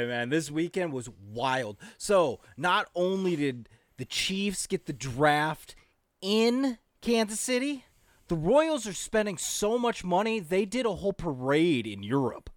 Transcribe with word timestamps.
right, 0.00 0.08
man. 0.08 0.28
This 0.28 0.50
weekend 0.50 0.92
was 0.92 1.08
wild. 1.32 1.76
So, 1.98 2.40
not 2.56 2.88
only 2.94 3.36
did 3.36 3.68
the 3.96 4.04
Chiefs 4.04 4.66
get 4.66 4.86
the 4.86 4.92
draft 4.92 5.74
in 6.20 6.78
Kansas 7.00 7.40
City, 7.40 7.84
the 8.28 8.36
Royals 8.36 8.86
are 8.86 8.92
spending 8.94 9.38
so 9.38 9.78
much 9.78 10.04
money, 10.04 10.40
they 10.40 10.64
did 10.64 10.86
a 10.86 10.94
whole 10.94 11.12
parade 11.12 11.86
in 11.86 12.02
Europe. 12.02 12.50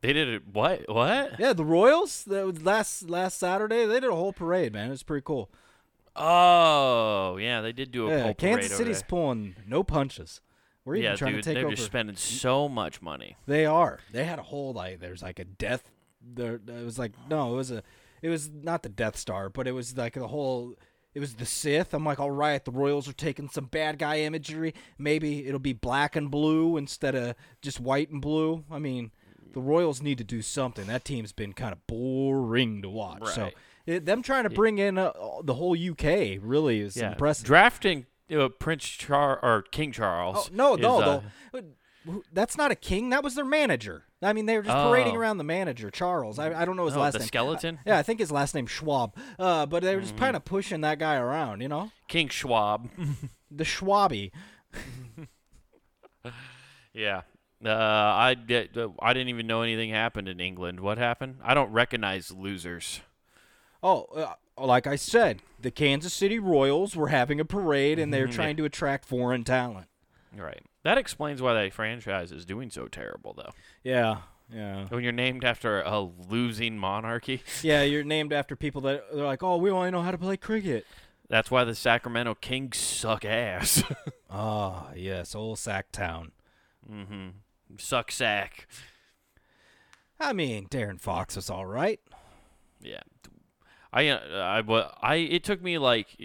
They 0.00 0.12
did 0.12 0.28
it. 0.28 0.42
What? 0.52 0.88
What? 0.88 1.38
Yeah, 1.38 1.52
the 1.52 1.64
Royals, 1.64 2.24
that 2.24 2.46
was 2.46 2.62
last 2.62 3.08
last 3.08 3.38
Saturday, 3.38 3.86
they 3.86 4.00
did 4.00 4.10
a 4.10 4.14
whole 4.14 4.32
parade, 4.32 4.72
man. 4.72 4.88
It 4.88 4.90
was 4.90 5.02
pretty 5.02 5.24
cool. 5.24 5.50
Oh, 6.14 7.36
yeah, 7.36 7.60
they 7.60 7.72
did 7.72 7.90
do 7.90 8.08
a 8.08 8.10
Yeah, 8.10 8.22
whole 8.22 8.34
Kansas 8.34 8.76
City's 8.76 9.02
pulling 9.02 9.56
no 9.66 9.82
punches. 9.82 10.40
We're 10.86 10.94
even 10.96 11.10
Yeah, 11.10 11.16
trying 11.16 11.34
dude, 11.34 11.42
to 11.42 11.50
take 11.50 11.54
they're 11.56 11.66
over. 11.66 11.74
just 11.76 11.86
spending 11.86 12.16
so 12.16 12.66
much 12.68 13.02
money. 13.02 13.36
They 13.46 13.66
are. 13.66 13.98
They 14.12 14.24
had 14.24 14.38
a 14.38 14.42
whole 14.42 14.72
like 14.72 15.00
there's 15.00 15.22
like 15.22 15.38
a 15.38 15.44
death 15.44 15.90
there 16.28 16.54
it 16.66 16.84
was 16.84 16.98
like 16.98 17.12
no, 17.28 17.52
it 17.52 17.56
was 17.56 17.70
a 17.70 17.82
it 18.22 18.30
was 18.30 18.50
not 18.50 18.82
the 18.82 18.88
Death 18.88 19.16
Star, 19.18 19.50
but 19.50 19.68
it 19.68 19.72
was 19.72 19.96
like 19.98 20.14
the 20.14 20.28
whole 20.28 20.74
it 21.14 21.20
was 21.20 21.34
the 21.34 21.46
Sith. 21.46 21.92
I'm 21.94 22.04
like, 22.04 22.18
all 22.20 22.30
right, 22.30 22.64
the 22.64 22.70
Royals 22.70 23.08
are 23.08 23.12
taking 23.12 23.48
some 23.48 23.66
bad 23.66 23.98
guy 23.98 24.20
imagery. 24.20 24.74
Maybe 24.98 25.46
it'll 25.46 25.58
be 25.60 25.72
black 25.72 26.14
and 26.16 26.30
blue 26.30 26.76
instead 26.76 27.14
of 27.14 27.34
just 27.62 27.80
white 27.80 28.10
and 28.10 28.20
blue. 28.22 28.64
I 28.70 28.78
mean, 28.78 29.12
the 29.52 29.60
Royals 29.60 30.02
need 30.02 30.18
to 30.18 30.24
do 30.24 30.42
something. 30.42 30.86
That 30.86 31.04
team's 31.04 31.32
been 31.32 31.52
kind 31.52 31.72
of 31.72 31.86
boring 31.86 32.82
to 32.82 32.88
watch. 32.90 33.26
So 33.28 33.50
it, 33.86 34.04
them 34.04 34.22
trying 34.22 34.44
to 34.44 34.50
bring 34.50 34.78
in 34.78 34.98
uh, 34.98 35.12
the 35.42 35.54
whole 35.54 35.74
UK 35.76 36.38
really 36.40 36.80
is 36.80 36.96
Yeah, 36.96 37.12
impressive. 37.12 37.46
drafting 37.46 38.06
uh, 38.34 38.48
Prince 38.48 38.84
Char 38.86 39.38
or 39.42 39.62
King 39.62 39.92
Charles. 39.92 40.48
Oh, 40.50 40.54
no, 40.54 40.74
is, 40.74 40.80
no, 40.80 40.98
uh, 41.00 41.20
no. 41.54 41.62
That's 42.32 42.56
not 42.56 42.70
a 42.70 42.76
king. 42.76 43.10
That 43.10 43.24
was 43.24 43.34
their 43.34 43.44
manager. 43.44 44.04
I 44.22 44.32
mean, 44.32 44.46
they 44.46 44.56
were 44.56 44.62
just 44.62 44.76
parading 44.76 45.16
Oh. 45.16 45.18
around 45.18 45.38
the 45.38 45.44
manager, 45.44 45.90
Charles. 45.90 46.38
I, 46.38 46.62
I 46.62 46.64
don't 46.64 46.76
know 46.76 46.86
his 46.86 46.96
Oh, 46.96 47.00
last 47.00 47.14
the 47.14 47.18
name. 47.18 47.26
skeleton? 47.26 47.78
Yeah, 47.84 47.98
I 47.98 48.02
think 48.04 48.20
his 48.20 48.30
last 48.30 48.54
name's 48.54 48.70
Schwab. 48.70 49.16
Uh, 49.38 49.66
but 49.66 49.82
they 49.82 49.94
were 49.96 50.00
just 50.00 50.14
Mm-hmm. 50.14 50.24
kind 50.24 50.36
of 50.36 50.44
pushing 50.44 50.82
that 50.82 50.98
guy 51.00 51.16
around, 51.16 51.60
you 51.62 51.68
know? 51.68 51.90
King 52.08 52.28
Schwab. 52.28 52.88
The 53.50 53.64
Schwabi. 53.64 54.32
yeah. 56.92 57.22
Uh, 57.64 57.70
I 57.70 58.34
did, 58.34 58.76
I 59.00 59.12
didn't 59.12 59.28
even 59.28 59.46
know 59.46 59.62
anything 59.62 59.90
happened 59.90 60.28
in 60.28 60.40
England. 60.40 60.80
What 60.80 60.98
happened? 60.98 61.36
I 61.42 61.54
don't 61.54 61.72
recognize 61.72 62.30
losers. 62.30 63.00
Oh, 63.82 64.02
uh, 64.14 64.34
like 64.58 64.86
I 64.86 64.96
said, 64.96 65.40
the 65.60 65.70
Kansas 65.70 66.12
City 66.14 66.38
Royals 66.38 66.96
were 66.96 67.08
having 67.08 67.40
a 67.40 67.44
parade 67.44 67.98
and 67.98 68.12
they're 68.12 68.26
trying 68.26 68.56
to 68.56 68.64
attract 68.64 69.04
foreign 69.04 69.44
talent. 69.44 69.88
Right. 70.36 70.62
That 70.82 70.98
explains 70.98 71.42
why 71.42 71.54
that 71.54 71.72
franchise 71.72 72.30
is 72.32 72.44
doing 72.44 72.70
so 72.70 72.86
terrible, 72.88 73.34
though. 73.36 73.52
Yeah, 73.82 74.18
yeah. 74.52 74.86
When 74.88 75.02
you're 75.02 75.12
named 75.12 75.44
after 75.44 75.80
a 75.82 76.00
losing 76.00 76.78
monarchy, 76.78 77.42
Yeah, 77.62 77.82
you're 77.82 78.04
named 78.04 78.32
after 78.32 78.54
people 78.54 78.80
that 78.82 79.04
they're 79.12 79.24
like, 79.24 79.42
oh, 79.42 79.56
we 79.56 79.70
only 79.70 79.90
know 79.90 80.02
how 80.02 80.10
to 80.12 80.18
play 80.18 80.36
cricket. 80.36 80.86
that's 81.28 81.50
why 81.50 81.64
the 81.64 81.74
Sacramento 81.74 82.34
Kings 82.36 82.76
suck 82.78 83.24
ass. 83.24 83.82
Ah, 84.28 84.88
yes, 84.94 85.34
old 85.36 85.56
Sacktown. 85.56 86.30
mm-hmm. 86.90 87.28
Suck 87.78 88.10
sack. 88.10 88.66
I 90.18 90.32
mean, 90.32 90.66
De'Aaron 90.68 91.00
Fox 91.00 91.36
was 91.36 91.48
all 91.48 91.64
right. 91.64 92.00
Yeah. 92.80 93.00
I, 93.92 94.08
uh, 94.08 94.62
I, 94.68 94.90
I, 95.00 95.14
it 95.16 95.44
took 95.44 95.62
me 95.62 95.78
like, 95.78 96.16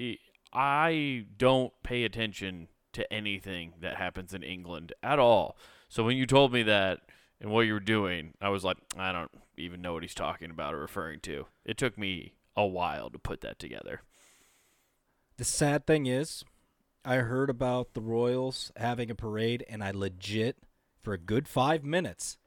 I 0.53 1.25
don't 1.37 1.71
pay 1.83 2.03
attention 2.03 2.67
to 2.93 3.11
anything 3.13 3.73
that 3.79 3.95
happens 3.95 4.33
in 4.33 4.43
England 4.43 4.93
at 5.01 5.19
all. 5.19 5.57
So 5.87 6.03
when 6.03 6.17
you 6.17 6.25
told 6.25 6.51
me 6.51 6.63
that 6.63 6.99
and 7.39 7.51
what 7.51 7.61
you 7.61 7.73
were 7.73 7.79
doing, 7.79 8.33
I 8.41 8.49
was 8.49 8.63
like, 8.63 8.77
I 8.97 9.11
don't 9.11 9.31
even 9.57 9.81
know 9.81 9.93
what 9.93 10.03
he's 10.03 10.13
talking 10.13 10.51
about 10.51 10.73
or 10.73 10.79
referring 10.79 11.19
to. 11.21 11.47
It 11.65 11.77
took 11.77 11.97
me 11.97 12.33
a 12.55 12.65
while 12.65 13.09
to 13.09 13.17
put 13.17 13.41
that 13.41 13.59
together. 13.59 14.01
The 15.37 15.43
sad 15.45 15.87
thing 15.87 16.05
is, 16.05 16.43
I 17.03 17.15
heard 17.15 17.49
about 17.49 17.93
the 17.93 18.01
Royals 18.01 18.71
having 18.75 19.09
a 19.09 19.15
parade, 19.15 19.65
and 19.69 19.83
I 19.83 19.91
legit, 19.91 20.57
for 21.01 21.13
a 21.13 21.17
good 21.17 21.47
five 21.47 21.83
minutes, 21.83 22.37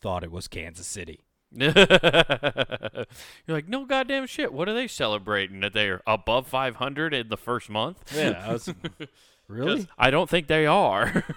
thought 0.00 0.24
it 0.24 0.32
was 0.32 0.48
Kansas 0.48 0.86
City. 0.86 1.23
You're 3.46 3.56
like, 3.56 3.68
no 3.68 3.84
goddamn 3.84 4.26
shit. 4.26 4.52
What 4.52 4.68
are 4.68 4.74
they 4.74 4.88
celebrating? 4.88 5.60
That 5.60 5.72
they're 5.72 6.02
above 6.06 6.46
500 6.48 7.14
in 7.14 7.28
the 7.28 7.36
first 7.36 7.70
month? 7.70 8.02
Yeah, 8.14 8.44
I 8.46 8.52
was, 8.52 8.72
really? 9.48 9.86
I 9.96 10.10
don't 10.10 10.28
think 10.28 10.46
they 10.48 10.66
are. 10.66 11.24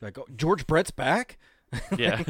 Like 0.00 0.18
oh, 0.18 0.26
George 0.36 0.66
Brett's 0.66 0.90
back? 0.90 1.38
yeah. 1.96 2.22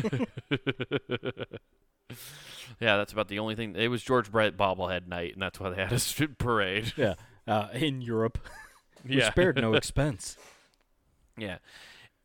yeah, 2.81 2.97
that's 2.97 3.13
about 3.13 3.27
the 3.27 3.41
only 3.41 3.57
thing. 3.57 3.75
It 3.75 3.89
was 3.89 4.03
George 4.03 4.31
Brett 4.31 4.57
bobblehead 4.57 5.09
night, 5.09 5.33
and 5.33 5.43
that's 5.43 5.59
why 5.59 5.71
they 5.71 5.83
had 5.83 5.93
a 5.93 6.29
parade. 6.39 6.93
Yeah, 6.97 7.15
uh, 7.49 7.69
in 7.73 8.01
Europe. 8.01 8.39
We 9.05 9.19
Yeah. 9.19 9.31
spared 9.31 9.57
no 9.57 9.75
expense. 9.75 10.37
Yeah. 11.37 11.59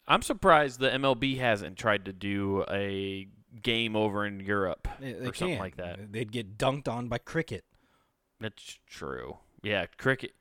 I'm 0.07 0.21
surprised 0.21 0.79
the 0.79 0.89
MLB 0.89 1.39
hasn't 1.39 1.77
tried 1.77 2.05
to 2.05 2.13
do 2.13 2.63
a 2.69 3.27
game 3.63 3.95
over 3.95 4.25
in 4.25 4.39
Europe 4.39 4.87
They, 4.99 5.13
they 5.13 5.27
or 5.27 5.33
something 5.33 5.57
can't. 5.57 5.59
like 5.59 5.77
that. 5.77 6.11
They'd 6.11 6.31
get 6.31 6.57
dunked 6.57 6.87
on 6.87 7.07
by 7.07 7.17
cricket. 7.17 7.65
That's 8.39 8.79
true. 8.87 9.37
Yeah, 9.63 9.85
cricket. 9.97 10.33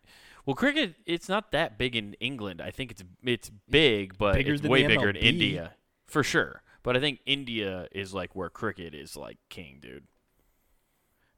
Well, 0.46 0.54
cricket 0.54 0.94
it's 1.06 1.28
not 1.28 1.50
that 1.52 1.76
big 1.78 1.96
in 1.96 2.14
England. 2.20 2.60
I 2.62 2.70
think 2.70 2.90
it's 2.90 3.02
it's 3.22 3.50
big, 3.68 4.16
but 4.18 4.34
Bigger 4.34 4.52
it's 4.54 4.62
than 4.62 4.70
way 4.70 4.82
the 4.82 4.88
bigger 4.88 5.10
in 5.10 5.16
MLB. 5.16 5.22
India 5.22 5.72
for 6.06 6.22
sure. 6.22 6.62
But 6.82 6.96
I 6.96 7.00
think 7.00 7.20
India 7.26 7.88
is 7.92 8.14
like 8.14 8.34
where 8.36 8.48
cricket 8.48 8.94
is 8.94 9.16
like 9.16 9.38
king, 9.48 9.78
dude. 9.82 10.04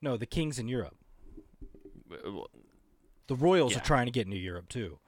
No, 0.03 0.17
the 0.17 0.27
Kings 0.27 0.59
in 0.59 0.69
Europe. 0.69 0.97
Well, 2.09 2.49
The 3.27 3.35
Royals 3.37 3.73
Yeah. 3.73 3.79
are 3.79 3.85
trying 3.85 4.07
to 4.07 4.13
get 4.13 4.27
into 4.27 4.39
Europe 4.39 4.69
too. 4.69 4.99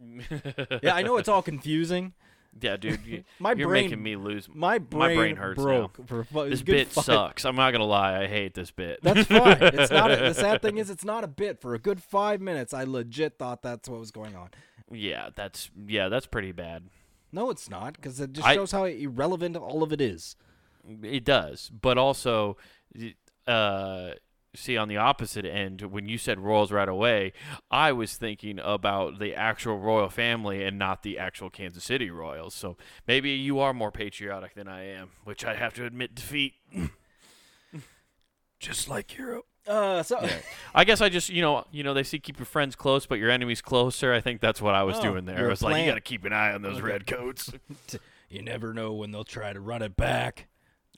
Yeah, 0.82 0.94
I 0.94 1.02
know 1.02 1.16
it's 1.18 1.28
all 1.28 1.42
confusing. 1.42 2.14
Yeah, 2.60 2.76
dude. 2.76 3.00
You, 3.06 3.24
My 3.38 3.52
you're 3.52 3.68
brain- 3.68 3.84
making 3.86 4.02
me 4.02 4.16
lose. 4.16 4.48
My 4.52 4.78
brain, 4.78 4.98
my 4.98 5.14
brain 5.14 5.36
hurts 5.36 5.58
now. 5.58 5.90
broke 5.96 6.06
for 6.28 6.48
This 6.48 6.62
bit 6.62 6.88
five- 6.88 7.04
sucks. 7.04 7.44
I'm 7.44 7.56
not 7.56 7.70
gonna 7.72 7.84
lie. 7.84 8.22
I 8.22 8.26
hate 8.26 8.54
this 8.54 8.70
bit. 8.70 9.00
That's 9.02 9.26
fine. 9.26 9.56
It's 9.60 9.90
not. 9.90 10.10
A, 10.10 10.16
the 10.16 10.34
sad 10.34 10.60
thing 10.62 10.76
is, 10.78 10.90
it's 10.90 11.04
not 11.04 11.24
a 11.24 11.28
bit. 11.28 11.60
For 11.60 11.74
a 11.74 11.78
good 11.78 12.02
five 12.02 12.40
minutes, 12.40 12.74
I 12.74 12.84
legit 12.84 13.38
thought 13.38 13.62
that's 13.62 13.88
what 13.88 13.98
was 13.98 14.10
going 14.10 14.36
on. 14.36 14.50
yeah, 14.90 15.30
that's 15.34 15.70
yeah, 15.86 16.08
that's 16.08 16.26
pretty 16.26 16.52
bad. 16.52 16.84
No, 17.32 17.48
it's 17.48 17.70
not, 17.70 17.94
because 17.94 18.20
it 18.20 18.32
just 18.34 18.46
I- 18.46 18.54
shows 18.54 18.72
how 18.72 18.84
irrelevant 18.84 19.56
all 19.56 19.82
of 19.82 19.92
it 19.92 20.00
is. 20.02 20.36
It 21.02 21.24
does, 21.24 21.70
but 21.70 21.96
also, 21.96 22.56
uh, 23.46 24.10
see 24.54 24.76
on 24.76 24.88
the 24.88 24.96
opposite 24.96 25.44
end, 25.46 25.80
when 25.82 26.08
you 26.08 26.18
said 26.18 26.38
royals 26.38 26.70
right 26.70 26.88
away, 26.88 27.32
I 27.70 27.92
was 27.92 28.16
thinking 28.16 28.58
about 28.62 29.18
the 29.18 29.34
actual 29.34 29.78
royal 29.78 30.08
family 30.10 30.62
and 30.64 30.78
not 30.78 31.02
the 31.02 31.18
actual 31.18 31.48
Kansas 31.50 31.84
City 31.84 32.10
Royals. 32.10 32.54
So 32.54 32.76
maybe 33.06 33.30
you 33.30 33.58
are 33.60 33.72
more 33.72 33.90
patriotic 33.90 34.54
than 34.54 34.68
I 34.68 34.84
am, 34.88 35.10
which 35.24 35.44
I 35.44 35.54
have 35.54 35.72
to 35.74 35.86
admit 35.86 36.14
defeat. 36.14 36.54
Just 38.60 38.88
like 38.88 39.16
Europe. 39.16 39.46
Uh, 39.66 40.02
so 40.02 40.28
I 40.74 40.84
guess 40.84 41.00
I 41.00 41.08
just 41.08 41.28
you 41.28 41.40
know 41.40 41.64
you 41.70 41.82
know 41.84 41.94
they 41.94 42.02
say 42.02 42.18
keep 42.18 42.38
your 42.38 42.46
friends 42.46 42.74
close 42.74 43.06
but 43.06 43.18
your 43.18 43.30
enemies 43.30 43.60
closer. 43.62 44.12
I 44.12 44.20
think 44.20 44.40
that's 44.40 44.60
what 44.60 44.74
I 44.74 44.82
was 44.82 44.98
Oh, 44.98 45.02
doing 45.02 45.24
there. 45.24 45.38
your 45.38 45.46
I 45.46 45.50
was 45.50 45.62
like 45.62 45.80
you 45.80 45.86
got 45.86 45.94
to 45.94 46.00
keep 46.00 46.24
an 46.24 46.32
eye 46.32 46.52
on 46.52 46.62
those 46.62 46.78
Okay. 46.78 46.86
red 46.88 47.06
coats. 47.06 47.52
you 48.28 48.42
never 48.42 48.72
know 48.74 48.92
when 48.92 49.10
they'll 49.12 49.24
try 49.24 49.52
to 49.52 49.60
run 49.60 49.82
it 49.82 49.96
back. 49.96 50.46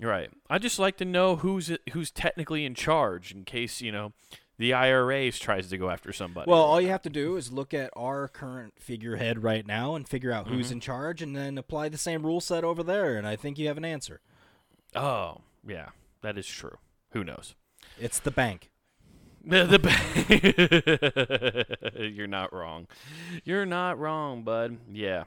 Right. 0.01 0.31
I 0.51 0.59
just 0.59 0.79
like 0.79 0.97
to 0.99 1.05
know 1.05 1.37
who's 1.37 1.71
who's 1.93 2.11
technically 2.11 2.65
in 2.65 2.75
charge 2.75 3.33
in 3.33 3.45
case 3.45 3.81
you 3.81 3.93
know 3.93 4.13
the 4.59 4.73
IRA 4.73 5.31
tries 5.33 5.69
to 5.69 5.79
go 5.79 5.91
after 5.91 6.13
somebody. 6.13 6.51
Well, 6.51 6.61
all 6.63 6.81
you 6.81 6.89
have 6.89 7.03
to 7.03 7.11
do 7.11 7.37
is 7.37 7.53
look 7.53 7.73
at 7.75 7.91
our 7.97 8.29
current 8.29 8.75
figurehead 8.79 9.43
right 9.43 9.67
now 9.67 9.95
and 9.95 10.09
figure 10.09 10.33
out 10.33 10.49
who's 10.49 10.67
Mm-hmm. 10.67 10.73
in 10.75 10.81
charge, 10.81 11.23
and 11.23 11.37
then 11.37 11.59
apply 11.59 11.89
the 11.89 11.99
same 11.99 12.25
rule 12.27 12.41
set 12.41 12.65
over 12.65 12.83
there, 12.83 13.17
and 13.17 13.27
I 13.27 13.37
think 13.37 13.59
you 13.59 13.67
have 13.69 13.79
an 13.79 13.85
answer. 13.85 14.21
oh 14.95 15.41
yeah, 15.67 15.91
that 16.23 16.37
is 16.39 16.47
true. 16.47 16.79
Who 17.11 17.25
knows? 17.25 17.55
It's 17.99 18.19
the 18.19 18.31
bank. 18.31 18.71
The, 19.47 19.67
the 19.67 19.79
You're 22.15 22.27
not 22.27 22.55
wrong. 22.55 22.87
You're 23.45 23.67
not 23.67 23.99
wrong, 23.99 24.43
bud. 24.43 24.79
Yeah. 24.91 25.25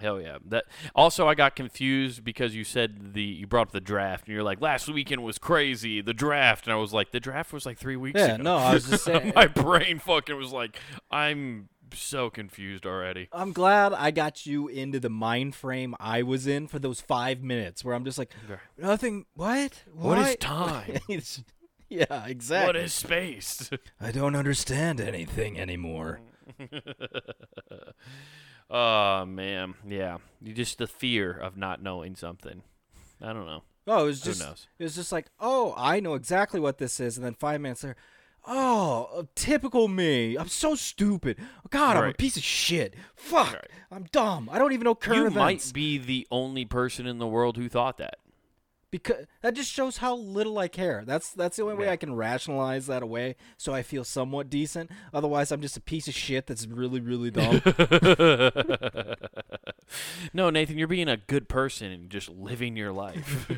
Hell 0.00 0.20
yeah. 0.20 0.38
That 0.46 0.64
also 0.94 1.28
I 1.28 1.34
got 1.34 1.54
confused 1.54 2.24
because 2.24 2.54
you 2.54 2.64
said 2.64 3.12
the 3.14 3.22
you 3.22 3.46
brought 3.46 3.68
up 3.68 3.72
the 3.72 3.80
draft 3.80 4.26
and 4.26 4.34
you're 4.34 4.42
like 4.42 4.60
last 4.60 4.88
weekend 4.88 5.22
was 5.22 5.38
crazy, 5.38 6.00
the 6.00 6.14
draft 6.14 6.66
and 6.66 6.72
I 6.72 6.76
was 6.76 6.92
like 6.92 7.10
the 7.12 7.20
draft 7.20 7.52
was 7.52 7.66
like 7.66 7.78
3 7.78 7.96
weeks 7.96 8.18
Yeah, 8.18 8.34
ago. 8.34 8.42
no, 8.42 8.56
I 8.56 8.74
was 8.74 8.88
just 8.88 9.04
saying. 9.04 9.32
My 9.36 9.46
brain 9.46 9.98
fucking 9.98 10.36
was 10.36 10.50
like 10.50 10.78
I'm 11.10 11.68
so 11.94 12.30
confused 12.30 12.86
already. 12.86 13.28
I'm 13.32 13.52
glad 13.52 13.92
I 13.92 14.12
got 14.12 14.46
you 14.46 14.66
into 14.66 14.98
the 14.98 15.10
mind 15.10 15.54
frame 15.54 15.94
I 16.00 16.22
was 16.22 16.46
in 16.46 16.66
for 16.68 16.78
those 16.78 17.02
five 17.02 17.42
minutes 17.42 17.84
where 17.84 17.94
I'm 17.94 18.06
just 18.06 18.16
like, 18.16 18.32
nothing. 18.78 19.26
What? 19.34 19.82
What 19.92 20.16
is 20.18 20.36
time? 20.36 20.98
Yeah, 21.90 22.24
exactly. 22.26 22.66
What 22.68 22.76
is 22.76 22.94
space? 22.94 23.68
I 24.00 24.12
don't 24.12 24.34
understand 24.34 24.98
anything 24.98 25.60
anymore. 25.60 26.20
oh 28.70 29.24
man, 29.24 29.74
yeah. 29.86 30.18
You 30.40 30.52
just 30.52 30.78
the 30.78 30.86
fear 30.86 31.32
of 31.32 31.56
not 31.56 31.82
knowing 31.82 32.16
something. 32.16 32.62
I 33.20 33.32
don't 33.32 33.46
know. 33.46 33.62
Oh, 33.86 34.04
it 34.04 34.06
was 34.06 34.20
just 34.20 34.40
Who 34.42 34.48
knows? 34.48 34.66
it 34.78 34.84
was 34.84 34.94
just 34.94 35.12
like, 35.12 35.26
oh, 35.40 35.74
I 35.76 36.00
know 36.00 36.14
exactly 36.14 36.60
what 36.60 36.78
this 36.78 37.00
is, 37.00 37.16
and 37.16 37.24
then 37.26 37.34
five 37.34 37.60
minutes 37.60 37.82
later, 37.84 37.96
oh, 38.46 39.08
uh, 39.16 39.22
typical 39.34 39.88
me. 39.88 40.36
I'm 40.36 40.48
so 40.48 40.74
stupid. 40.74 41.38
God, 41.70 41.96
I'm 41.96 42.02
a 42.02 42.06
Right. 42.06 42.18
piece 42.18 42.36
of 42.36 42.42
shit. 42.44 42.94
Fuck, 43.16 43.52
Right. 43.54 43.70
I'm 43.90 44.04
dumb. 44.12 44.48
I 44.52 44.58
don't 44.58 44.72
even 44.72 44.84
know 44.84 44.94
current 44.94 45.18
You 45.20 45.26
events. 45.26 45.36
might 45.36 45.72
be 45.74 45.98
the 45.98 46.26
only 46.30 46.64
person 46.64 47.06
in 47.06 47.18
the 47.18 47.26
world 47.26 47.56
who 47.56 47.68
thought 47.68 47.98
that. 47.98 48.16
Because 48.92 49.26
that 49.40 49.54
just 49.54 49.72
shows 49.72 49.96
how 49.96 50.14
little 50.14 50.58
I 50.58 50.68
care. 50.68 51.02
That's 51.04 51.30
that's 51.30 51.56
the 51.56 51.64
only 51.64 51.74
way 51.74 51.88
I 51.88 51.96
can 51.96 52.14
rationalize 52.14 52.86
that 52.86 53.02
away, 53.02 53.34
so 53.56 53.74
I 53.74 53.82
feel 53.82 54.04
somewhat 54.04 54.48
decent. 54.48 54.90
Otherwise, 55.12 55.50
I'm 55.50 55.62
just 55.62 55.76
a 55.76 55.80
piece 55.80 56.06
of 56.06 56.14
shit 56.14 56.46
that's 56.46 56.66
really 56.66 57.00
really 57.00 57.30
dumb. 57.32 57.60
no, 60.32 60.50
Nathan, 60.50 60.78
you're 60.78 60.88
being 60.88 61.08
a 61.08 61.16
good 61.16 61.48
person 61.48 61.90
and 61.90 62.10
just 62.10 62.28
living 62.28 62.76
your 62.76 62.92
life. 62.92 63.50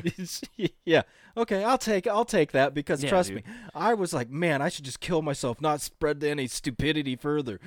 yeah. 0.85 1.03
Okay, 1.37 1.63
I'll 1.63 1.77
take 1.77 2.07
I'll 2.07 2.25
take 2.25 2.53
that 2.53 2.73
because 2.73 3.03
Yeah, 3.03 3.09
trust 3.09 3.29
dude. 3.29 3.37
me, 3.37 3.43
I 3.73 3.93
was 3.93 4.13
like, 4.13 4.29
man, 4.29 4.61
I 4.61 4.69
should 4.69 4.85
just 4.85 5.01
kill 5.01 5.21
myself, 5.21 5.59
not 5.59 5.81
spread 5.81 6.23
any 6.23 6.47
stupidity 6.47 7.17
further. 7.17 7.59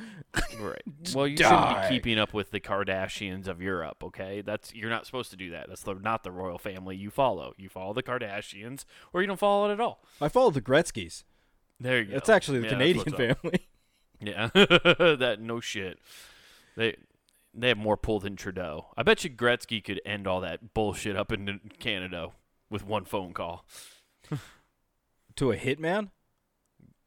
right. 0.59 0.82
Well, 1.15 1.26
you 1.26 1.37
die. 1.37 1.49
shouldn't 1.49 1.82
be 1.91 1.94
keeping 1.94 2.19
up 2.19 2.32
with 2.32 2.50
the 2.50 2.61
Kardashians 2.61 3.47
of 3.47 3.61
Europe, 3.61 4.03
okay? 4.03 4.41
That's 4.41 4.75
you're 4.75 4.91
not 4.91 5.05
supposed 5.05 5.31
to 5.31 5.37
do 5.37 5.50
that. 5.50 5.69
That's 5.69 5.82
the, 5.82 5.94
not 5.94 6.23
the 6.23 6.31
royal 6.31 6.59
family 6.59 6.97
you 6.97 7.11
follow. 7.11 7.53
You 7.58 7.69
follow 7.69 7.93
the 7.93 8.02
Kardashians, 8.02 8.84
or 9.12 9.20
you 9.20 9.26
don't 9.26 9.38
follow 9.38 9.69
it 9.69 9.72
at 9.72 9.81
all. 9.81 10.00
I 10.20 10.28
follow 10.28 10.50
the 10.50 10.60
Gretzky's. 10.62 11.25
There 11.81 11.99
you 12.00 12.05
go. 12.06 12.16
It's 12.16 12.28
actually 12.28 12.58
the 12.60 12.64
Yeah, 12.66 12.72
Canadian 12.72 13.05
that's 13.05 13.19
what's 13.19 13.31
up. 13.32 13.40
family. 13.43 13.66
Yeah, 14.20 14.50
that 14.55 15.37
no 15.40 15.60
shit. 15.60 16.00
They 16.76 16.96
they 17.55 17.69
have 17.69 17.78
more 17.78 17.96
pull 17.96 18.19
than 18.19 18.34
Trudeau. 18.34 18.87
I 18.96 19.05
bet 19.05 19.22
you 19.22 19.31
Gretzky 19.31 19.82
could 19.82 20.00
end 20.05 20.26
all 20.26 20.40
that 20.40 20.75
bullshit 20.75 21.14
up 21.16 21.31
in 21.31 21.60
Canada 21.78 22.31
with 22.69 22.84
one 22.84 23.05
phone 23.05 23.32
call. 23.32 23.64
to 25.37 25.52
a 25.52 25.56
hitman. 25.56 26.10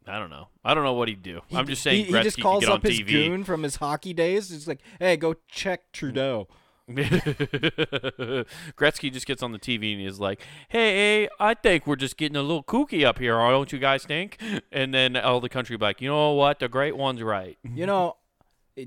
I 0.08 0.18
don't 0.20 0.30
know. 0.30 0.48
I 0.64 0.74
don't 0.74 0.84
know 0.86 0.94
what 0.94 1.10
he'd 1.10 1.22
do. 1.22 1.42
He 1.48 1.58
I'm 1.58 1.68
just 1.68 1.84
saying 1.84 2.06
he, 2.06 2.12
he 2.18 2.24
just 2.24 2.40
calls 2.42 2.66
up 2.66 2.82
his 2.84 3.00
TV. 3.02 3.08
goon 3.12 3.44
from 3.44 3.64
his 3.64 3.76
hockey 3.76 4.14
days. 4.14 4.50
He's 4.50 4.68
like, 4.68 4.80
"Hey, 5.00 5.16
go 5.18 5.36
check 5.50 5.92
Trudeau." 5.92 6.48
Gretzky 8.78 9.12
just 9.12 9.26
gets 9.26 9.42
on 9.44 9.52
the 9.52 9.60
TV 9.60 9.94
and 9.94 10.02
he's 10.02 10.20
like, 10.20 10.42
"Hey, 10.70 11.28
I 11.40 11.54
think 11.54 11.86
we're 11.88 11.96
just 11.96 12.18
getting 12.18 12.36
a 12.36 12.42
little 12.42 12.64
kooky 12.64 13.06
up 13.06 13.20
here, 13.20 13.34
don't 13.52 13.72
you 13.72 13.80
guys 13.80 14.04
think?" 14.06 14.38
And 14.72 14.94
then 14.94 15.16
all 15.18 15.40
the 15.40 15.50
country 15.50 15.78
like, 15.78 16.02
"You 16.02 16.10
know 16.10 16.32
what? 16.34 16.60
The 16.60 16.68
great 16.70 16.96
one's 16.98 17.22
right." 17.22 17.58
You 17.74 17.86
know, 17.86 18.18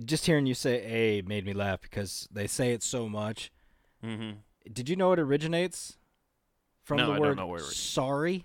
just 0.05 0.27
hearing 0.27 0.47
you 0.47 0.55
say 0.55 1.19
"a" 1.19 1.23
made 1.23 1.45
me 1.47 1.53
laugh 1.53 1.81
because 1.81 2.29
they 2.31 2.47
say 2.47 2.73
it 2.73 2.83
so 2.83 3.09
much. 3.09 3.51
hmm 4.03 4.33
Did 4.73 4.89
you 4.89 4.97
know 4.97 5.13
it 5.13 5.19
originates 5.19 5.97
from 6.83 6.99
No, 6.99 7.15
the 7.15 7.21
word 7.21 7.37
know 7.37 7.47
where 7.47 7.61
it- 7.61 7.65
"sorry"? 7.65 8.45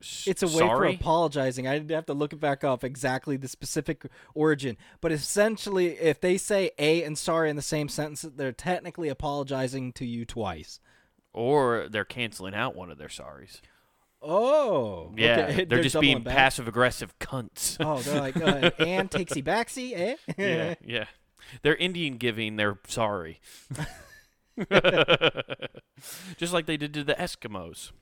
It's 0.00 0.42
a 0.42 0.46
way 0.46 0.52
Sorry? 0.58 0.92
for 0.92 1.00
apologizing. 1.00 1.66
I 1.66 1.78
didn't 1.78 1.90
have 1.90 2.06
to 2.06 2.14
look 2.14 2.32
it 2.32 2.38
back 2.40 2.62
up 2.62 2.84
exactly 2.84 3.36
the 3.36 3.48
specific 3.48 4.06
origin. 4.34 4.76
But 5.00 5.10
essentially, 5.12 5.88
if 5.98 6.20
they 6.20 6.38
say 6.38 6.70
"a" 6.78 7.02
and 7.02 7.18
"sorry" 7.18 7.50
in 7.50 7.56
the 7.56 7.62
same 7.62 7.88
sentence, 7.88 8.22
they're 8.22 8.52
technically 8.52 9.08
apologizing 9.08 9.92
to 9.94 10.04
you 10.06 10.24
twice. 10.24 10.78
or 11.32 11.88
they're 11.90 12.04
canceling 12.04 12.54
out 12.54 12.74
one 12.76 12.90
of 12.90 12.98
their 12.98 13.08
sorries. 13.08 13.60
Oh, 14.22 15.12
Yeah, 15.16 15.46
okay. 15.50 15.64
they're, 15.68 15.82
just 15.82 16.00
being 16.00 16.22
passive 16.24 16.66
aggressive 16.68 17.16
cunts. 17.20 17.76
Oh, 17.78 18.00
they're 18.00 18.20
like, 18.20 18.36
uh, 18.36 18.70
and 18.84 19.08
takesy 19.10 19.42
backsy, 19.44 19.92
eh? 19.94 20.16
yeah, 20.36 20.74
yeah. 20.84 21.04
They're 21.62 21.76
Indian 21.76 22.16
giving. 22.18 22.56
They're 22.56 22.78
sorry. 22.88 23.40
just 26.36 26.52
like 26.52 26.66
they 26.66 26.76
did 26.76 26.92
to 26.94 27.04
the 27.04 27.14
Eskimos. 27.14 27.92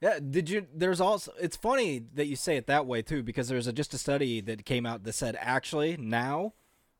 Yeah, 0.00 0.18
did 0.20 0.48
you? 0.48 0.66
There's 0.72 1.00
also. 1.00 1.32
It's 1.40 1.56
funny 1.56 2.04
that 2.14 2.26
you 2.26 2.36
say 2.36 2.56
it 2.56 2.66
that 2.68 2.86
way 2.86 3.02
too, 3.02 3.22
because 3.22 3.48
there's 3.48 3.66
a, 3.66 3.72
just 3.72 3.92
a 3.94 3.98
study 3.98 4.40
that 4.42 4.64
came 4.64 4.86
out 4.86 5.02
that 5.04 5.12
said 5.14 5.36
actually 5.40 5.96
now 5.96 6.52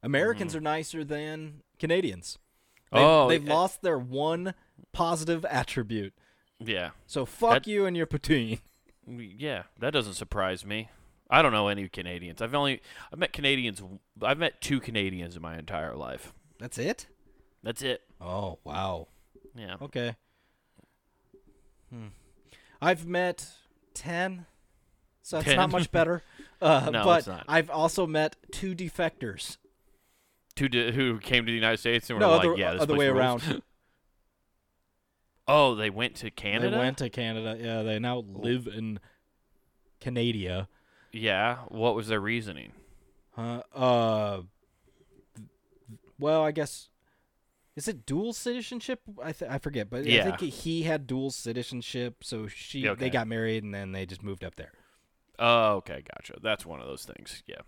Americans 0.03 0.56
are 0.56 0.61
nicer 0.61 1.05
than 1.05 1.62
Canadians. 1.79 2.39
They've, 2.91 3.00
Mm-hmm. 3.00 3.06
Oh, 3.06 3.29
they've 3.29 3.45
yeah. 3.47 3.55
lost 3.55 3.83
their 3.83 3.99
one 3.99 4.55
positive 4.93 5.45
attribute. 5.45 6.15
Yeah, 6.59 6.91
So 7.06 7.25
fuck 7.27 7.53
That- 7.65 7.67
you 7.67 7.85
and 7.87 7.97
your 7.97 8.06
poutine. 8.06 8.61
yeah. 9.06 9.65
That 9.79 9.93
doesn't 9.93 10.15
surprise 10.15 10.65
me. 10.65 10.89
I 11.31 11.43
don't 11.43 11.53
know 11.53 11.69
any 11.69 11.87
Canadians. 11.89 12.41
I've 12.41 12.55
only 12.55 12.81
I've 13.12 13.19
met 13.19 13.33
Canadians. 13.35 13.83
I've 14.23 14.39
met 14.39 14.61
two 14.62 14.81
Canadians 14.81 15.37
in 15.37 15.43
my 15.43 15.59
entire 15.59 15.95
life. 15.95 16.33
That's 16.59 16.79
it. 16.79 17.06
That's 17.62 17.83
it. 17.83 18.00
Oh 18.21 18.59
wow. 18.65 19.09
Yeah. 19.55 19.77
Okay. 19.83 20.17
Hmm. 21.91 22.06
I've 22.81 23.07
met 23.07 23.47
ten, 23.95 24.47
so 25.23 25.39
it's 25.39 25.47
10? 25.47 25.57
not 25.57 25.71
much 25.71 25.91
better. 25.91 26.23
Uh, 26.61 26.91
No, 26.93 27.05
but 27.05 27.19
it's 27.19 27.29
not. 27.29 27.45
I've 27.47 27.71
also 27.71 28.05
met 28.05 28.35
two 28.51 28.75
defectors. 28.75 29.59
Two 30.57 30.69
di- 30.69 30.91
who 30.91 31.21
came 31.21 31.47
to 31.47 31.53
the 31.53 31.55
United 31.55 31.77
States 31.77 32.11
and 32.11 32.19
were 32.19 32.21
No, 32.27 32.33
like, 32.33 32.41
other, 32.47 32.57
"Yeah, 32.57 32.73
this 32.73 32.83
other 32.83 32.97
way 32.97 33.07
rules." 33.09 33.17
around. 33.19 33.63
Oh, 35.47 35.75
they 35.77 35.89
went 35.89 36.17
to 36.17 36.31
Canada. 36.31 36.71
They 36.73 36.79
went 36.79 36.99
to 36.99 37.09
Canada. 37.09 37.57
Yeah, 37.59 37.83
they 37.83 37.99
now 37.99 38.19
live 38.27 38.67
in 38.67 38.99
Canada. 40.01 40.69
Yeah. 41.13 41.59
What 41.69 41.95
was 41.95 42.09
their 42.09 42.21
reasoning? 42.21 42.73
Huh? 43.35 43.63
Uh, 43.75 44.41
well, 46.19 46.43
I 46.45 46.51
guess 46.51 46.89
is 47.79 47.87
it 47.87 48.05
dual 48.05 48.33
citizenship? 48.33 49.01
I 49.23 49.31
th- 49.31 49.49
I 49.49 49.59
forget, 49.59 49.89
but 49.89 50.05
I 50.05 50.33
think 50.33 50.53
he 50.53 50.83
had 50.83 51.07
dual 51.07 51.31
citizenship, 51.31 52.25
so 52.25 52.49
she 52.49 52.89
okay. 52.89 52.99
they 53.05 53.09
got 53.09 53.29
married 53.29 53.63
and 53.63 53.73
then 53.73 53.93
they 53.93 54.05
just 54.05 54.25
moved 54.25 54.43
up 54.43 54.57
there. 54.57 54.73
Oh, 55.39 55.75
okay, 55.77 56.03
gotcha. 56.13 56.35
That's 56.43 56.67
one 56.67 56.81
of 56.81 56.89
those 56.89 57.05
things. 57.05 57.45
Yeah, 57.47 57.61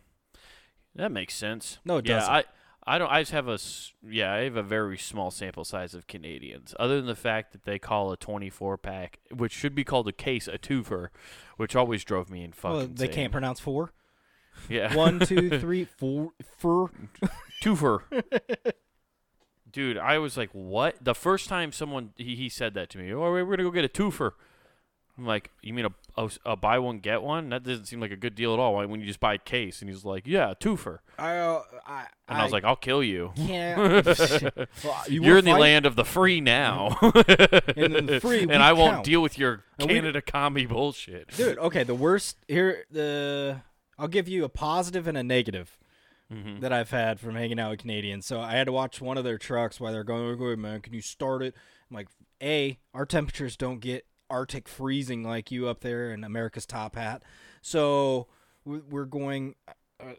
that 0.96 1.12
makes 1.12 1.34
sense. 1.34 1.78
No, 1.84 1.98
it 1.98 2.08
yeah, 2.08 2.14
doesn't. 2.16 2.34
I, 2.34 2.44
I 2.84 2.98
don't. 2.98 3.08
I 3.08 3.20
just 3.20 3.30
have 3.30 3.46
a, 3.46 3.58
yeah, 4.02 4.32
I 4.32 4.38
have 4.38 4.56
a 4.56 4.64
very 4.64 4.98
small 4.98 5.30
sample 5.30 5.64
size 5.64 5.94
of 5.94 6.08
Canadians. 6.08 6.74
Other 6.80 6.96
than 6.96 7.06
the 7.06 7.14
fact 7.14 7.52
that 7.52 7.62
they 7.62 7.78
call 7.78 8.10
a 8.10 8.16
twenty-four 8.16 8.78
pack, 8.78 9.20
which 9.32 9.52
should 9.52 9.76
be 9.76 9.84
called 9.84 10.08
a 10.08 10.12
case, 10.12 10.48
a 10.48 10.58
twofer, 10.58 11.10
which 11.56 11.76
always 11.76 12.02
drove 12.02 12.30
me 12.30 12.42
in 12.42 12.50
fucking. 12.50 12.76
Well, 12.76 12.86
they 12.88 13.04
insane. 13.04 13.12
can't 13.12 13.32
pronounce 13.32 13.60
four. 13.60 13.92
Yeah, 14.68 14.92
One, 14.96 15.20
two, 15.20 15.50
three, 15.60 15.84
four, 15.84 16.32
four. 16.58 16.90
twofer. 17.62 18.00
Dude, 19.72 19.98
I 19.98 20.18
was 20.18 20.36
like, 20.36 20.50
"What?" 20.52 20.96
The 21.02 21.14
first 21.14 21.48
time 21.48 21.72
someone 21.72 22.12
he, 22.16 22.34
he 22.36 22.48
said 22.48 22.74
that 22.74 22.90
to 22.90 22.98
me, 22.98 23.12
"Oh, 23.12 23.20
we're 23.20 23.44
gonna 23.44 23.62
go 23.62 23.70
get 23.70 23.84
a 23.84 23.88
twofer." 23.88 24.32
I'm 25.18 25.26
like, 25.26 25.50
"You 25.60 25.74
mean 25.74 25.84
a, 25.86 25.90
a, 26.22 26.30
a 26.46 26.56
buy 26.56 26.78
one 26.78 26.98
get 27.00 27.22
one? 27.22 27.50
That 27.50 27.62
doesn't 27.62 27.84
seem 27.86 28.00
like 28.00 28.10
a 28.10 28.16
good 28.16 28.34
deal 28.34 28.54
at 28.54 28.58
all. 28.58 28.74
Why 28.74 28.86
when 28.86 29.00
you 29.00 29.06
just 29.06 29.20
buy 29.20 29.34
a 29.34 29.38
case?" 29.38 29.80
And 29.82 29.90
he's 29.90 30.04
like, 30.04 30.26
"Yeah, 30.26 30.50
a 30.52 30.54
twofer." 30.54 30.98
I, 31.18 31.36
uh, 31.36 31.62
I, 31.86 32.06
And 32.26 32.38
I, 32.38 32.42
was 32.42 32.52
like, 32.52 32.64
"I'll 32.64 32.74
kill 32.76 33.02
you." 33.02 33.32
well, 33.38 35.04
you 35.08 35.22
You're 35.22 35.38
in 35.38 35.44
the 35.44 35.50
fight? 35.52 35.60
land 35.60 35.86
of 35.86 35.96
the 35.96 36.04
free 36.04 36.40
now, 36.40 36.96
And 37.76 37.94
in 37.96 38.06
the 38.06 38.20
free, 38.20 38.42
and 38.42 38.62
I 38.62 38.72
won't 38.72 39.04
deal 39.04 39.20
with 39.20 39.38
your 39.38 39.64
And 39.78 39.88
we- 39.88 39.94
Canada 39.96 40.22
commie 40.22 40.66
bullshit. 40.66 41.28
dude. 41.36 41.58
Okay, 41.58 41.82
the 41.84 41.94
worst 41.94 42.36
here. 42.48 42.84
The 42.90 43.60
I'll 43.98 44.08
give 44.08 44.26
you 44.28 44.44
a 44.44 44.48
positive 44.48 45.06
and 45.06 45.18
a 45.18 45.22
negative. 45.22 45.76
Mhm. 46.30 46.60
that 46.60 46.72
I've 46.72 46.90
had 46.90 47.18
from 47.20 47.34
hanging 47.34 47.58
out 47.58 47.70
with 47.70 47.80
Canadians. 47.80 48.24
So 48.26 48.40
I 48.40 48.52
had 48.52 48.64
to 48.66 48.72
watch 48.72 49.00
one 49.00 49.18
of 49.18 49.24
their 49.24 49.38
trucks 49.38 49.80
while 49.80 49.92
they're 49.92 50.04
going, 50.04 50.22
okay, 50.40 50.60
man, 50.60 50.80
can 50.80 50.92
you 50.94 51.00
start 51.02 51.42
it? 51.42 51.54
I'm 51.90 51.96
like, 51.96 52.08
A, 52.42 52.78
our 52.94 53.04
temperatures 53.04 53.56
don't 53.56 53.80
get 53.80 54.06
Arctic 54.30 54.68
freezing 54.68 55.24
like 55.24 55.50
you 55.50 55.66
up 55.66 55.80
there 55.80 56.12
in 56.12 56.22
America's 56.22 56.66
top 56.66 56.94
hat. 56.94 57.22
So 57.62 58.28
we- 58.64 58.78
we're 58.78 59.06
going, 59.06 59.56
uh, 59.98 60.12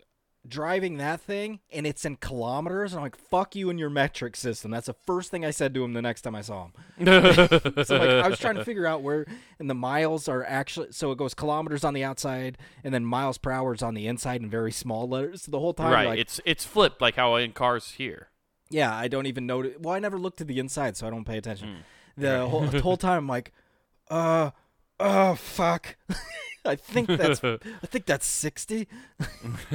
driving 0.47 0.97
that 0.97 1.21
thing, 1.21 1.59
and 1.71 1.85
it's 1.85 2.03
in 2.03 2.15
kilometers. 2.15 2.93
And 2.93 2.99
I'm 2.99 3.03
like, 3.03 3.15
fuck 3.15 3.55
you 3.55 3.69
and 3.69 3.79
your 3.79 3.89
metric 3.89 4.35
system. 4.35 4.71
That's 4.71 4.87
the 4.87 4.93
first 4.93 5.31
thing 5.31 5.45
I 5.45 5.51
said 5.51 5.73
to 5.75 5.83
him 5.83 5.93
the 5.93 6.01
next 6.01 6.21
time 6.21 6.35
I 6.35 6.41
saw 6.41 6.65
him. 6.65 6.73
So 7.85 7.97
like, 7.97 8.09
I 8.09 8.27
was 8.27 8.39
trying 8.39 8.55
to 8.55 8.65
figure 8.65 8.85
out 8.85 9.01
where, 9.01 9.25
and 9.59 9.69
the 9.69 9.75
miles 9.75 10.27
are 10.27 10.43
actually, 10.43 10.91
so 10.91 11.11
it 11.11 11.17
goes 11.17 11.33
kilometers 11.33 11.83
on 11.83 11.93
the 11.93 12.03
outside, 12.03 12.57
and 12.83 12.93
then 12.93 13.05
miles 13.05 13.37
per 13.37 13.51
hour 13.51 13.73
is 13.73 13.81
on 13.81 13.93
the 13.93 14.07
inside 14.07 14.41
in 14.41 14.49
very 14.49 14.71
small 14.71 15.07
letters. 15.07 15.45
The 15.45 15.59
whole 15.59 15.73
time, 15.73 15.91
right, 15.91 16.07
like, 16.07 16.19
it's 16.19 16.39
it's 16.45 16.65
flipped 16.65 17.01
like 17.01 17.15
how 17.15 17.35
in 17.35 17.53
cars 17.53 17.91
here. 17.91 18.29
yeah, 18.69 18.95
I 18.95 19.07
don't 19.07 19.25
even 19.25 19.45
notice. 19.45 19.73
Well, 19.79 19.93
I 19.93 19.99
never 19.99 20.17
looked 20.19 20.37
to 20.39 20.43
the 20.43 20.59
inside, 20.59 20.97
so 20.97 21.07
I 21.07 21.09
don't 21.09 21.25
pay 21.25 21.37
attention. 21.37 21.67
Mm. 21.69 21.81
The 22.17 22.47
whole, 22.47 22.61
the 22.67 22.81
whole 22.81 22.97
time, 22.97 23.19
I'm 23.19 23.27
like, 23.27 23.51
uh, 24.09 24.51
oh 25.01 25.35
fuck. 25.35 25.97
I 26.65 26.75
think 26.75 27.07
that's 27.07 27.43
I 27.43 27.57
think 27.85 28.05
that's 28.05 28.25
sixty. 28.25 28.87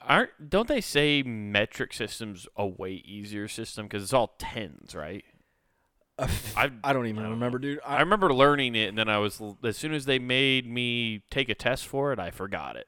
Aren't 0.00 0.48
don't 0.48 0.68
they 0.68 0.80
say 0.80 1.24
metric 1.24 1.92
systems 1.92 2.46
a 2.56 2.64
way 2.64 2.92
easier 3.04 3.48
system 3.48 3.86
because 3.86 4.04
it's 4.04 4.12
all 4.12 4.36
tens, 4.38 4.94
right? 4.94 5.24
I 6.18 6.70
I 6.84 6.92
don't 6.92 7.06
even 7.06 7.18
I 7.18 7.22
don't 7.22 7.32
remember, 7.32 7.58
dude. 7.58 7.80
I 7.84 7.96
I, 7.96 8.00
remember 8.00 8.32
learning 8.32 8.76
it, 8.76 8.88
and 8.88 8.96
then 8.96 9.08
I 9.08 9.18
was 9.18 9.42
as 9.64 9.76
soon 9.76 9.92
as 9.92 10.04
they 10.06 10.20
made 10.20 10.70
me 10.70 11.24
take 11.30 11.48
a 11.48 11.54
test 11.54 11.86
for 11.86 12.12
it, 12.12 12.20
I 12.20 12.30
forgot 12.30 12.76
it. 12.76 12.86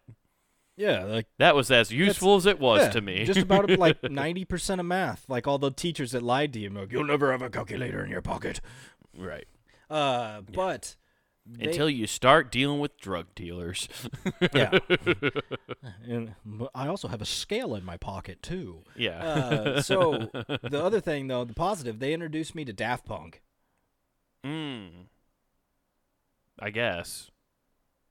Yeah, 0.77 1.03
like 1.05 1.27
That 1.39 1.57
was 1.57 1.73
as 1.73 1.91
useful 1.91 2.37
as 2.37 2.47
it 2.47 2.61
was 2.61 2.83
yeah, 2.83 2.91
to 2.91 3.01
me. 3.01 3.25
just 3.25 3.41
about 3.41 3.69
like 3.69 4.01
ninety 4.05 4.45
percent 4.45 4.81
of 4.81 4.87
math. 4.87 5.25
Like 5.29 5.49
all 5.49 5.59
the 5.59 5.73
teachers 5.73 6.13
that 6.13 6.23
lied 6.23 6.53
to 6.53 6.61
you, 6.61 6.71
like 6.71 6.93
you'll 6.93 7.05
never 7.05 7.33
have 7.33 7.43
a 7.43 7.51
calculator 7.51 8.05
in 8.05 8.11
your 8.11 8.23
pocket. 8.23 8.61
Right. 9.19 9.47
Uh, 9.91 10.41
but 10.43 10.97
they- 11.47 11.67
Until 11.67 11.89
you 11.91 12.07
start 12.07 12.51
dealing 12.53 12.79
with 12.81 12.99
drug 12.99 13.35
dealers. 13.35 13.89
yeah, 14.55 14.79
and 16.07 16.35
I 16.75 16.89
also 16.89 17.09
have 17.09 17.23
a 17.23 17.27
scale 17.27 17.75
in 17.75 17.85
my 17.85 17.97
pocket 17.97 18.43
too. 18.43 18.85
yeah. 18.97 19.19
Uh, 19.25 19.83
so 19.83 20.29
the 20.33 20.81
other 20.83 21.01
thing 21.01 21.27
though, 21.29 21.45
the 21.45 21.55
positive, 21.55 21.99
they 22.01 22.13
introduced 22.13 22.55
me 22.55 22.65
to 22.65 22.73
Daft 22.73 23.05
Punk. 23.07 23.43
mm. 24.45 24.89
I 26.59 26.71
guess. 26.71 27.31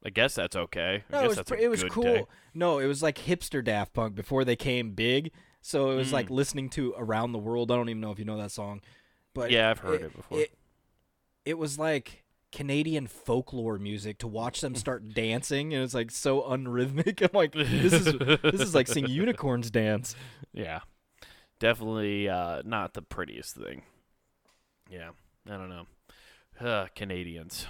I 0.05 0.09
guess 0.09 0.35
that's 0.35 0.55
okay. 0.55 1.03
I 1.11 1.11
No, 1.11 1.23
it 1.25 1.27
was 1.37 1.51
it 1.59 1.67
was 1.69 1.83
cool. 1.85 2.03
day. 2.03 2.25
No, 2.53 2.79
it 2.79 2.85
was 2.87 3.03
like 3.03 3.17
hipster 3.17 3.63
Daft 3.63 3.93
Punk 3.93 4.15
before 4.15 4.45
they 4.45 4.55
came 4.55 4.91
big. 4.91 5.31
So 5.61 5.91
it 5.91 5.95
was 5.95 6.13
like 6.13 6.27
Mm. 6.27 6.35
listening 6.35 6.69
to 6.71 6.93
Around 6.97 7.33
the 7.33 7.39
World. 7.39 7.71
I 7.71 7.75
don't 7.75 7.89
even 7.89 7.99
know 7.99 8.11
if 8.11 8.19
you 8.19 8.25
know 8.25 8.37
that 8.37 8.51
song, 8.51 8.79
but 9.33 9.51
Yeah, 9.51 9.69
I've 9.69 9.79
heard 9.79 10.01
it 10.01 10.15
before. 10.15 10.39
It, 10.39 10.56
it 11.47 11.57
was 11.57 11.79
like 11.79 12.23
Canadian 12.51 13.07
folklore 13.07 13.77
music 13.77 14.17
to 14.19 14.27
watch 14.27 14.61
them 14.61 14.75
start 14.75 15.09
dancing, 15.13 15.73
and 15.73 15.83
it's 15.83 15.93
like 15.93 16.11
so 16.11 16.41
unrhythmic. 16.41 17.21
I'm 17.21 17.29
like, 17.33 17.53
this 17.53 17.93
is 17.93 18.05
this 18.41 18.61
is 18.61 18.75
like 18.75 18.87
seeing 18.87 19.07
unicorns 19.07 19.71
dance. 19.71 20.15
Yeah. 20.53 20.81
Definitely 21.59 22.29
uh, 22.29 22.61
not 22.65 22.93
the 22.93 23.01
prettiest 23.01 23.55
thing. 23.55 23.81
Yeah. 24.91 25.09
I 25.47 25.51
don't 25.51 25.69
know. 25.69 25.87
Uh, 26.59 26.87
Canadians. 26.95 27.67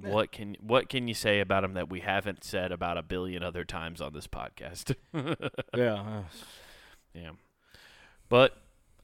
Yeah. 0.00 0.10
What 0.10 0.32
can 0.32 0.56
what 0.60 0.88
can 0.88 1.08
you 1.08 1.14
say 1.14 1.40
about 1.40 1.62
them 1.62 1.74
that 1.74 1.88
we 1.90 2.00
haven't 2.00 2.44
said 2.44 2.72
about 2.72 2.96
a 2.96 3.02
billion 3.02 3.42
other 3.42 3.64
times 3.64 4.00
on 4.00 4.12
this 4.12 4.26
podcast? 4.26 4.94
Yeah, 5.76 6.22
yeah. 7.14 7.30
But 8.28 8.56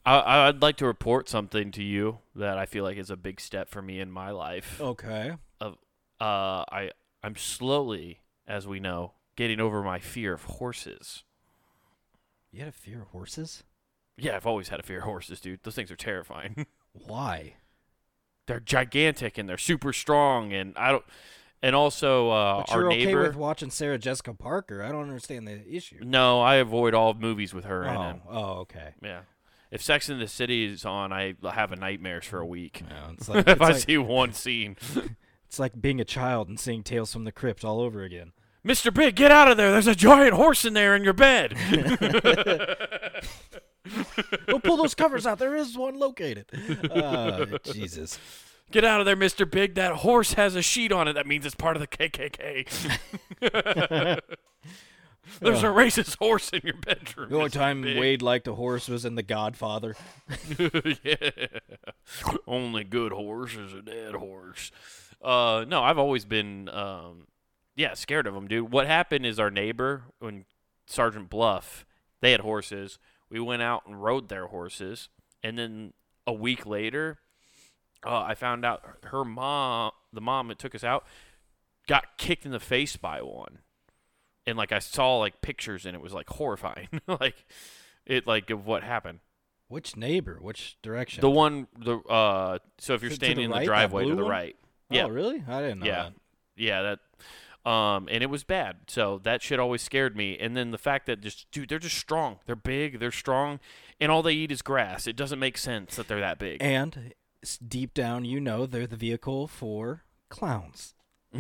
I 0.07 0.49
I'd 0.49 0.63
like 0.63 0.77
to 0.77 0.87
report 0.87 1.29
something 1.29 1.73
to 1.73 1.83
you 1.83 2.19
that 2.35 2.57
I 2.59 2.67
feel 2.67 2.85
like 2.85 2.97
is 2.97 3.11
a 3.11 3.17
big 3.17 3.41
step 3.41 3.69
for 3.69 3.83
me 3.83 4.01
in 4.01 4.11
my 4.11 4.31
life. 4.31 4.81
okay. 4.81 5.33
Uh 5.61 5.73
I 6.21 6.91
I'm 7.23 7.37
slowly, 7.37 8.21
as 8.47 8.67
we 8.67 8.81
know, 8.81 9.13
getting 9.37 9.61
over 9.61 9.83
my 9.83 9.99
fear 9.99 10.33
of 10.33 10.45
horses. 10.45 11.25
You 12.53 12.61
had 12.61 12.69
a 12.69 12.73
fear 12.73 13.03
of 13.03 13.09
horses? 13.09 13.65
Yeah, 14.17 14.37
I've 14.37 14.47
always 14.47 14.69
had 14.69 14.81
a 14.81 14.83
fear 14.83 14.99
of 14.99 15.05
horses, 15.05 15.41
dude. 15.41 15.61
Those 15.63 15.75
things 15.75 15.91
are 15.91 15.97
terrifying. 15.97 16.67
Why? 16.93 17.55
they're 18.47 18.61
gigantic 18.61 19.39
and 19.39 19.49
they're 19.49 19.59
super 19.59 19.93
strong 19.93 20.53
and 20.53 20.73
I 20.77 20.93
don't 20.93 21.05
and 21.63 21.75
also 21.75 22.31
uh 22.31 22.59
But 22.59 22.71
you're 22.71 22.87
okay 22.93 23.05
neighbor 23.07 23.23
with 23.23 23.35
watching 23.37 23.71
Sarah 23.71 23.99
Jessica 23.99 24.33
Parker. 24.33 24.83
I 24.85 24.93
don't 24.93 25.03
understand 25.03 25.49
the 25.49 25.69
issue. 25.69 25.99
No, 26.03 26.41
I 26.41 26.55
avoid 26.57 26.95
all 26.95 27.13
movies 27.13 27.53
with 27.53 27.65
her 27.65 27.87
Oh, 27.89 28.21
oh, 28.31 28.53
okay. 28.61 28.95
Yeah. 29.03 29.23
If 29.77 29.83
Sex 29.83 30.09
in 30.09 30.19
the 30.19 30.27
City 30.27 30.65
is 30.65 30.87
on, 30.87 31.13
I 31.13 31.35
have 31.45 31.71
a 31.71 31.77
nightmares 31.77 32.25
for 32.25 32.39
a 32.39 32.47
week. 32.47 32.83
Yeah, 32.89 33.11
it's 33.13 33.29
like, 33.29 33.41
if 33.41 33.49
it's 33.49 33.61
I 33.61 33.73
like, 33.73 33.83
see 33.83 33.99
one 33.99 34.33
scene. 34.33 34.79
it's 35.47 35.59
like 35.59 35.79
being 35.79 36.01
a 36.01 36.05
child 36.05 36.49
and 36.49 36.59
seeing 36.59 36.83
Tales 36.83 37.13
from 37.13 37.25
the 37.25 37.33
Crypt 37.33 37.63
all 37.63 37.83
over 37.83 38.03
again. 38.03 38.33
Mr. 38.67 38.93
Big, 38.93 39.17
get 39.17 39.31
out 39.31 39.51
of 39.51 39.59
there. 39.59 39.71
There's 39.71 39.87
a 39.87 39.95
giant 39.95 40.33
horse 40.33 40.65
in 40.65 40.73
there 40.73 40.97
in 40.97 41.05
your 41.05 41.13
bed. 41.13 41.55
Don't 44.47 44.65
pull 44.65 44.79
those 44.79 44.95
covers 44.95 45.27
out. 45.27 45.39
There 45.39 45.55
is 45.55 45.77
one 45.77 45.99
located. 45.99 46.47
Uh, 46.91 47.59
Jesus. 47.63 48.19
Get 48.71 48.83
out 48.83 49.01
of 49.01 49.05
there, 49.05 49.15
Mr. 49.15 49.49
Big. 49.49 49.75
That 49.75 49.97
horse 49.97 50.33
has 50.33 50.57
a 50.57 50.63
sheet 50.63 50.91
on 50.91 51.07
it. 51.07 51.13
That 51.13 51.27
means 51.27 51.45
it's 51.45 51.55
part 51.55 51.77
of 51.77 51.83
the 51.83 51.87
KKK. 51.87 52.67
There's 55.41 55.63
a 55.63 55.67
racist 55.67 56.19
horse 56.19 56.51
in 56.51 56.61
your 56.65 56.75
bedroom. 56.75 57.31
The 57.31 57.37
only 57.37 57.51
time 57.51 57.83
Big. 57.83 57.99
Wade 57.99 58.23
liked 58.23 58.47
a 58.49 58.55
horse 58.55 58.89
was 58.89 59.05
in 59.05 59.15
The 59.15 59.23
Godfather. 59.23 59.97
yeah. 61.03 61.47
Only 62.47 62.85
good 62.85 63.13
horse 63.13 63.55
is 63.55 63.73
a 63.73 63.83
dead 63.83 64.15
horse. 64.15 64.71
Uh, 65.23 65.65
no, 65.67 65.83
I've 65.83 65.99
always 65.99 66.25
been, 66.25 66.69
um, 66.69 67.27
yeah, 67.75 67.95
scared 67.95 68.27
of 68.27 68.35
them, 68.35 68.49
dude. 68.49 68.71
What 68.71 68.87
happened 68.87 69.27
is 69.27 69.41
our 69.41 69.51
neighbor, 69.51 70.05
when 70.19 70.45
Sergeant 70.87 71.31
Bluff, 71.31 71.85
they 72.21 72.33
had 72.33 72.41
horses. 72.41 72.99
We 73.31 73.41
went 73.41 73.63
out 73.63 73.83
and 73.87 74.03
rode 74.03 74.29
their 74.29 74.47
horses, 74.47 75.09
and 75.43 75.59
then 75.59 75.93
a 76.27 76.33
week 76.33 76.67
later, 76.67 77.19
uh, 78.05 78.23
I 78.23 78.35
found 78.35 78.65
out 78.65 78.83
her 79.05 79.25
mom, 79.25 79.93
the 80.13 80.21
mom 80.21 80.49
that 80.49 80.59
took 80.59 80.75
us 80.75 80.85
out, 80.85 81.05
got 81.89 82.19
kicked 82.19 82.45
in 82.45 82.53
the 82.53 82.61
face 82.61 82.97
by 82.97 83.23
one, 83.23 83.59
and 84.47 84.57
like 84.57 84.73
I 84.73 84.79
saw 84.79 85.19
like 85.19 85.41
pictures, 85.41 85.87
and 85.87 85.95
it 85.95 86.01
was 86.01 86.13
like 86.13 86.29
horrifying, 86.29 86.89
like 87.07 87.45
it 88.07 88.27
like 88.27 88.51
of 88.51 88.67
what 88.67 88.83
happened. 88.83 89.21
Which 89.69 89.97
neighbor? 89.97 90.39
Which 90.41 90.77
direction? 90.83 91.21
The 91.23 91.31
one, 91.31 91.67
the 91.77 91.97
uh, 91.99 92.59
so 92.79 92.95
if 92.95 93.03
you're 93.03 93.11
To- 93.11 93.17
to 93.17 93.21
the 93.21 93.27
standing 93.27 93.45
in 93.47 93.51
the 93.51 93.59
that 93.59 93.65
driveway 93.65 94.05
to 94.05 94.15
the 94.15 94.23
one? 94.23 94.31
right, 94.31 94.57
Oh, 94.91 94.95
yeah. 94.95 95.07
really? 95.09 95.43
I 95.49 95.61
didn't 95.61 95.81
know 95.81 95.87
Yeah. 95.87 96.03
that. 96.05 96.13
yeah, 96.57 96.83
that, 96.83 97.69
um, 97.69 98.09
and 98.09 98.23
it 98.23 98.31
was 98.31 98.45
bad. 98.45 98.77
So 98.87 99.19
that 99.25 99.43
shit 99.43 99.59
always 99.59 99.83
scared 99.83 100.17
me. 100.17 100.39
And 100.39 100.57
then 100.57 100.71
the 100.71 100.79
fact 100.79 101.07
that 101.07 101.21
just, 101.21 101.51
dude, 101.51 101.69
they're 101.69 101.81
just 101.81 101.99
strong. 101.99 102.39
They're 102.47 102.55
big. 102.55 103.01
They're 103.01 103.11
strong, 103.11 103.59
and 104.01 104.13
all 104.13 104.23
they 104.23 104.35
eat 104.35 104.53
is 104.53 104.63
grass. 104.63 105.09
It 105.09 105.17
doesn't 105.17 105.41
make 105.41 105.59
sense 105.59 105.97
that 105.97 106.07
they're 106.07 106.21
that 106.21 106.39
big. 106.39 106.59
And 106.63 107.13
deep 107.67 107.93
down, 107.93 108.25
you 108.25 108.39
know 108.39 108.67
they're 108.67 108.87
the 108.87 108.97
vehicle 108.97 109.49
for 109.49 110.05
clowns. 110.29 110.95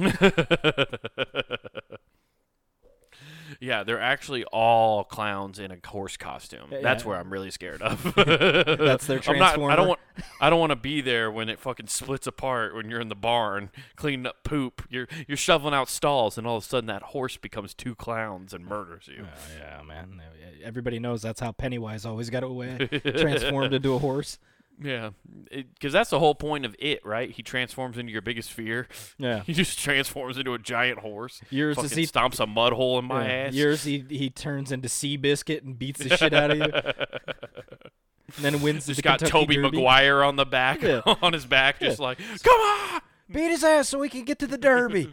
yeah, 3.60 3.84
they're 3.84 4.00
actually 4.00 4.44
all 4.44 5.04
clowns 5.04 5.58
in 5.58 5.70
a 5.70 5.78
horse 5.86 6.16
costume. 6.16 6.68
Yeah, 6.70 6.80
That's 6.82 7.02
yeah. 7.02 7.08
where 7.08 7.18
I'm 7.18 7.32
really 7.32 7.50
scared 7.50 7.82
of. 7.82 8.02
That's 8.16 9.06
their 9.06 9.20
I'm 9.28 9.38
not, 9.38 9.58
I 9.58 9.76
don't 9.76 9.88
want. 9.88 10.00
I 10.40 10.50
don't 10.50 10.60
want 10.60 10.70
to 10.70 10.76
be 10.76 11.00
there 11.00 11.30
when 11.30 11.48
it 11.48 11.58
fucking 11.58 11.88
splits 11.88 12.26
apart. 12.26 12.74
When 12.74 12.88
you're 12.90 13.00
in 13.00 13.08
the 13.08 13.14
barn 13.14 13.70
cleaning 13.96 14.26
up 14.26 14.42
poop, 14.44 14.82
you're 14.88 15.08
you're 15.26 15.36
shoveling 15.36 15.74
out 15.74 15.88
stalls, 15.88 16.38
and 16.38 16.46
all 16.46 16.56
of 16.56 16.64
a 16.64 16.66
sudden 16.66 16.86
that 16.88 17.02
horse 17.02 17.36
becomes 17.36 17.74
two 17.74 17.94
clowns 17.94 18.52
and 18.52 18.64
murders 18.66 19.08
you. 19.08 19.26
Oh, 19.26 19.58
yeah, 19.58 19.82
man. 19.82 20.22
Everybody 20.64 20.98
knows 20.98 21.22
that's 21.22 21.40
how 21.40 21.52
Pennywise 21.52 22.04
always 22.04 22.30
got 22.30 22.42
away. 22.42 22.88
Transformed 23.02 23.74
into 23.74 23.94
a 23.94 23.98
horse. 23.98 24.38
Yeah, 24.78 25.10
because 25.50 25.92
that's 25.92 26.10
the 26.10 26.18
whole 26.18 26.34
point 26.34 26.66
of 26.66 26.76
it, 26.78 27.04
right? 27.04 27.30
He 27.30 27.42
transforms 27.42 27.96
into 27.96 28.12
your 28.12 28.20
biggest 28.20 28.52
fear. 28.52 28.88
Yeah. 29.18 29.42
He 29.46 29.52
just 29.54 29.78
transforms 29.78 30.36
into 30.36 30.52
a 30.52 30.58
giant 30.58 30.98
horse. 30.98 31.40
Yours 31.50 31.78
is 31.78 31.92
he 31.92 32.02
stomps 32.04 32.40
a 32.40 32.46
mud 32.46 32.72
hole 32.74 32.98
in 32.98 33.06
my 33.06 33.26
yeah, 33.26 33.32
ass. 33.34 33.54
Yours 33.54 33.84
he 33.84 34.04
he 34.10 34.28
turns 34.28 34.70
into 34.72 34.88
Seabiscuit 34.88 35.62
and 35.64 35.78
beats 35.78 36.02
the 36.02 36.14
shit 36.16 36.34
out 36.34 36.50
of 36.50 36.58
you. 36.58 36.72
And 38.36 38.44
then 38.44 38.60
wins 38.60 38.86
just 38.86 38.96
the 38.96 39.02
got 39.02 39.20
Kentucky 39.20 39.30
Tobey 39.46 39.54
Derby. 39.54 39.76
Maguire 39.78 40.24
on 40.24 40.34
the 40.34 40.44
back, 40.44 40.82
Yeah. 40.82 41.00
on 41.22 41.32
his 41.32 41.46
back, 41.46 41.78
just 41.78 42.00
Yeah. 42.00 42.06
like, 42.06 42.18
come 42.42 42.60
on, 42.60 43.00
Beat 43.30 43.50
his 43.50 43.62
ass 43.62 43.88
so 43.88 44.00
we 44.00 44.08
can 44.08 44.24
get 44.24 44.40
to 44.40 44.48
the 44.48 44.58
Derby. 44.58 45.12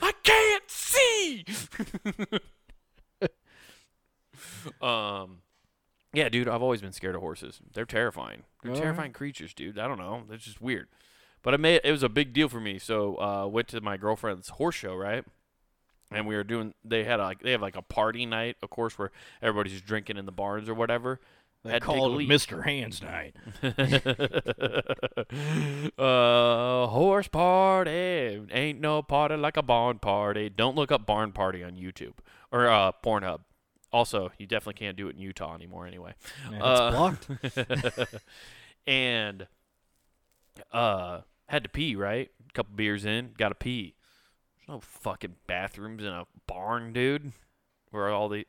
I 0.00 0.12
can't 0.24 0.62
see. 0.66 1.44
um, 4.80 5.38
yeah, 6.18 6.28
dude, 6.28 6.48
I've 6.48 6.62
always 6.62 6.80
been 6.80 6.92
scared 6.92 7.14
of 7.14 7.20
horses. 7.20 7.60
They're 7.72 7.84
terrifying. 7.84 8.44
They're 8.62 8.72
All 8.72 8.76
right. 8.76 8.82
terrifying 8.82 9.12
creatures, 9.12 9.54
dude. 9.54 9.78
I 9.78 9.88
don't 9.88 9.98
know. 9.98 10.22
They're 10.28 10.38
just 10.38 10.60
weird. 10.60 10.88
But 11.42 11.54
it 11.54 11.60
made 11.60 11.80
it 11.84 11.92
was 11.92 12.02
a 12.02 12.08
big 12.08 12.32
deal 12.32 12.48
for 12.48 12.60
me. 12.60 12.78
So 12.78 13.20
uh, 13.20 13.46
went 13.46 13.68
to 13.68 13.80
my 13.80 13.96
girlfriend's 13.96 14.48
horse 14.50 14.74
show, 14.74 14.94
right? 14.94 15.24
And 16.10 16.26
we 16.26 16.34
were 16.34 16.44
doing. 16.44 16.74
They 16.84 17.04
had 17.04 17.20
like 17.20 17.42
they 17.42 17.52
have 17.52 17.62
like 17.62 17.76
a 17.76 17.82
party 17.82 18.26
night, 18.26 18.56
of 18.62 18.70
course, 18.70 18.98
where 18.98 19.10
everybody's 19.42 19.74
just 19.74 19.86
drinking 19.86 20.16
in 20.16 20.26
the 20.26 20.32
barns 20.32 20.68
or 20.68 20.74
whatever. 20.74 21.20
They 21.64 21.72
Had 21.72 21.82
a 21.82 21.84
called 21.84 22.20
it. 22.20 22.28
Mr. 22.28 22.64
Hands 22.64 23.02
Night. 23.02 23.34
uh, 25.98 26.86
horse 26.86 27.28
party 27.28 28.42
ain't 28.52 28.80
no 28.80 29.02
party 29.02 29.36
like 29.36 29.56
a 29.56 29.62
barn 29.62 29.98
party. 29.98 30.48
Don't 30.48 30.76
look 30.76 30.92
up 30.92 31.06
barn 31.06 31.32
party 31.32 31.64
on 31.64 31.72
YouTube 31.72 32.14
or 32.52 32.68
uh, 32.68 32.92
Pornhub. 33.04 33.40
Also, 33.92 34.30
you 34.38 34.46
definitely 34.46 34.78
can't 34.78 34.96
do 34.96 35.08
it 35.08 35.16
in 35.16 35.20
Utah 35.20 35.54
anymore, 35.54 35.86
anyway. 35.86 36.14
Yeah, 36.50 36.62
Uh, 36.62 37.16
it's 37.16 37.26
blocked. 37.26 38.14
and 38.86 39.46
uh, 40.72 41.20
had 41.46 41.62
to 41.64 41.68
pee. 41.68 41.96
Right, 41.96 42.30
a 42.48 42.52
couple 42.52 42.74
beers 42.76 43.04
in, 43.04 43.30
got 43.38 43.48
to 43.50 43.54
pee. 43.54 43.94
There's 44.56 44.68
no 44.68 44.80
fucking 44.80 45.36
bathrooms 45.46 46.02
in 46.02 46.10
a 46.10 46.26
barn, 46.46 46.92
dude. 46.92 47.32
Where 47.90 48.08
all 48.08 48.28
the 48.28 48.46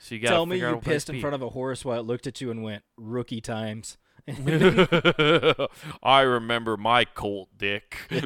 so 0.00 0.14
you 0.14 0.20
got 0.22 0.30
Tell 0.30 0.46
me 0.46 0.58
you 0.58 0.80
pissed 0.82 1.10
in 1.10 1.20
front 1.20 1.34
of 1.34 1.42
a 1.42 1.50
horse 1.50 1.84
while 1.84 2.00
it 2.00 2.06
looked 2.06 2.26
at 2.26 2.40
you 2.40 2.50
and 2.50 2.62
went, 2.62 2.82
rookie 2.96 3.42
times. 3.42 3.98
I 6.02 6.20
remember 6.22 6.76
my 6.76 7.04
Colt 7.04 7.48
dick. 7.58 7.96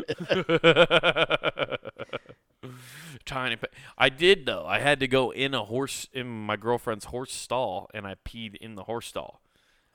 Tiny. 3.25 3.56
Pa- 3.56 3.66
I 3.99 4.08
did 4.08 4.46
though. 4.46 4.64
I 4.66 4.78
had 4.80 5.00
to 5.00 5.08
go 5.08 5.30
in 5.30 5.54
a 5.54 5.64
horse 5.64 6.08
in 6.12 6.26
my 6.28 6.56
girlfriend's 6.56 7.06
horse 7.06 7.32
stall, 7.32 7.90
and 7.94 8.06
I 8.06 8.16
peed 8.26 8.54
in 8.56 8.75
the 8.75 8.84
horse 8.84 9.06
stall. 9.06 9.40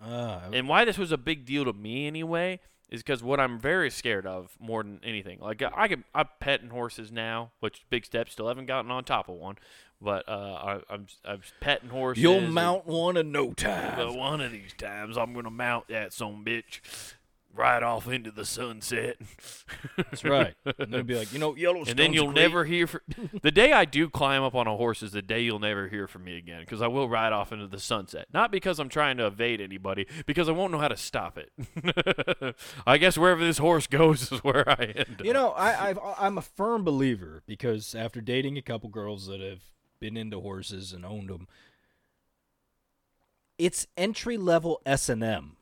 Uh, 0.04 0.40
And 0.54 0.68
why 0.70 0.86
this 0.86 0.98
was 0.98 1.12
a 1.12 1.18
big 1.18 1.46
deal 1.46 1.66
to 1.66 1.74
me 1.74 2.08
anyway 2.08 2.60
is 2.90 3.02
because 3.04 3.22
what 3.22 3.40
I'm 3.40 3.60
very 3.60 3.90
scared 3.92 4.26
of 4.26 4.56
more 4.60 4.82
than 4.84 5.00
anything. 5.04 5.40
Like 5.40 5.62
I 5.62 5.88
can 5.88 6.04
I'm 6.16 6.28
petting 6.40 6.70
horses 6.70 7.12
now, 7.12 7.52
which 7.60 7.84
big 7.90 8.06
steps 8.06 8.32
still 8.34 8.48
haven't 8.48 8.66
gotten 8.68 8.90
on 8.92 9.04
top 9.04 9.30
of 9.30 9.36
one, 9.36 9.58
but 10.02 10.28
uh, 10.28 10.32
I, 10.32 10.94
I'm 10.94 11.08
I'm 11.26 11.42
petting 11.60 11.90
horses. 11.90 12.22
You'll 12.24 12.38
and- 12.40 12.54
mount 12.54 12.86
one 12.86 13.18
in 13.18 13.32
no 13.32 13.54
time. 13.54 14.16
one 14.16 14.42
of 14.42 14.52
these 14.52 14.74
times, 14.74 15.18
I'm 15.18 15.34
gonna 15.34 15.50
mount 15.50 15.88
that 15.90 16.14
some 16.14 16.44
bitch 16.46 16.80
right 17.54 17.82
off 17.84 18.08
into 18.08 18.32
the 18.32 18.46
sunset. 18.46 19.18
That's 19.98 20.24
right. 20.24 20.54
And 20.80 20.94
they'll 20.94 21.04
be 21.04 21.16
like, 21.16 21.34
you 21.34 21.40
know, 21.40 21.56
Yellowstone's 21.56 21.90
and 21.90 22.00
then 22.00 22.14
you'll 22.14 22.32
never 22.32 22.64
hear. 22.64 22.88
Fr- 22.88 23.00
the 23.42 23.52
day 23.52 23.74
I 23.74 23.86
do 23.86 24.08
climb 24.08 24.44
up 24.44 24.56
on 24.56 24.68
a 24.68 24.78
horse 24.78 25.04
is 25.04 25.12
the 25.12 25.22
day 25.22 25.42
you'll 25.42 25.60
never 25.60 25.90
hear 25.90 26.08
from 26.08 26.24
me 26.24 26.38
again, 26.38 26.62
because 26.62 26.82
I 26.82 26.88
will 26.88 27.10
ride 27.10 27.34
off 27.34 27.52
into 27.52 27.68
the 27.68 27.80
sunset. 27.80 28.28
Not 28.34 28.52
because 28.52 28.80
I'm 28.80 28.88
trying 28.88 29.18
to 29.18 29.26
evade 29.26 29.60
anybody, 29.62 30.06
because 30.26 30.48
I 30.48 30.54
won't 30.54 30.72
know 30.72 30.78
how 30.78 30.88
to 30.88 30.96
stop 30.96 31.38
it. 31.38 32.56
I 32.88 32.98
guess 32.98 33.18
wherever 33.18 33.44
this 33.44 33.58
horse 33.58 33.88
goes 33.88 34.32
is 34.32 34.40
where 34.44 34.70
I 34.70 34.94
end. 34.96 35.18
Up. 35.20 35.26
You 35.26 35.32
up. 35.32 35.36
know, 35.36 35.50
I, 35.52 35.90
I've, 35.90 36.00
I'm 36.18 36.38
a 36.38 36.44
firm 36.44 36.84
believer 36.84 37.44
because 37.46 37.94
after 37.96 38.22
dating 38.22 38.58
a 38.58 38.62
couple 38.62 38.90
girls 38.90 39.28
that 39.28 39.42
have 39.42 39.62
been 40.00 40.18
into 40.18 40.40
horses 40.40 40.94
and 40.94 41.06
owned 41.06 41.30
them, 41.30 41.48
it's 43.58 43.88
entry 43.98 44.38
level 44.38 44.82
S 44.86 45.10
and 45.10 45.24
M. 45.24 45.56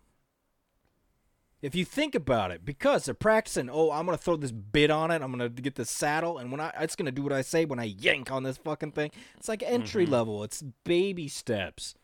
If 1.59 1.73
you 1.73 1.85
think 1.85 2.13
about 2.13 2.51
it, 2.51 2.63
because 2.63 3.05
they're 3.05 3.15
practicing, 3.15 3.67
oh, 3.69 3.91
I'm 3.91 4.05
gonna 4.05 4.17
throw 4.17 4.35
this 4.35 4.51
bit 4.51 4.91
on 4.91 5.09
it, 5.09 5.23
I'm 5.23 5.31
gonna 5.31 5.49
get 5.49 5.73
the 5.75 5.85
saddle, 5.85 6.37
and 6.37 6.51
when 6.51 6.61
I, 6.61 6.71
it's 6.79 6.95
gonna 6.95 7.11
do 7.11 7.23
what 7.23 7.33
I 7.33 7.41
say 7.41 7.65
when 7.65 7.79
I 7.79 7.85
yank 7.85 8.31
on 8.31 8.43
this 8.43 8.57
fucking 8.57 8.91
thing. 8.91 9.11
It's 9.37 9.49
like 9.49 9.63
entry 9.63 10.03
Mm-hmm. 10.03 10.13
level. 10.13 10.43
It's 10.43 10.63
baby 10.83 11.27
steps 11.27 11.95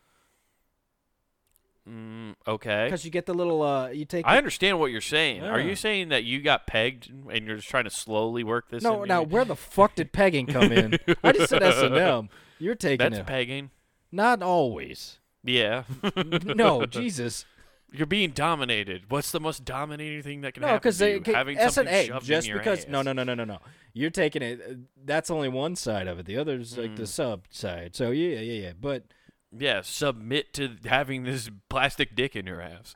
Mm, 1.88 2.34
okay. 2.48 2.84
because 2.86 3.04
you 3.04 3.10
get 3.10 3.26
the 3.26 3.34
little, 3.34 3.62
uh, 3.62 3.88
you 3.90 4.04
take. 4.06 4.26
I 4.26 4.38
understand 4.38 4.78
what 4.80 4.90
you're 4.90 5.00
saying. 5.02 5.42
Are 5.44 5.60
you 5.60 5.76
saying 5.76 6.08
that 6.08 6.24
you 6.24 6.40
got 6.40 6.66
pegged 6.66 7.10
and 7.30 7.46
you're 7.46 7.56
just 7.56 7.68
trying 7.68 7.84
to 7.84 7.90
slowly 7.90 8.42
work 8.42 8.70
this? 8.70 8.82
no, 8.82 8.94
into 9.02 9.06
now 9.08 9.20
you? 9.20 9.26
where 9.26 9.44
the 9.44 9.56
fuck 9.56 9.94
did 9.94 10.12
pegging 10.12 10.46
come 10.46 10.72
in? 10.72 10.98
I 11.22 11.32
just 11.32 11.50
said 11.50 11.62
S 11.62 11.82
and 11.82 11.94
M. 11.96 12.28
You're 12.58 12.74
taking 12.74 12.98
that's 13.10 13.18
it. 13.18 13.26
pegging. 13.26 13.70
Not 14.10 14.42
always. 14.42 15.18
Yeah. 15.42 15.84
no, 16.44 16.86
Jesus. 16.86 17.44
You're 17.92 18.06
being 18.06 18.30
dominated. 18.30 19.02
What's 19.08 19.30
the 19.30 19.38
most 19.40 19.64
dominating 19.64 20.22
thing 20.22 20.40
that 20.40 20.54
can 20.54 20.62
No, 20.62 20.68
happen 20.68 20.78
because 20.78 20.98
to 20.98 21.10
you? 21.10 21.22
Having 21.34 21.58
S 21.58 21.76
and 21.76 21.88
something 21.88 21.94
A 22.16 22.20
just 22.20 22.50
because 22.50 22.80
ass. 22.80 22.86
no 22.88 23.02
no 23.02 23.12
no 23.12 23.22
no 23.24 23.34
no 23.34 23.44
no 23.44 23.58
you're 23.92 24.10
taking 24.10 24.42
it. 24.42 24.60
uh, 24.68 24.74
That's 25.04 25.30
only 25.30 25.48
one 25.48 25.76
side 25.76 26.08
of 26.08 26.18
it. 26.18 26.26
The 26.26 26.36
other's 26.38 26.76
like 26.76 26.92
Mm. 26.92 26.96
the 26.96 27.06
sub 27.06 27.42
side. 27.50 27.94
So 27.94 28.10
yeah 28.10 28.40
yeah 28.40 28.62
yeah. 28.68 28.72
But 28.80 29.04
Yeah, 29.56 29.82
submit 29.82 30.52
to 30.54 30.76
having 30.86 31.24
this 31.24 31.50
plastic 31.68 32.14
dick 32.16 32.34
in 32.36 32.46
your 32.46 32.60
ass. 32.60 32.94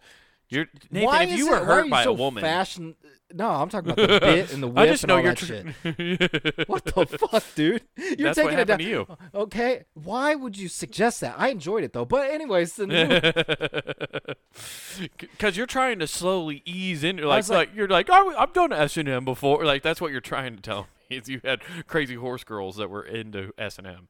You're 0.51 0.67
Nathan, 0.91 1.07
why 1.07 1.25
if 1.25 1.37
you 1.39 1.47
it, 1.49 1.51
were 1.51 1.57
are 1.59 1.65
hurt 1.65 1.85
you 1.87 1.91
by 1.91 2.05
so 2.05 2.11
a 2.11 2.15
woman. 2.15 2.41
Fashion. 2.43 2.95
No, 3.35 3.51
I'm 3.51 3.69
talking 3.69 3.91
about 3.91 4.09
the 4.09 4.19
bit 4.27 4.51
and 4.55 4.63
the 4.63 4.67
whip 4.69 4.79
I 4.79 4.87
just 4.87 5.05
and 5.05 5.09
know 5.09 5.17
all 5.17 5.23
you're 5.23 5.35
that 5.35 5.39
tr- 5.39 6.49
shit. 6.57 6.69
What 6.69 6.87
the 6.87 7.05
fuck, 7.07 7.45
dude? 7.55 7.83
You're 7.97 8.17
That's 8.33 8.39
taking 8.39 8.59
it 8.59 8.65
down. 8.65 8.79
to 8.79 8.85
you. 8.85 9.07
Okay, 9.35 9.85
why 9.93 10.35
would 10.35 10.57
you 10.57 10.69
suggest 10.69 11.21
that? 11.21 11.35
I 11.37 11.49
enjoyed 11.49 11.85
it 11.85 11.93
though. 11.93 12.07
But 12.07 12.31
anyways, 12.31 12.77
Because 15.19 15.57
you're 15.59 15.67
trying 15.67 15.99
to 15.99 16.07
slowly 16.07 16.63
ease 16.65 17.05
into, 17.05 17.27
like, 17.27 17.47
like- 17.49 17.69
like, 17.69 17.77
you're 17.77 17.89
like, 17.89 18.09
oh, 18.11 18.35
I've 18.39 18.53
done 18.55 18.73
S 18.73 18.97
and 18.97 19.09
M 19.09 19.25
before. 19.27 19.65
Like 19.67 19.83
that's 19.83 20.01
what 20.01 20.13
you're 20.13 20.21
trying 20.23 20.57
to 20.57 20.63
tell 20.63 20.83
me. 21.11 21.17
Is 21.19 21.29
you 21.29 21.41
had 21.45 21.61
crazy 21.87 22.15
horse 22.17 22.45
girls 22.45 22.77
that 22.77 22.89
were 22.91 23.03
into 23.05 23.53
S 23.59 23.79
and 23.79 23.87
M. 23.87 24.09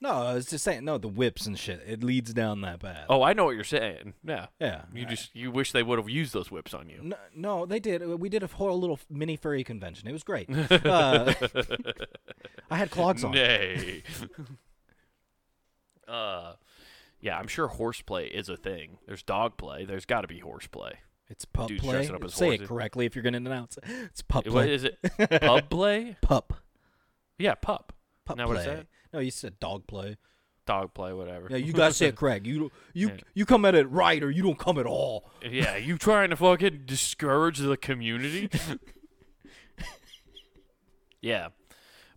no, 0.00 0.10
I 0.10 0.34
was 0.34 0.46
just 0.46 0.64
saying 0.64 0.84
no. 0.84 0.98
The 0.98 1.08
whips 1.08 1.46
and 1.46 1.58
shit. 1.58 1.82
It 1.86 2.02
leads 2.02 2.32
down 2.32 2.60
that 2.62 2.80
path. 2.80 3.06
Oh, 3.08 3.22
I 3.22 3.32
know 3.32 3.44
what 3.44 3.54
you're 3.54 3.64
saying. 3.64 4.14
Yeah, 4.24 4.46
yeah. 4.60 4.82
you 4.94 5.02
I- 5.06 5.10
just 5.10 5.34
you 5.34 5.50
wish 5.50 5.72
they 5.72 5.82
would 5.82 5.98
have 5.98 6.08
used 6.08 6.32
those 6.32 6.50
whips 6.50 6.72
on 6.74 6.88
you. 6.88 7.00
No, 7.02 7.16
no, 7.34 7.66
they 7.66 7.80
did. 7.80 8.04
We 8.18 8.28
did 8.28 8.42
a 8.42 8.46
whole 8.46 8.78
little 8.80 8.98
mini 9.10 9.36
furry 9.36 9.64
convention. 9.64 10.08
It 10.08 10.12
was 10.12 10.24
great. 10.24 10.48
Uh, 10.70 11.34
I 12.70 12.76
had 12.76 12.90
clogs 12.90 13.24
on. 13.24 13.32
Nay. 13.32 14.02
uh, 16.08 16.54
yeah, 17.20 17.38
I'm 17.38 17.48
sure 17.48 17.68
horseplay 17.68 18.28
is 18.28 18.48
a 18.48 18.56
thing. 18.56 18.98
There's 19.06 19.22
dog 19.22 19.56
play. 19.56 19.84
There's 19.84 20.06
got 20.06 20.22
to 20.22 20.28
be 20.28 20.38
horseplay. 20.38 20.94
It's 21.28 21.44
pup 21.44 21.68
Dudes 21.68 21.82
play. 21.82 21.92
dressing 21.94 22.14
up 22.16 22.24
as 22.24 22.34
Say 22.34 22.54
it 22.54 22.66
correctly 22.66 23.06
if 23.06 23.14
you're 23.14 23.22
going 23.22 23.34
to 23.34 23.38
announce 23.38 23.76
it. 23.76 23.84
It's 24.06 24.22
pup 24.22 24.46
What 24.46 24.52
play. 24.52 24.74
is 24.74 24.84
it? 24.84 24.98
Pub 25.40 25.70
play? 25.70 26.16
Pup. 26.22 26.54
Yeah, 27.38 27.54
pup. 27.54 27.92
Pup 28.24 28.36
Isn't 28.36 28.38
that 28.38 28.48
what 28.48 28.56
it 28.56 28.64
play. 28.64 28.82
No, 29.12 29.20
you 29.20 29.30
said 29.30 29.58
dog 29.60 29.86
play. 29.86 30.16
Dog 30.66 30.94
play, 30.94 31.12
whatever. 31.12 31.48
Yeah, 31.50 31.56
you 31.56 31.72
gotta 31.72 31.94
say 31.94 32.06
it 32.06 32.16
correct. 32.16 32.46
You 32.46 32.70
you 32.92 33.08
Yeah. 33.08 33.16
you 33.34 33.46
come 33.46 33.64
at 33.64 33.74
it 33.74 33.90
right 33.90 34.22
or 34.22 34.30
you 34.30 34.42
don't 34.42 34.58
come 34.58 34.78
at 34.78 34.86
all. 34.86 35.28
yeah, 35.42 35.76
you 35.76 35.98
trying 35.98 36.30
to 36.30 36.36
fucking 36.36 36.82
discourage 36.86 37.58
the 37.58 37.76
community? 37.76 38.48
yeah, 41.20 41.48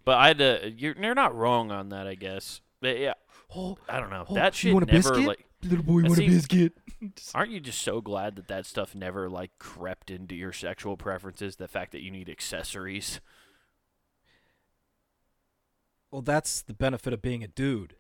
but 0.06 0.18
I 0.20 0.34
to. 0.34 0.74
You're, 0.78 0.96
you're 1.00 1.16
not 1.16 1.36
wrong 1.36 1.72
on 1.72 1.90
that, 1.90 2.08
I 2.08 2.16
guess. 2.16 2.62
But 2.82 3.00
yeah, 3.00 3.14
Oh, 3.56 3.78
I 3.88 4.00
don't 4.00 4.10
know. 4.10 4.26
oh, 4.28 4.34
that 4.36 4.56
shit 4.56 4.70
you 4.70 4.74
want 4.74 4.90
a 4.90 4.94
never 4.94 5.10
biscuit? 5.12 5.28
like. 5.28 5.46
Little 5.64 5.86
boy, 5.86 6.02
want 6.02 6.20
a 6.20 6.28
biscuit? 6.28 6.74
Aren't 7.34 7.52
you 7.52 7.62
just 7.62 7.82
so 7.82 8.02
glad 8.02 8.36
that 8.36 8.50
that 8.50 8.66
stuff 8.66 8.94
never 8.94 9.30
like 9.30 9.52
crept 9.60 10.12
into 10.12 10.36
your 10.36 10.52
sexual 10.52 10.98
preferences? 10.98 11.56
The 11.56 11.70
fact 11.70 11.94
that 11.94 12.02
you 12.02 12.12
need 12.12 12.30
accessories. 12.30 13.22
Well, 16.14 16.22
that's 16.22 16.62
the 16.62 16.74
benefit 16.76 17.12
of 17.12 17.22
being 17.24 17.44
a 17.44 17.48
dude. 17.48 17.96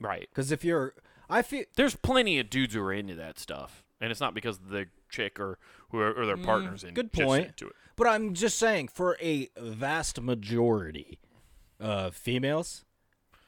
Right. 0.00 0.28
Because 0.30 0.52
if 0.52 0.64
you're, 0.64 0.94
I 1.28 1.42
feel 1.42 1.64
There's 1.76 1.96
plenty 1.96 2.38
of 2.38 2.48
dudes 2.48 2.74
who 2.74 2.80
are 2.80 2.92
into 2.92 3.16
that 3.16 3.38
stuff, 3.40 3.82
and 4.00 4.10
it's 4.12 4.20
not 4.20 4.34
because 4.34 4.58
the 4.60 4.86
chick 5.10 5.40
or 5.40 5.58
who 5.90 5.98
are, 5.98 6.12
or 6.12 6.26
their 6.26 6.36
Mm, 6.36 6.44
partners 6.44 6.84
in 6.84 6.94
good 6.94 7.12
point. 7.12 7.46
into 7.48 7.66
it. 7.66 7.72
But 7.96 8.06
I'm 8.06 8.34
just 8.34 8.56
saying, 8.58 8.88
for 8.88 9.16
a 9.20 9.48
vast 9.58 10.20
majority 10.20 11.18
of 11.80 12.14
females, 12.14 12.84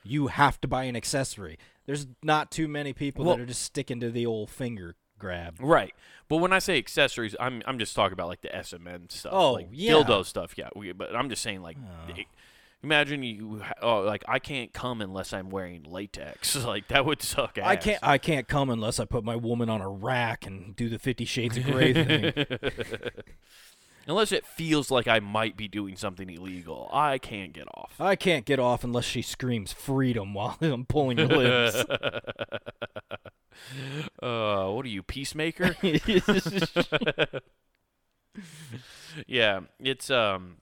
you 0.03 0.27
have 0.29 0.61
to 0.63 0.69
buy 0.69 0.85
an 0.85 0.97
accessory. 0.97 1.57
There's 1.87 2.07
not 2.25 2.51
too 2.51 2.67
many 2.67 2.93
people 2.93 3.25
Well- 3.25 3.37
that 3.37 3.43
are 3.45 3.47
just 3.47 3.63
sticking 3.63 4.01
to 4.01 4.11
the 4.11 4.27
old 4.27 4.51
finger 4.51 4.97
grab. 5.19 5.57
Right. 5.61 5.95
But 6.29 6.39
when 6.39 6.53
I 6.53 6.59
say 6.59 6.77
accessories, 6.77 7.37
I'm 7.39 7.63
I'm 7.67 7.79
just 7.79 7.95
talking 7.95 8.13
about 8.15 8.27
like 8.29 8.41
the 8.41 8.55
S 8.55 8.73
and 8.73 8.87
M 8.89 9.09
stuff, 9.11 9.33
Oh, 9.33 9.53
like 9.53 9.69
yeah. 9.71 9.93
dildo 9.93 10.25
stuff. 10.27 10.55
Yeah. 10.59 10.71
We, 10.75 10.91
but 10.93 11.15
I'm 11.15 11.29
just 11.29 11.41
saying 11.43 11.63
like. 11.63 11.77
Oh. 11.81 12.13
Imagine 12.83 13.23
you, 13.23 13.63
oh, 13.83 14.01
like 14.01 14.25
I 14.29 14.39
can't 14.39 14.73
come 14.73 15.01
unless 15.01 15.33
I'm 15.33 15.51
wearing 15.51 15.83
latex. 15.85 16.55
Like 16.67 16.89
that 16.89 17.05
would 17.07 17.23
suck 17.23 17.59
ass. 17.59 17.65
I 17.67 17.77
can't. 17.77 17.99
I 18.03 18.19
can't 18.19 18.49
come 18.49 18.71
unless 18.71 18.99
I 18.99 19.05
put 19.05 19.25
my 19.25 19.37
woman 19.37 19.69
on 19.69 19.81
a 19.81 19.89
rack 19.89 20.47
and 20.47 20.75
do 20.75 20.89
the 20.89 20.99
Fifty 20.99 21.25
Shades 21.25 21.57
of 21.57 21.65
Grey 21.65 21.93
thing. 21.93 22.33
Unless 24.09 24.31
it 24.31 24.47
feels 24.47 24.89
like 24.91 25.09
I 25.09 25.19
might 25.19 25.57
be 25.57 25.67
doing 25.67 25.97
something 25.97 26.31
illegal, 26.31 26.89
I 26.93 27.19
can't 27.19 27.53
get 27.53 27.67
off. 27.75 27.95
I 28.01 28.15
can't 28.15 28.45
get 28.45 28.61
off 28.61 28.85
unless 28.85 29.05
she 29.05 29.21
screams 29.21 29.73
freedom 29.73 30.33
while 30.33 30.57
I'm 30.61 30.85
pulling 30.85 31.19
your 31.19 31.27
lips. 31.27 31.85
uh, 34.23 34.69
what 34.69 34.85
are 34.85 34.89
you, 34.89 35.03
peacemaker? 35.03 35.75
yeah, 39.27 39.61
it's 39.81 40.09
um, 40.09 40.59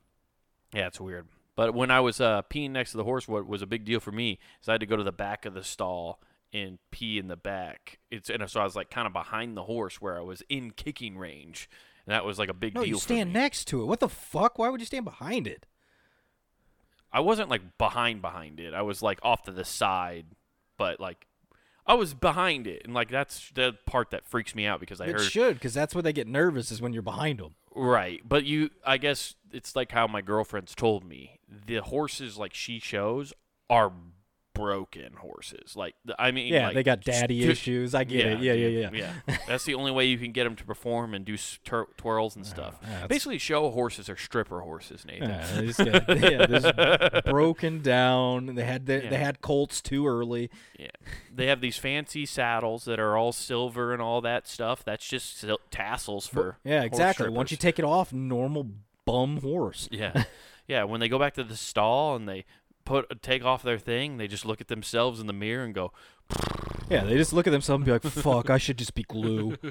yeah, 0.73 0.87
it's 0.87 1.01
weird. 1.01 1.29
But 1.57 1.75
when 1.75 1.91
I 1.91 2.01
was 2.01 2.21
uh, 2.21 2.43
peeing 2.43 2.71
next 2.71 2.91
to 2.93 2.97
the 2.97 3.05
horse, 3.05 3.29
what 3.29 3.47
was 3.47 3.63
a 3.63 3.67
big 3.67 3.85
deal 3.85 4.01
for 4.01 4.13
me 4.13 4.39
is 4.61 4.69
I 4.69 4.73
had 4.73 4.81
to 4.81 4.87
go 4.87 4.97
to 4.97 5.05
the 5.05 5.13
back 5.13 5.47
of 5.47 5.55
the 5.55 5.63
stall 5.63 6.21
and 6.53 6.79
pee 6.91 7.19
in 7.19 7.29
the 7.29 7.37
back. 7.37 7.99
It's 8.11 8.31
and 8.31 8.49
so 8.49 8.61
I 8.61 8.65
was 8.65 8.77
like 8.77 8.91
kind 8.91 9.07
of 9.07 9.13
behind 9.13 9.57
the 9.57 9.65
horse 9.65 10.01
where 10.01 10.19
I 10.19 10.23
was 10.23 10.43
in 10.49 10.73
kicking 10.73 11.17
range, 11.17 11.69
and 12.07 12.13
that 12.13 12.25
was 12.25 12.39
like 12.39 12.49
a 12.49 12.55
big 12.55 12.75
no, 12.75 12.83
deal. 12.83 12.91
you 12.91 12.99
stand 12.99 13.33
next 13.33 13.67
to 13.67 13.83
it. 13.83 13.87
What 13.87 14.01
the 14.01 14.09
fuck? 14.09 14.59
Why 14.59 14.69
would 14.69 14.81
you 14.81 14.87
stand 14.87 15.05
behind 15.05 15.47
it? 15.47 15.67
I 17.13 17.21
wasn't 17.21 17.49
like 17.49 17.79
behind 17.79 18.21
behind 18.21 18.59
it. 18.59 18.75
I 18.75 18.83
was 18.83 19.03
like 19.03 19.21
off 19.23 19.45
to 19.45 19.53
the 19.53 19.65
side, 19.65 20.27
but 20.77 20.99
like 20.99 21.27
I 21.87 21.95
was 21.95 22.15
behind 22.15 22.67
it, 22.67 22.83
and 22.85 22.95
like 22.95 23.11
that's 23.11 23.51
the 23.55 23.77
part 23.87 24.11
that 24.11 24.27
freaks 24.27 24.55
me 24.55 24.67
out 24.67 24.81
because 24.81 25.01
I 25.01 25.07
it 25.07 25.13
heard 25.13 25.31
should, 25.31 25.55
because 25.55 25.75
that's 25.75 25.95
where 25.95 26.03
they 26.03 26.13
get 26.13 26.27
nervous 26.27 26.73
is 26.73 26.81
when 26.81 26.93
you're 26.93 27.03
behind 27.03 27.39
them. 27.39 27.55
Right. 27.75 28.21
But 28.27 28.45
you, 28.45 28.71
I 28.87 28.99
guess 28.99 29.35
it's 29.53 29.77
like 29.77 29.93
how 29.93 30.07
my 30.07 30.21
girlfriend's 30.21 30.75
told 30.75 31.05
me 31.05 31.39
the 31.67 31.77
horses 31.77 32.37
like 32.37 32.55
she 32.55 32.79
shows 32.79 33.33
are 33.71 33.93
broken 34.55 35.13
horses. 35.19 35.77
Like 35.77 35.95
I 36.19 36.31
mean, 36.31 36.53
Yeah, 36.53 36.67
like, 36.67 36.75
they 36.75 36.83
got 36.83 37.03
daddy 37.03 37.45
issues. 37.45 37.95
I 37.95 38.05
get 38.05 38.27
it. 38.27 38.41
Yeah, 38.41 38.53
yeah, 38.55 38.89
yeah. 38.91 39.13
yeah. 39.27 39.37
That's 39.49 39.65
the 39.65 39.75
only 39.75 39.91
way 39.91 40.07
you 40.07 40.17
can 40.17 40.33
get 40.33 40.45
them 40.45 40.57
to 40.57 40.65
perform 40.65 41.13
and 41.13 41.25
do 41.25 41.37
tur- 41.65 41.89
twirls 41.97 42.37
and 42.37 42.45
ah, 42.47 42.49
stuff. 42.49 42.79
yeah, 42.83 43.07
Basically, 43.07 43.39
show 43.39 43.71
horses 43.71 44.09
are 44.09 44.17
stripper 44.17 44.61
horses, 44.61 45.05
Nathan. 45.05 45.29
Yeah, 45.31 45.47
they 45.55 45.67
just 45.67 45.79
get, 45.85 46.09
yeah, 46.09 46.47
they're 46.47 46.61
just 46.61 47.25
broken 47.27 47.83
down. 47.83 48.55
They 48.55 48.65
had 48.65 48.87
the, 48.87 49.03
Yeah. 49.05 49.11
they 49.11 49.19
had 49.19 49.41
colts 49.41 49.83
too 49.83 50.07
early. 50.07 50.51
Yeah, 50.79 50.89
they 51.35 51.47
have 51.47 51.61
these 51.61 51.77
fancy 51.77 52.25
saddles 52.25 52.85
that 52.85 52.99
are 53.01 53.17
all 53.17 53.33
silver 53.33 53.93
and 53.93 54.01
all 54.01 54.21
that 54.23 54.47
stuff. 54.49 54.85
That's 54.85 55.07
just 55.07 55.37
sil- 55.39 55.61
tassels 55.71 56.27
for 56.27 56.59
Yeah, 56.65 56.83
exactly. 56.83 57.29
Once 57.29 57.51
you 57.51 57.57
take 57.57 57.79
it 57.79 57.85
off, 57.85 58.13
normal 58.13 58.69
bum 59.05 59.41
horse. 59.41 59.89
yeah, 59.91 60.25
yeah. 60.69 60.85
When 60.85 61.01
they 61.01 61.09
go 61.09 61.19
back 61.19 61.35
to 61.35 61.45
the 61.45 61.57
stall 61.57 62.17
and 62.17 62.29
they 62.29 62.45
put 62.85 63.23
take 63.23 63.45
off 63.45 63.63
their 63.63 63.79
thing, 63.79 64.17
they 64.19 64.27
just 64.29 64.45
look 64.45 64.61
at 64.61 64.69
themselves 64.69 65.21
in 65.21 65.27
the 65.27 65.33
mirror 65.33 65.65
and 65.65 65.75
go, 65.75 65.93
Yeah, 66.91 67.05
they 67.05 67.17
just 67.17 67.33
look 67.33 67.47
at 67.47 67.51
themselves 67.51 67.79
and 67.81 67.85
be 67.87 67.93
like, 67.93 68.03
"Fuck, 68.03 68.51
I 68.51 68.59
should 68.59 68.79
just 68.79 68.95
be 68.95 69.03
glue." 69.05 69.57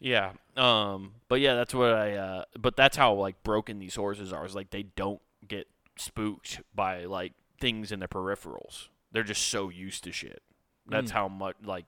Yeah. 0.00 0.32
Um. 0.56 1.14
But 1.28 1.40
yeah, 1.40 1.54
that's 1.54 1.74
what 1.74 1.92
I. 1.92 2.14
Uh. 2.16 2.44
But 2.58 2.76
that's 2.76 2.96
how 2.96 3.14
like 3.14 3.42
broken 3.42 3.78
these 3.78 3.94
horses 3.94 4.32
are. 4.32 4.44
Is 4.44 4.54
like 4.54 4.70
they 4.70 4.84
don't 4.84 5.20
get 5.46 5.68
spooked 5.96 6.60
by 6.74 7.04
like 7.04 7.32
things 7.60 7.92
in 7.92 7.98
their 7.98 8.08
peripherals. 8.08 8.88
They're 9.12 9.22
just 9.22 9.48
so 9.48 9.68
used 9.68 10.04
to 10.04 10.12
shit. 10.12 10.42
That's 10.88 11.10
Mm. 11.10 11.14
how 11.14 11.28
much 11.28 11.56
like 11.62 11.84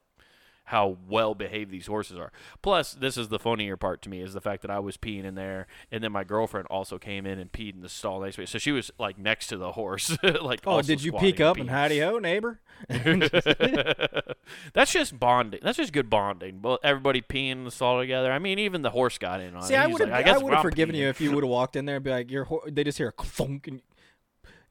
how 0.68 0.96
well 1.08 1.34
behaved 1.34 1.70
these 1.70 1.86
horses 1.86 2.16
are. 2.18 2.32
Plus, 2.62 2.94
this 2.94 3.18
is 3.18 3.28
the 3.28 3.38
funnier 3.38 3.76
part 3.76 4.00
to 4.02 4.08
me 4.08 4.20
is 4.20 4.32
the 4.32 4.40
fact 4.40 4.62
that 4.62 4.70
I 4.70 4.78
was 4.78 4.96
peeing 4.96 5.24
in 5.24 5.34
there, 5.34 5.66
and 5.92 6.02
then 6.02 6.10
my 6.12 6.24
girlfriend 6.24 6.66
also 6.68 6.98
came 6.98 7.26
in 7.26 7.38
and 7.38 7.52
peed 7.52 7.74
in 7.74 7.80
the 7.82 7.88
stall 7.88 8.20
next 8.20 8.36
to 8.36 8.42
me. 8.42 8.46
So 8.46 8.58
she 8.58 8.72
was 8.72 8.90
like 8.98 9.18
next 9.18 9.48
to 9.48 9.58
the 9.58 9.72
horse. 9.72 10.16
like, 10.42 10.60
Oh, 10.66 10.80
did 10.80 11.02
you 11.02 11.12
peek 11.12 11.40
up 11.40 11.58
and 11.58 11.68
peeing. 11.68 11.72
howdy 11.72 12.00
ho, 12.00 12.18
neighbor? 12.18 12.60
That's 14.72 14.92
just 14.92 15.18
bonding. 15.18 15.60
That's 15.62 15.76
just 15.76 15.92
good 15.92 16.08
bonding. 16.08 16.64
Everybody 16.82 17.20
peeing 17.22 17.52
in 17.52 17.64
the 17.64 17.70
stall 17.70 18.00
together. 18.00 18.32
I 18.32 18.38
mean, 18.38 18.58
even 18.58 18.82
the 18.82 18.90
horse 18.90 19.18
got 19.18 19.40
in 19.40 19.54
on 19.54 19.62
See, 19.62 19.74
it. 19.74 19.78
I 19.78 19.86
would 19.86 20.00
have, 20.00 20.10
like, 20.10 20.26
I, 20.26 20.32
guess 20.32 20.42
would 20.42 20.52
have 20.52 20.62
forgiven 20.62 20.94
you 20.94 21.08
if 21.08 21.20
you 21.20 21.32
would 21.32 21.44
have 21.44 21.50
walked 21.50 21.76
in 21.76 21.84
there 21.84 21.96
and 21.96 22.04
be 22.04 22.10
like, 22.10 22.30
"Your 22.30 22.46
they 22.66 22.84
just 22.84 22.98
hear 22.98 23.12
a 23.16 23.22
thunk 23.22 23.68
and, 23.68 23.82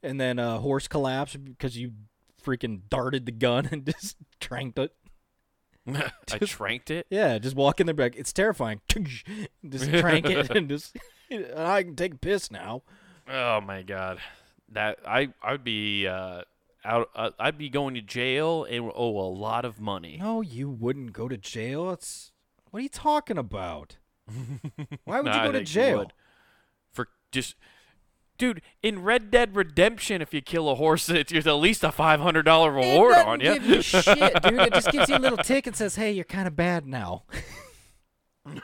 and 0.02 0.20
then 0.20 0.38
a 0.38 0.58
horse 0.58 0.88
collapse 0.88 1.36
because 1.36 1.78
you 1.78 1.92
freaking 2.44 2.82
darted 2.90 3.26
the 3.26 3.32
gun 3.32 3.68
and 3.70 3.86
just 3.86 4.16
tranked 4.40 4.78
it." 4.78 4.92
I 5.94 6.10
Just- 6.38 6.52
tranked 6.52 6.90
it. 6.90 7.06
Yeah, 7.10 7.38
just 7.38 7.56
walk 7.56 7.80
in 7.80 7.86
the 7.86 7.94
back. 7.94 8.16
"It's 8.16 8.32
terrifying." 8.32 8.80
just 9.68 9.90
trank 9.90 10.26
it 10.26 10.50
and 10.50 10.68
just, 10.68 10.96
I 11.56 11.82
can 11.82 11.94
take 11.96 12.14
a 12.14 12.18
piss 12.18 12.50
now. 12.50 12.82
Oh 13.28 13.60
my 13.60 13.82
god, 13.82 14.18
that 14.70 14.98
I 15.06 15.28
I'd 15.42 15.64
be 15.64 16.06
uh, 16.06 16.42
out. 16.84 17.10
Uh, 17.14 17.30
I'd 17.38 17.58
be 17.58 17.68
going 17.68 17.94
to 17.94 18.00
jail 18.00 18.64
and 18.64 18.90
owe 18.94 19.18
a 19.18 19.28
lot 19.28 19.64
of 19.64 19.80
money. 19.80 20.18
No, 20.20 20.40
you 20.40 20.70
wouldn't 20.70 21.12
go 21.12 21.28
to 21.28 21.36
jail. 21.36 21.90
It's 21.90 22.32
what 22.70 22.80
are 22.80 22.82
you 22.82 22.88
talking 22.88 23.38
about? 23.38 23.96
Why 25.04 25.20
would 25.20 25.26
Nah, 25.26 25.44
you 25.44 25.48
go 25.48 25.52
to 25.52 25.64
jail? 25.64 26.10
for 26.92 27.08
just? 27.30 27.56
Dude, 28.36 28.62
in 28.82 29.02
Red 29.02 29.30
Dead 29.30 29.54
Redemption, 29.54 30.20
if 30.20 30.34
you 30.34 30.40
kill 30.40 30.68
a 30.68 30.74
horse, 30.74 31.08
it's 31.10 31.32
there's 31.32 31.46
at 31.46 31.52
least 31.54 31.84
a 31.84 31.92
five 31.92 32.20
hundred 32.20 32.42
dollar 32.42 32.72
reward 32.72 33.14
on 33.16 33.40
you. 33.40 33.54
give 33.54 33.66
you 33.66 33.82
shit, 33.82 34.42
dude. 34.42 34.60
It 34.60 34.74
just 34.74 34.90
gives 34.90 35.08
you 35.08 35.16
a 35.16 35.18
little 35.20 35.38
tick 35.38 35.66
and 35.66 35.76
says, 35.76 35.96
"Hey, 35.96 36.12
you're 36.12 36.24
kind 36.24 36.48
of 36.48 36.56
bad 36.56 36.86
now." 36.86 37.24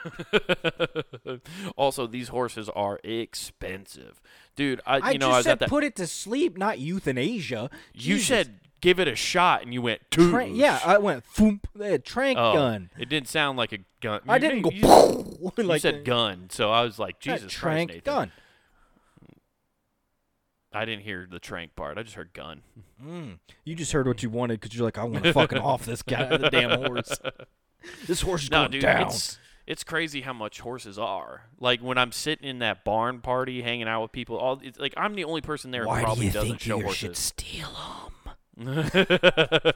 also, 1.75 2.05
these 2.05 2.27
horses 2.27 2.69
are 2.69 2.99
expensive, 3.03 4.21
dude. 4.55 4.81
I, 4.85 4.97
you 4.97 5.03
I 5.03 5.13
know, 5.13 5.17
just 5.17 5.31
I 5.33 5.37
was 5.37 5.43
said 5.45 5.51
at 5.53 5.59
that. 5.59 5.69
put 5.69 5.83
it 5.83 5.95
to 5.95 6.07
sleep, 6.07 6.57
not 6.57 6.79
euthanasia. 6.79 7.69
you 7.93 8.15
Jesus. 8.17 8.27
said 8.27 8.59
give 8.81 8.99
it 8.99 9.07
a 9.07 9.15
shot, 9.15 9.63
and 9.63 9.73
you 9.73 9.81
went. 9.81 10.01
Tra- 10.11 10.47
yeah, 10.47 10.79
I 10.83 10.97
went 10.97 11.23
thump. 11.23 11.67
They 11.73 11.91
had 11.93 12.03
trank 12.03 12.37
oh, 12.37 12.53
gun. 12.53 12.89
It 12.97 13.09
didn't 13.09 13.29
sound 13.29 13.57
like 13.57 13.71
a 13.71 13.79
gun. 14.01 14.21
I 14.27 14.35
You- 14.35 14.39
didn't 14.39 14.61
go 14.63 14.69
you, 14.71 15.51
you 15.57 15.63
like 15.63 15.81
said 15.81 16.03
gun, 16.03 16.47
so 16.49 16.71
I 16.71 16.83
was 16.83 16.99
like, 16.99 17.19
Jesus 17.19 17.41
Christ, 17.43 17.55
trank 17.55 17.89
Nathan. 17.89 18.03
gun. 18.03 18.31
I 20.73 20.85
didn't 20.85 21.03
hear 21.03 21.27
the 21.29 21.39
trank 21.39 21.75
part. 21.75 21.97
I 21.97 22.03
just 22.03 22.15
heard 22.15 22.31
gun. 22.33 22.61
Mm. 23.05 23.39
You 23.65 23.75
just 23.75 23.91
heard 23.91 24.07
what 24.07 24.23
you 24.23 24.29
wanted 24.29 24.59
because 24.61 24.75
you're 24.75 24.85
like, 24.85 24.97
I 24.97 25.03
want 25.03 25.23
to 25.25 25.33
fucking 25.33 25.57
off 25.71 25.85
this 25.85 26.01
guy, 26.01 26.37
the 26.37 26.49
damn 26.49 26.79
horse. 26.85 27.19
This 28.05 28.21
horse 28.21 28.43
is 28.43 28.51
No, 28.51 28.59
going 28.59 28.71
dude, 28.73 28.81
down. 28.83 29.07
it's 29.07 29.39
it's 29.65 29.83
crazy 29.83 30.21
how 30.21 30.33
much 30.33 30.59
horses 30.59 30.99
are. 30.99 31.45
Like 31.59 31.81
when 31.81 31.97
I'm 31.97 32.11
sitting 32.11 32.47
in 32.47 32.59
that 32.59 32.85
barn 32.85 33.21
party, 33.21 33.63
hanging 33.63 33.87
out 33.87 34.03
with 34.03 34.11
people, 34.11 34.37
all 34.37 34.59
it's 34.63 34.77
like 34.77 34.93
I'm 34.95 35.15
the 35.15 35.23
only 35.23 35.41
person 35.41 35.71
there 35.71 35.81
who 35.81 35.87
Why 35.87 35.99
do 36.01 36.05
probably 36.05 36.25
you 36.27 36.31
doesn't 36.31 36.49
think 36.49 36.61
show 36.61 36.77
you 36.79 36.91
should 36.93 37.17
steal 37.17 37.69
them? 38.55 38.85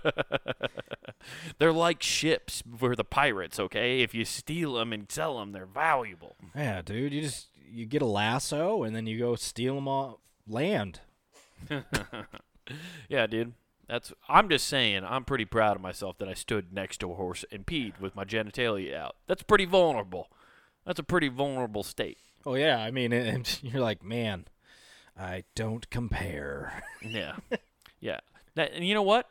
they're 1.58 1.74
like 1.74 2.04
ships 2.04 2.62
for 2.78 2.96
the 2.96 3.04
pirates. 3.04 3.60
Okay, 3.60 4.02
if 4.02 4.14
you 4.14 4.24
steal 4.26 4.74
them 4.76 4.94
and 4.94 5.12
sell 5.12 5.40
them, 5.40 5.52
they're 5.52 5.66
valuable. 5.66 6.36
Yeah, 6.56 6.82
dude. 6.84 7.12
You 7.14 7.22
just 7.22 7.48
you 7.68 7.86
get 7.88 8.02
a 8.02 8.06
lasso 8.08 8.84
and 8.84 8.96
then 8.96 9.08
you 9.08 9.18
go 9.18 9.36
steal 9.36 9.76
them 9.76 9.88
off 9.88 10.18
land. 10.48 11.02
Yeah, 13.10 13.28
dude. 13.28 13.54
That's. 13.88 14.14
I'm 14.28 14.50
just 14.50 14.68
saying. 14.68 15.04
I'm 15.06 15.26
pretty 15.26 15.46
proud 15.46 15.76
of 15.76 15.82
myself 15.82 16.18
that 16.18 16.28
I 16.28 16.34
stood 16.34 16.74
next 16.74 16.98
to 17.00 17.12
a 17.12 17.16
horse 17.16 17.46
and 17.52 17.66
peed 17.66 18.00
with 18.00 18.16
my 18.16 18.26
genitalia 18.26 18.96
out. 18.96 19.16
That's 19.28 19.44
pretty 19.44 19.66
vulnerable. 19.66 20.30
That's 20.86 21.00
a 21.00 21.04
pretty 21.04 21.28
vulnerable 21.28 21.84
state. 21.84 22.18
Oh 22.46 22.56
yeah, 22.56 22.80
I 22.80 22.92
mean, 22.92 23.14
and 23.14 23.60
you're 23.64 23.82
like, 23.82 24.04
man, 24.04 24.46
I 25.18 25.44
don't 25.56 25.90
compare. 25.90 26.84
Yeah, 27.08 27.36
yeah. 28.00 28.22
That, 28.56 28.72
and 28.74 28.84
you 28.88 28.96
know 28.96 29.04
what? 29.04 29.30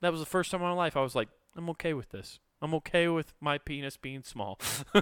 That 0.00 0.10
was 0.10 0.18
the 0.18 0.26
first 0.26 0.50
time 0.50 0.60
in 0.60 0.66
my 0.66 0.72
life 0.72 0.96
I 0.96 1.00
was 1.00 1.14
like, 1.14 1.28
I'm 1.56 1.70
okay 1.70 1.94
with 1.94 2.08
this. 2.08 2.40
I'm 2.60 2.74
okay 2.74 3.06
with 3.08 3.34
my 3.40 3.58
penis 3.58 3.96
being 3.96 4.22
small. 4.22 4.58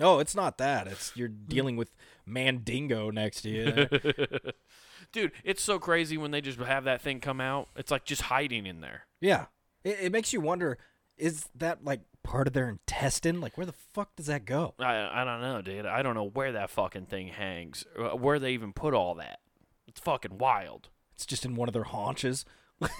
Oh, 0.00 0.18
it's 0.18 0.34
not 0.34 0.58
that. 0.58 0.88
It's 0.88 1.12
you're 1.16 1.28
dealing 1.28 1.76
with 1.76 1.94
Mandingo 2.26 3.10
next 3.10 3.42
to 3.42 3.48
you. 3.50 4.32
Dude, 5.12 5.32
it's 5.44 5.62
so 5.62 5.78
crazy 5.78 6.18
when 6.18 6.30
they 6.32 6.40
just 6.40 6.58
have 6.58 6.84
that 6.84 7.00
thing 7.00 7.20
come 7.20 7.40
out. 7.40 7.68
It's 7.76 7.90
like 7.90 8.04
just 8.04 8.22
hiding 8.22 8.66
in 8.66 8.80
there. 8.80 9.06
yeah, 9.20 9.46
it, 9.84 9.98
it 10.02 10.12
makes 10.12 10.32
you 10.32 10.40
wonder: 10.40 10.78
is 11.16 11.48
that 11.54 11.84
like 11.84 12.00
part 12.24 12.46
of 12.48 12.52
their 12.52 12.68
intestine? 12.68 13.40
Like, 13.40 13.56
where 13.56 13.66
the 13.66 13.72
fuck 13.94 14.14
does 14.16 14.26
that 14.26 14.44
go? 14.44 14.74
I 14.80 15.22
I 15.22 15.24
don't 15.24 15.40
know, 15.40 15.62
dude. 15.62 15.86
I 15.86 16.02
don't 16.02 16.14
know 16.14 16.28
where 16.28 16.52
that 16.52 16.70
fucking 16.70 17.06
thing 17.06 17.28
hangs. 17.28 17.84
uh, 17.98 18.16
Where 18.16 18.38
they 18.40 18.52
even 18.52 18.72
put 18.72 18.94
all 18.94 19.14
that. 19.14 19.38
It's 19.86 20.00
fucking 20.00 20.38
wild. 20.38 20.88
It's 21.14 21.24
just 21.24 21.44
in 21.44 21.54
one 21.54 21.68
of 21.68 21.72
their 21.72 21.84
haunches. 21.84 22.44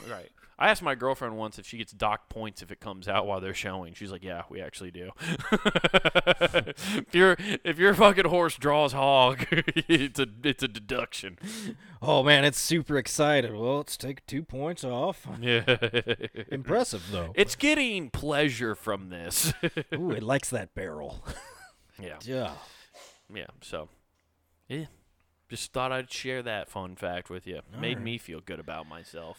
Right. 0.09 0.31
I 0.59 0.71
asked 0.71 0.83
my 0.83 0.95
girlfriend 0.95 1.37
once 1.37 1.59
if 1.59 1.67
she 1.67 1.79
gets 1.79 1.93
dock 1.93 2.29
points 2.29 2.63
if 2.63 2.71
it 2.71 2.81
comes 2.81 3.09
out 3.09 3.27
while 3.27 3.41
they're 3.41 3.55
showing. 3.55 3.95
She's 3.95 4.13
like, 4.13 4.23
"Yeah, 4.23 4.43
we 4.49 4.61
actually 4.61 4.91
do." 4.91 5.11
if 5.53 7.15
your 7.15 7.37
if 7.65 7.79
your 7.79 7.95
fucking 7.95 8.27
horse 8.27 8.57
draws 8.57 8.93
hog, 8.93 9.47
it's 9.51 10.19
a 10.21 10.27
it's 10.43 10.63
a 10.63 10.69
deduction. 10.69 11.39
Oh 12.01 12.23
man, 12.23 12.45
it's 12.45 12.61
super 12.61 12.97
excited. 12.97 13.53
Well, 13.53 13.79
let's 13.79 13.97
take 13.97 14.25
two 14.27 14.43
points 14.43 14.85
off. 14.85 15.27
Yeah. 15.41 15.65
Impressive 16.51 17.03
though. 17.11 17.33
It's 17.35 17.55
getting 17.55 18.09
pleasure 18.09 18.75
from 18.75 19.11
this. 19.11 19.53
Ooh, 19.95 20.11
it 20.11 20.23
likes 20.23 20.49
that 20.51 20.75
barrel. 20.75 21.23
yeah. 22.01 22.17
yeah. 22.23 22.53
Yeah. 23.33 23.47
So, 23.61 23.89
yeah. 24.69 24.87
Just 25.51 25.73
thought 25.73 25.93
I'd 25.93 26.11
share 26.11 26.43
that 26.43 26.71
fun 26.71 26.97
fact 26.97 27.29
with 27.29 27.47
you. 27.47 27.61
Made 27.79 27.97
Alright. 27.97 28.01
me 28.05 28.19
feel 28.19 28.41
good 28.41 28.59
about 28.59 28.89
myself. 28.89 29.39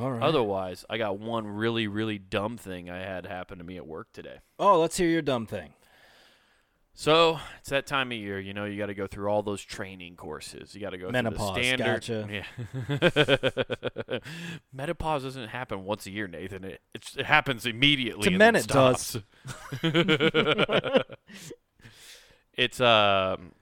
All 0.00 0.12
right. 0.12 0.22
Otherwise, 0.22 0.84
I 0.88 0.96
got 0.98 1.18
one 1.18 1.46
really, 1.46 1.86
really 1.86 2.18
dumb 2.18 2.56
thing 2.56 2.88
I 2.88 2.98
had 3.00 3.26
happen 3.26 3.58
to 3.58 3.64
me 3.64 3.76
at 3.76 3.86
work 3.86 4.08
today. 4.12 4.38
oh, 4.58 4.80
let's 4.80 4.96
hear 4.96 5.08
your 5.08 5.22
dumb 5.22 5.46
thing. 5.46 5.74
So 6.94 7.38
it's 7.58 7.70
that 7.70 7.86
time 7.86 8.12
of 8.12 8.18
year, 8.18 8.38
you 8.38 8.52
know, 8.52 8.64
you 8.66 8.76
got 8.76 8.86
to 8.86 8.94
go 8.94 9.06
through 9.06 9.28
all 9.28 9.42
those 9.42 9.62
training 9.62 10.16
courses. 10.16 10.74
You 10.74 10.82
got 10.82 10.90
to 10.90 10.98
go 10.98 11.10
Menopause, 11.10 11.54
through 11.54 11.62
the 11.62 11.68
standard. 11.76 12.46
gotcha. 12.90 13.38
Yeah. 14.10 14.18
Menopause 14.72 15.22
doesn't 15.22 15.48
happen 15.48 15.84
once 15.84 16.06
a 16.06 16.10
year, 16.10 16.26
Nathan. 16.26 16.64
It 16.64 16.82
it 17.16 17.24
happens 17.24 17.64
immediately. 17.64 18.24
To 18.24 18.30
men 18.36 18.54
then 18.54 18.56
it 18.56 18.66
does. 18.66 19.18
it's 22.54 22.80
um, 22.82 23.52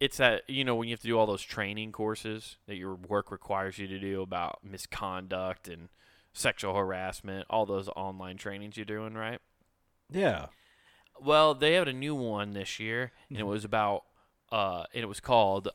it's 0.00 0.18
that 0.18 0.42
you 0.48 0.64
know 0.64 0.74
when 0.74 0.88
you 0.88 0.92
have 0.92 1.00
to 1.00 1.06
do 1.06 1.18
all 1.18 1.26
those 1.26 1.42
training 1.42 1.92
courses 1.92 2.56
that 2.66 2.76
your 2.76 2.94
work 2.94 3.30
requires 3.30 3.78
you 3.78 3.86
to 3.86 3.98
do 3.98 4.22
about 4.22 4.60
misconduct 4.62 5.68
and 5.68 5.88
sexual 6.32 6.74
harassment, 6.74 7.46
all 7.48 7.66
those 7.66 7.88
online 7.96 8.36
trainings 8.36 8.76
you're 8.76 8.84
doing, 8.84 9.14
right? 9.14 9.40
Yeah. 10.10 10.46
Well, 11.20 11.54
they 11.54 11.74
had 11.74 11.88
a 11.88 11.92
new 11.94 12.14
one 12.14 12.52
this 12.52 12.78
year, 12.78 13.12
and 13.30 13.38
it 13.38 13.44
was 13.44 13.64
about, 13.64 14.04
uh, 14.52 14.84
and 14.92 15.02
it 15.02 15.06
was 15.06 15.20
called 15.20 15.68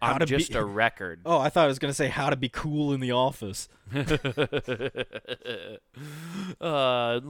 How 0.00 0.12
"I'm 0.12 0.18
to 0.20 0.26
be- 0.26 0.36
Just 0.36 0.54
a 0.54 0.64
Record." 0.64 1.20
Oh, 1.24 1.38
I 1.38 1.48
thought 1.48 1.64
I 1.64 1.68
was 1.68 1.78
gonna 1.78 1.92
say 1.94 2.08
how 2.08 2.30
to 2.30 2.36
be 2.36 2.48
cool 2.48 2.92
in 2.92 3.00
the 3.00 3.12
office. 3.12 3.68
uh, 6.60 7.20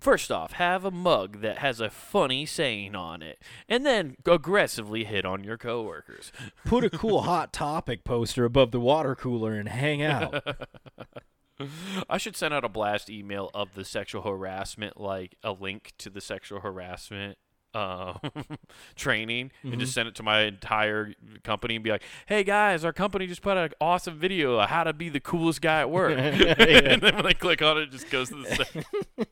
first 0.00 0.30
off, 0.30 0.52
have 0.52 0.84
a 0.84 0.90
mug 0.90 1.40
that 1.40 1.58
has 1.58 1.80
a 1.80 1.90
funny 1.90 2.46
saying 2.46 2.94
on 2.94 3.22
it, 3.22 3.40
and 3.68 3.86
then 3.86 4.16
aggressively 4.26 5.04
hit 5.04 5.24
on 5.24 5.44
your 5.44 5.56
coworkers. 5.56 6.32
Put 6.64 6.84
a 6.84 6.90
cool 6.98 7.22
hot 7.22 7.52
topic 7.52 8.04
poster 8.04 8.44
above 8.44 8.70
the 8.70 8.80
water 8.80 9.14
cooler 9.14 9.54
and 9.54 9.68
hang 9.68 10.02
out. 10.02 10.44
I 12.08 12.18
should 12.18 12.36
send 12.36 12.54
out 12.54 12.64
a 12.64 12.68
blast 12.68 13.10
email 13.10 13.50
of 13.52 13.74
the 13.74 13.84
sexual 13.84 14.22
harassment, 14.22 15.00
like 15.00 15.36
a 15.42 15.52
link 15.52 15.92
to 15.98 16.08
the 16.10 16.20
sexual 16.20 16.60
harassment 16.60 17.36
uh, 17.74 18.14
training, 18.96 19.50
and 19.62 19.78
just 19.78 19.92
send 19.94 20.08
it 20.08 20.14
to 20.16 20.22
my 20.22 20.42
entire 20.42 21.14
company 21.44 21.74
and 21.76 21.84
be 21.84 21.90
like, 21.90 22.02
"Hey 22.26 22.42
guys, 22.44 22.84
our 22.84 22.92
company 22.92 23.26
just 23.26 23.42
put 23.42 23.56
out 23.56 23.66
an 23.66 23.72
awesome 23.80 24.18
video 24.18 24.58
of 24.58 24.68
how 24.70 24.84
to 24.84 24.92
be 24.92 25.08
the 25.08 25.20
coolest 25.20 25.60
guy 25.60 25.80
at 25.80 25.90
work." 25.90 26.12
and 26.18 27.02
then 27.02 27.16
when 27.16 27.26
I 27.26 27.32
click 27.32 27.62
on 27.62 27.78
it, 27.78 27.82
it 27.82 27.90
just 27.90 28.10
goes 28.10 28.28
to 28.30 28.36
the. 28.36 28.54
Sec- 28.54 29.28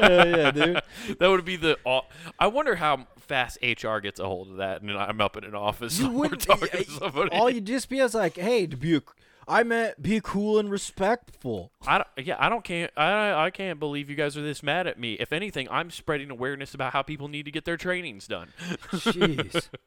yeah, 0.00 0.50
dude. 0.50 0.80
that 1.18 1.28
would 1.28 1.44
be 1.44 1.56
the. 1.56 1.76
aw- 1.84 2.06
I 2.38 2.46
wonder 2.46 2.76
how 2.76 3.06
fast 3.18 3.58
HR 3.62 3.98
gets 3.98 4.20
a 4.20 4.24
hold 4.26 4.50
of 4.50 4.56
that, 4.58 4.82
and 4.82 4.90
I'm 4.92 5.20
up 5.20 5.36
in 5.36 5.44
an 5.44 5.54
office 5.54 5.98
You 5.98 6.10
wouldn't. 6.10 6.42
talking 6.42 6.68
to 6.84 6.90
somebody. 6.90 7.30
All 7.30 7.50
you 7.50 7.60
just 7.60 7.88
be 7.88 7.98
is 7.98 8.14
like, 8.14 8.36
hey, 8.36 8.66
to 8.66 8.76
be 8.76 8.96
a, 8.96 9.02
I 9.46 9.62
meant 9.62 10.02
be 10.02 10.20
cool 10.22 10.58
and 10.58 10.70
respectful. 10.70 11.70
I 11.86 11.98
don't, 11.98 12.26
yeah, 12.26 12.36
I 12.38 12.48
don't 12.48 12.64
can't 12.64 12.90
I 12.96 13.32
I 13.46 13.50
can't 13.50 13.78
believe 13.78 14.08
you 14.08 14.16
guys 14.16 14.36
are 14.36 14.42
this 14.42 14.62
mad 14.62 14.86
at 14.86 14.98
me. 14.98 15.14
If 15.14 15.32
anything, 15.32 15.68
I'm 15.70 15.90
spreading 15.90 16.30
awareness 16.30 16.72
about 16.74 16.92
how 16.92 17.02
people 17.02 17.28
need 17.28 17.44
to 17.44 17.50
get 17.50 17.64
their 17.64 17.76
trainings 17.76 18.26
done. 18.26 18.48
Jeez. 18.92 19.68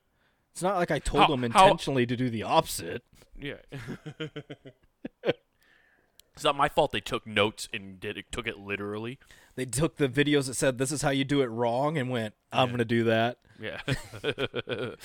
It's 0.51 0.63
not 0.63 0.75
like 0.77 0.89
I 0.89 0.97
told 0.97 1.21
How- 1.25 1.29
them 1.35 1.51
how- 1.51 1.65
intentionally 1.65 2.07
to 2.07 2.15
do 2.15 2.31
the 2.31 2.41
opposite. 2.41 3.03
Yeah. 3.39 3.57
it's 5.23 6.43
not 6.43 6.55
my 6.57 6.67
fault 6.67 6.91
they 6.91 6.99
took 6.99 7.27
notes 7.27 7.67
and 7.71 7.99
did 7.99 8.17
it, 8.17 8.25
took 8.31 8.47
it 8.47 8.57
literally. 8.57 9.19
They 9.55 9.65
took 9.65 9.97
the 9.97 10.09
videos 10.09 10.47
that 10.47 10.55
said 10.55 10.79
this 10.79 10.91
is 10.91 11.03
how 11.03 11.11
you 11.11 11.23
do 11.25 11.41
it 11.41 11.45
wrong 11.47 11.95
and 11.95 12.09
went, 12.09 12.33
I'm 12.51 12.61
Yeah. 12.61 12.65
going 12.67 12.77
to 12.79 12.85
do 12.85 13.03
that. 13.03 13.37
Yeah. 13.59 13.81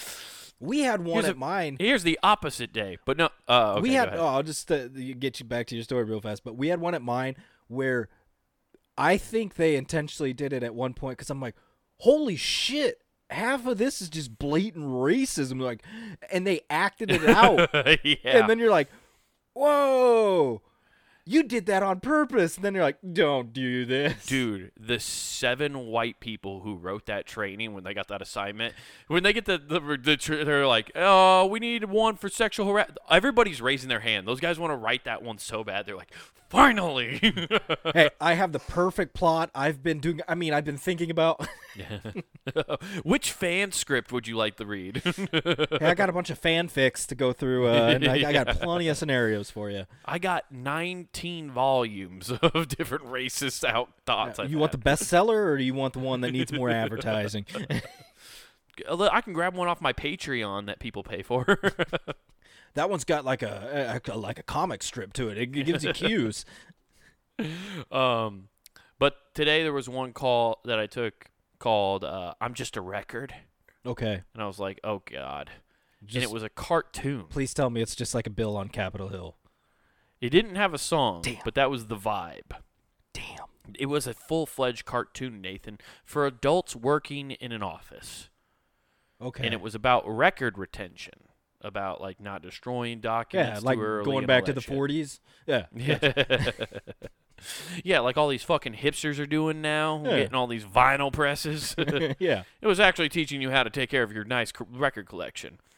We 0.62 0.80
had 0.82 1.04
one 1.04 1.14
Here's 1.16 1.30
at 1.30 1.34
a- 1.34 1.38
mine. 1.38 1.76
Here's 1.80 2.04
the 2.04 2.18
opposite 2.22 2.72
day. 2.72 2.96
But 3.04 3.16
no, 3.16 3.30
uh, 3.48 3.72
okay, 3.72 3.80
we 3.80 3.94
had 3.94 4.14
oh, 4.14 4.26
I'll 4.26 4.42
just 4.44 4.70
uh, 4.70 4.86
get 4.88 5.40
you 5.40 5.46
back 5.46 5.66
to 5.66 5.74
your 5.74 5.82
story 5.82 6.04
real 6.04 6.20
fast, 6.20 6.44
but 6.44 6.56
we 6.56 6.68
had 6.68 6.80
one 6.80 6.94
at 6.94 7.02
mine 7.02 7.34
where 7.66 8.08
I 8.96 9.16
think 9.16 9.56
they 9.56 9.74
intentionally 9.74 10.32
did 10.32 10.52
it 10.52 10.62
at 10.62 10.72
one 10.74 10.94
point 10.94 11.18
cuz 11.18 11.30
I'm 11.30 11.40
like, 11.40 11.56
"Holy 11.98 12.36
shit, 12.36 13.02
half 13.30 13.66
of 13.66 13.78
this 13.78 14.00
is 14.00 14.08
just 14.08 14.38
blatant 14.38 14.86
racism." 14.86 15.60
Like 15.60 15.82
and 16.30 16.46
they 16.46 16.60
acted 16.70 17.10
it 17.10 17.28
out. 17.28 17.68
yeah. 18.04 18.16
And 18.24 18.48
then 18.48 18.60
you're 18.60 18.70
like, 18.70 18.88
"Whoa. 19.54 20.62
You 21.24 21.42
did 21.42 21.66
that 21.66 21.82
on 21.82 22.00
purpose." 22.00 22.56
And 22.56 22.64
then 22.64 22.74
you're 22.74 22.84
like, 22.84 22.98
"Don't 23.12 23.52
do 23.52 23.84
this." 23.84 24.26
Dude, 24.26 24.72
the 24.78 24.98
seven 25.00 25.86
white 25.86 26.20
people 26.20 26.60
who 26.60 26.76
wrote 26.76 27.06
that 27.06 27.26
training 27.26 27.74
when 27.74 27.84
they 27.84 27.94
got 27.94 28.08
that 28.08 28.22
assignment, 28.22 28.74
when 29.08 29.22
they 29.22 29.32
get 29.32 29.44
the, 29.44 29.58
the, 29.58 29.98
the 30.02 30.16
tr- 30.16 30.44
they're 30.44 30.66
like, 30.66 30.90
oh, 30.94 31.46
we 31.46 31.58
need 31.58 31.84
one 31.84 32.16
for 32.16 32.28
sexual 32.28 32.66
harassment. 32.66 32.98
Everybody's 33.10 33.60
raising 33.60 33.88
their 33.88 34.00
hand. 34.00 34.26
Those 34.26 34.40
guys 34.40 34.58
want 34.58 34.72
to 34.72 34.76
write 34.76 35.04
that 35.04 35.22
one 35.22 35.38
so 35.38 35.64
bad. 35.64 35.86
They're 35.86 35.96
like, 35.96 36.12
finally. 36.52 37.18
hey, 37.94 38.10
I 38.20 38.34
have 38.34 38.52
the 38.52 38.58
perfect 38.58 39.14
plot. 39.14 39.50
I've 39.54 39.82
been 39.82 40.00
doing 40.00 40.20
I 40.28 40.34
mean, 40.34 40.52
I've 40.52 40.64
been 40.64 40.76
thinking 40.76 41.10
about 41.10 41.44
Which 43.02 43.32
fan 43.32 43.72
script 43.72 44.12
would 44.12 44.28
you 44.28 44.36
like 44.36 44.56
to 44.56 44.66
read? 44.66 45.02
Hey, 45.32 45.86
I 45.86 45.94
got 45.94 46.10
a 46.10 46.12
bunch 46.12 46.30
of 46.30 46.40
fanfics 46.40 47.06
to 47.06 47.14
go 47.14 47.32
through 47.32 47.68
uh, 47.68 47.88
and 47.94 48.06
I, 48.06 48.28
I 48.28 48.32
got 48.32 48.48
plenty 48.48 48.88
of 48.88 48.96
scenarios 48.96 49.50
for 49.50 49.70
you. 49.70 49.86
I 50.04 50.18
got 50.18 50.52
19 51.14 51.50
volumes 51.50 52.30
of 52.42 52.68
different 52.68 53.04
racist 53.04 53.64
out 53.64 53.90
thoughts. 54.06 54.38
You 54.46 54.58
want 54.58 54.72
the 54.72 54.78
bestseller 54.78 55.34
or 55.34 55.58
do 55.58 55.64
you 55.64 55.74
want 55.74 55.92
the 55.92 55.98
one 55.98 56.20
that 56.22 56.32
needs 56.32 56.52
more 56.52 56.70
advertising? 56.70 57.46
I 58.90 59.20
can 59.20 59.32
grab 59.32 59.54
one 59.54 59.68
off 59.68 59.80
my 59.80 59.92
Patreon 59.92 60.66
that 60.66 60.78
people 60.78 61.02
pay 61.02 61.22
for. 61.22 61.58
that 62.74 62.88
one's 62.88 63.04
got 63.04 63.24
like 63.24 63.42
a, 63.42 64.00
a 64.06 64.16
like 64.16 64.38
a 64.38 64.42
comic 64.42 64.82
strip 64.82 65.12
to 65.14 65.28
it. 65.28 65.36
It, 65.36 65.54
it 65.54 65.64
gives 65.66 65.84
you 65.84 65.92
cues. 65.92 66.44
um, 67.90 68.48
but 68.98 69.16
today 69.34 69.62
there 69.62 69.72
was 69.72 69.88
one 69.88 70.12
call 70.12 70.60
that 70.64 70.78
I 70.78 70.86
took 70.86 71.26
called 71.58 72.04
uh, 72.04 72.34
"I'm 72.40 72.54
Just 72.54 72.76
a 72.76 72.80
Record," 72.80 73.34
Okay, 73.84 74.22
and 74.32 74.42
I 74.42 74.46
was 74.46 74.58
like, 74.58 74.80
"Oh 74.82 75.02
God!" 75.04 75.50
and 76.00 76.22
it 76.22 76.30
was 76.30 76.42
a 76.42 76.48
cartoon. 76.48 77.26
please 77.28 77.52
tell 77.52 77.68
me 77.68 77.82
it's 77.82 77.94
just 77.94 78.14
like 78.14 78.26
a 78.26 78.30
bill 78.30 78.56
on 78.56 78.68
Capitol 78.68 79.08
Hill. 79.08 79.36
It 80.22 80.30
didn't 80.30 80.54
have 80.54 80.72
a 80.72 80.78
song, 80.78 81.20
Damn. 81.22 81.36
but 81.44 81.54
that 81.56 81.68
was 81.70 81.88
the 81.88 81.96
vibe. 81.96 82.52
Damn. 83.12 83.46
It 83.78 83.86
was 83.86 84.06
a 84.06 84.14
full-fledged 84.14 84.84
cartoon, 84.84 85.40
Nathan, 85.42 85.78
for 86.04 86.26
adults 86.26 86.74
working 86.76 87.32
in 87.32 87.52
an 87.52 87.62
office. 87.62 88.30
Okay. 89.20 89.44
and 89.44 89.52
it 89.54 89.60
was 89.60 89.74
about 89.76 90.02
record 90.08 90.58
retention, 90.58 91.14
about 91.60 92.00
like 92.00 92.18
not 92.20 92.42
destroying 92.42 93.00
documents. 93.00 93.60
yeah, 93.62 93.66
like 93.66 93.78
too 93.78 93.84
early 93.84 94.04
going 94.04 94.26
back 94.26 94.44
to 94.46 94.52
the 94.52 94.60
40s. 94.60 95.20
Yeah. 95.46 95.66
Yeah. 95.74 96.50
yeah, 97.84 98.00
like 98.00 98.16
all 98.16 98.28
these 98.28 98.42
fucking 98.42 98.74
hipsters 98.74 99.18
are 99.20 99.26
doing 99.26 99.60
now, 99.60 100.02
Yeah. 100.04 100.16
getting 100.18 100.34
all 100.34 100.46
these 100.48 100.64
vinyl 100.64 101.12
presses. 101.12 101.74
Yeah. 102.18 102.42
It 102.60 102.66
was 102.66 102.80
actually 102.80 103.08
teaching 103.08 103.40
you 103.40 103.50
how 103.50 103.62
to 103.62 103.70
take 103.70 103.90
care 103.90 104.02
of 104.02 104.12
your 104.12 104.24
nice 104.24 104.52
record 104.70 105.06
collection. 105.08 105.58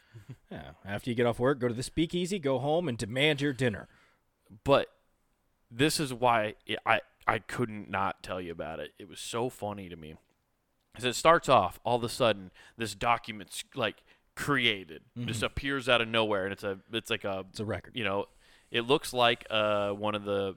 Yeah. 0.51 0.71
After 0.85 1.11
you 1.11 1.17
get 1.17 1.27
off 1.27 1.41
work, 1.41 1.59
go 1.59 1.67
to 1.69 1.75
the 1.75 1.83
speakeasy, 1.83 2.39
go 2.39 2.61
home, 2.61 2.89
and 2.89 2.97
demand 2.97 3.41
your 3.41 3.53
dinner. 3.53 3.89
But 4.63 4.89
this 5.71 5.99
is 5.99 6.13
why 6.15 6.55
it, 6.67 6.79
I 6.87 7.01
I 7.27 7.39
couldn't 7.41 7.91
not 7.91 8.23
tell 8.23 8.41
you 8.41 8.53
about 8.53 8.79
it. 8.81 8.93
It 8.99 9.09
was 9.09 9.19
so 9.19 9.49
funny 9.49 9.89
to 9.89 9.97
me. 9.97 10.15
As 10.97 11.05
it 11.05 11.15
starts 11.17 11.49
off, 11.49 11.81
all 11.83 11.97
of 11.97 12.05
a 12.05 12.09
sudden, 12.09 12.51
this 12.77 12.95
document's 12.95 13.65
like 13.75 14.05
created, 14.37 15.03
just 15.25 15.43
appears 15.43 15.89
out 15.89 16.01
of 16.01 16.09
nowhere, 16.09 16.45
and 16.45 16.53
it's 16.53 16.63
a 16.65 16.79
it's 16.93 17.11
like 17.11 17.25
a 17.25 17.45
It's 17.51 17.61
a 17.61 17.65
record. 17.65 17.97
you 17.97 18.05
know, 18.05 18.27
it 18.71 18.83
looks 18.83 19.13
like 19.13 19.45
uh 19.51 19.91
one 19.91 20.15
of 20.15 20.25
the 20.25 20.57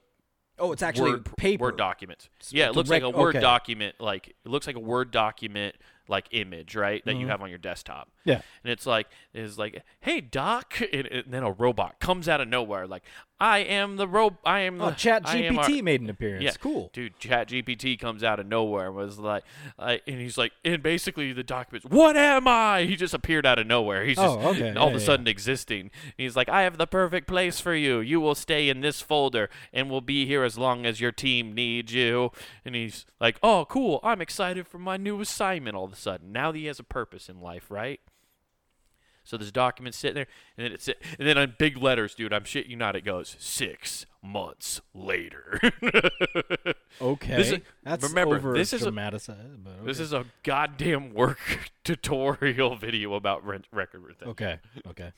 Oh, 0.60 0.72
it's 0.72 0.82
actually 0.82 1.12
word 1.12 1.36
paper. 1.38 1.64
word 1.66 1.78
documents. 1.78 2.30
It's 2.40 2.52
Yeah, 2.52 2.68
it 2.70 2.76
looks 2.76 2.90
like 2.90 3.04
a 3.04 3.10
word 3.10 3.36
okay. 3.36 3.40
document. 3.42 3.96
Like 4.00 4.30
it 4.30 4.50
looks 4.50 4.68
like 4.68 4.76
a 4.76 4.80
word 4.80 5.12
document, 5.12 5.76
like 6.08 6.28
image, 6.32 6.76
right? 6.76 7.04
That 7.06 7.16
you 7.16 7.26
Mhm. 7.26 7.30
have 7.30 7.42
on 7.42 7.50
your 7.50 7.58
desktop. 7.58 8.10
Yeah. 8.26 8.42
And 8.64 8.72
it's 8.72 8.86
like 8.86 9.08
it's 9.34 9.58
like, 9.58 9.84
hey 10.02 10.22
doc, 10.22 10.76
and, 10.94 11.06
and 11.08 11.24
then 11.34 11.44
a 11.44 11.52
robot 11.52 12.00
comes 12.00 12.28
out 12.30 12.42
of 12.42 12.48
nowhere, 12.48 12.88
like 12.88 13.04
I 13.40 13.60
am 13.60 13.98
the 13.98 14.08
ro, 14.08 14.36
I 14.44 14.62
am 14.62 14.82
Oh, 14.82 14.90
the 14.90 14.96
Chat 14.96 15.28
am 15.30 15.60
our-" 15.60 15.66
GPT 15.66 15.84
made 15.84 16.02
an 16.02 16.10
appearance. 16.10 16.44
Yeah. 16.44 16.52
Cool. 16.60 16.90
Dude, 16.92 17.20
Chat 17.20 17.50
GPT 17.50 18.00
comes 18.00 18.24
out 18.24 18.40
of 18.40 18.48
nowhere 18.48 18.88
and 18.88 18.96
was 18.96 19.20
like, 19.20 19.44
uh, 19.78 19.98
and 20.08 20.20
he's 20.20 20.40
like, 20.40 20.54
and 20.66 20.82
basically 20.82 21.34
the 21.34 21.44
documents, 21.44 21.86
what 21.88 22.18
am 22.18 22.48
I? 22.48 22.86
He 22.86 22.96
just 22.96 23.14
appeared 23.14 23.46
out 23.46 23.60
of 23.60 23.68
nowhere. 23.68 24.04
He's 24.06 24.18
just 24.18 24.40
Oh, 24.40 24.50
okay. 24.50 24.70
all 24.76 24.88
Yeah, 24.88 24.90
of 24.90 24.96
a 24.96 25.00
yeah. 25.00 25.06
sudden 25.06 25.28
existing. 25.28 25.82
And 26.04 26.14
he's 26.18 26.36
like, 26.36 26.50
I 26.50 26.64
have 26.64 26.80
the 26.80 26.88
perfect 26.88 27.28
place 27.28 27.60
for 27.60 27.76
you. 27.76 28.00
You 28.00 28.20
will 28.20 28.34
stay 28.34 28.70
in 28.70 28.82
this 28.82 29.02
folder 29.04 29.52
and 29.72 29.88
will 29.88 30.02
be 30.02 30.26
here 30.26 30.44
as 30.44 30.58
long 30.58 30.88
as 30.88 31.00
your 31.00 31.12
team 31.12 31.54
needs 31.54 31.94
you. 31.94 32.32
And 32.66 32.74
he's 32.74 33.06
like, 33.20 33.38
oh, 33.44 33.66
cool. 33.70 34.00
I'm 34.04 34.20
excited 34.20 34.68
for 34.68 34.80
my 34.80 34.98
new 34.98 35.22
assignment 35.22 35.76
all 35.76 35.86
of 35.86 35.92
a 35.98 36.02
sudden. 36.02 36.32
Now 36.32 36.52
that 36.52 36.58
he 36.58 36.66
has 36.66 36.80
a 36.80 36.84
purpose 36.84 37.30
in 37.30 37.40
life, 37.42 37.70
right? 37.70 38.00
So 39.24 39.36
this 39.36 39.52
document 39.52 39.94
sitting 39.94 40.16
there, 40.16 40.28
and 40.58 40.66
then 40.66 40.72
it's 40.72 40.88
and 40.88 40.96
then 41.28 41.38
on 41.38 41.56
big 41.60 41.78
letters, 41.78 42.16
dude. 42.16 42.32
I'm 42.32 42.46
shit 42.46 42.68
you 42.68 42.78
not. 42.78 42.96
It 42.96 43.02
goes 43.04 43.36
six 43.40 44.06
months 44.24 44.80
later. 44.94 45.60
Okay. 47.00 47.36
This 47.38 47.52
is- 47.52 47.60
That's 47.84 48.10
remember, 48.10 48.38
over 48.38 48.54
this 48.54 48.74
is 48.74 48.82
a- 48.82 48.92
but 48.92 49.86
This 49.86 50.00
is 50.00 50.14
a 50.14 50.26
goddamn 50.42 51.14
work 51.14 51.40
tutorial 51.84 52.76
video 52.76 53.14
about 53.14 53.46
rent 53.46 53.68
record 53.72 54.02
retention. 54.02 54.30
okay. 54.30 54.60
Okay. 54.88 55.12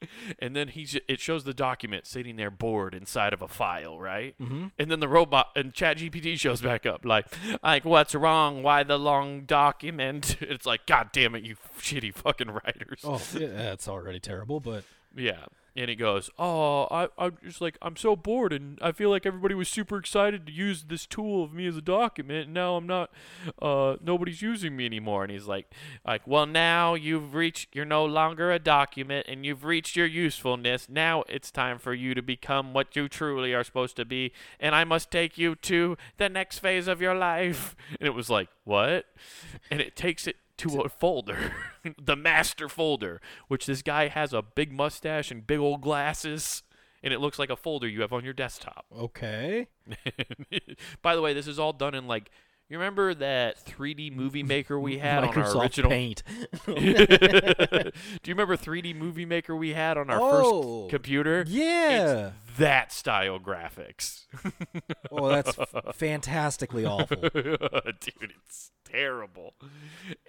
And 0.38 0.54
then 0.54 0.68
he's 0.68 0.98
it 1.08 1.20
shows 1.20 1.44
the 1.44 1.54
document 1.54 2.06
sitting 2.06 2.36
there 2.36 2.50
bored 2.50 2.94
inside 2.94 3.32
of 3.32 3.40
a 3.42 3.48
file, 3.48 3.98
right? 3.98 4.34
Mm-hmm. 4.40 4.66
And 4.78 4.90
then 4.90 5.00
the 5.00 5.08
robot 5.08 5.48
and 5.56 5.72
ChatGPT 5.72 6.38
shows 6.38 6.60
back 6.60 6.84
up, 6.84 7.04
like, 7.04 7.26
like 7.62 7.84
what's 7.84 8.14
wrong? 8.14 8.62
Why 8.62 8.82
the 8.82 8.98
long 8.98 9.42
document? 9.42 10.36
It's 10.46 10.66
like, 10.66 10.86
God 10.86 11.10
damn 11.12 11.34
it, 11.34 11.44
you 11.44 11.56
shitty 11.78 12.14
fucking 12.14 12.48
writers. 12.50 13.00
Oh, 13.04 13.20
yeah, 13.38 13.48
that's 13.48 13.88
already 13.88 14.20
terrible, 14.20 14.60
but 14.60 14.84
Yeah. 15.16 15.46
And 15.76 15.90
he 15.90 15.94
goes, 15.94 16.30
Oh, 16.38 16.84
I, 16.90 17.08
I'm 17.18 17.36
just 17.44 17.60
like, 17.60 17.76
I'm 17.82 17.96
so 17.96 18.16
bored, 18.16 18.52
and 18.52 18.78
I 18.80 18.92
feel 18.92 19.10
like 19.10 19.26
everybody 19.26 19.54
was 19.54 19.68
super 19.68 19.98
excited 19.98 20.46
to 20.46 20.52
use 20.52 20.84
this 20.84 21.06
tool 21.06 21.44
of 21.44 21.52
me 21.52 21.66
as 21.66 21.76
a 21.76 21.82
document, 21.82 22.46
and 22.46 22.54
now 22.54 22.76
I'm 22.76 22.86
not, 22.86 23.10
uh, 23.60 23.96
nobody's 24.02 24.40
using 24.40 24.74
me 24.74 24.86
anymore. 24.86 25.22
And 25.22 25.30
he's 25.30 25.46
like, 25.46 25.70
like, 26.06 26.26
well, 26.26 26.46
now 26.46 26.94
you've 26.94 27.34
reached, 27.34 27.76
you're 27.76 27.84
no 27.84 28.06
longer 28.06 28.50
a 28.50 28.58
document, 28.58 29.26
and 29.28 29.44
you've 29.44 29.64
reached 29.64 29.96
your 29.96 30.06
usefulness. 30.06 30.88
Now 30.88 31.24
it's 31.28 31.50
time 31.50 31.78
for 31.78 31.92
you 31.92 32.14
to 32.14 32.22
become 32.22 32.72
what 32.72 32.96
you 32.96 33.08
truly 33.08 33.52
are 33.52 33.64
supposed 33.64 33.96
to 33.96 34.06
be, 34.06 34.32
and 34.58 34.74
I 34.74 34.84
must 34.84 35.10
take 35.10 35.36
you 35.36 35.54
to 35.56 35.98
the 36.16 36.30
next 36.30 36.60
phase 36.60 36.88
of 36.88 37.00
your 37.00 37.14
life. 37.14 37.76
And 37.98 38.06
it 38.06 38.14
was 38.14 38.28
like, 38.28 38.48
what? 38.64 39.06
And 39.70 39.80
it 39.80 39.96
takes 39.96 40.26
it 40.26 40.36
to 40.58 40.80
a 40.80 40.88
folder, 40.88 41.52
the 42.02 42.16
master 42.16 42.68
folder, 42.68 43.20
which 43.48 43.66
this 43.66 43.82
guy 43.82 44.08
has 44.08 44.32
a 44.32 44.42
big 44.42 44.72
mustache 44.72 45.30
and 45.30 45.46
big 45.46 45.58
old 45.58 45.80
glasses, 45.80 46.62
and 47.02 47.12
it 47.12 47.20
looks 47.20 47.38
like 47.38 47.50
a 47.50 47.56
folder 47.56 47.88
you 47.88 48.00
have 48.00 48.12
on 48.12 48.24
your 48.24 48.32
desktop. 48.32 48.86
okay. 48.96 49.68
By 51.02 51.14
the 51.14 51.22
way, 51.22 51.32
this 51.32 51.46
is 51.46 51.58
all 51.58 51.72
done 51.72 51.94
in 51.94 52.06
like 52.06 52.30
you 52.68 52.78
remember 52.78 53.14
that 53.14 53.64
3D 53.64 54.12
movie 54.16 54.42
maker 54.42 54.78
we 54.78 54.98
had 54.98 55.24
on 55.24 55.36
our 55.36 55.58
original 55.58 55.90
Paint. 55.90 56.22
Do 56.66 56.72
you 56.74 58.34
remember 58.34 58.56
3D 58.56 58.94
movie 58.96 59.24
maker 59.26 59.54
we 59.56 59.72
had 59.72 59.96
on 59.98 60.10
our 60.10 60.18
Oh, 60.20 60.82
first 60.82 60.90
computer? 60.90 61.44
Yeah. 61.46 62.28
It's 62.48 62.58
that 62.58 62.92
style 62.92 63.38
graphics. 63.38 64.24
Oh, 65.10 65.28
that's 65.28 65.56
f- 65.58 65.94
fantastically 65.94 66.84
awful. 66.84 67.16
Dude, 67.16 68.32
it's 68.44 68.70
terrible. 68.84 69.54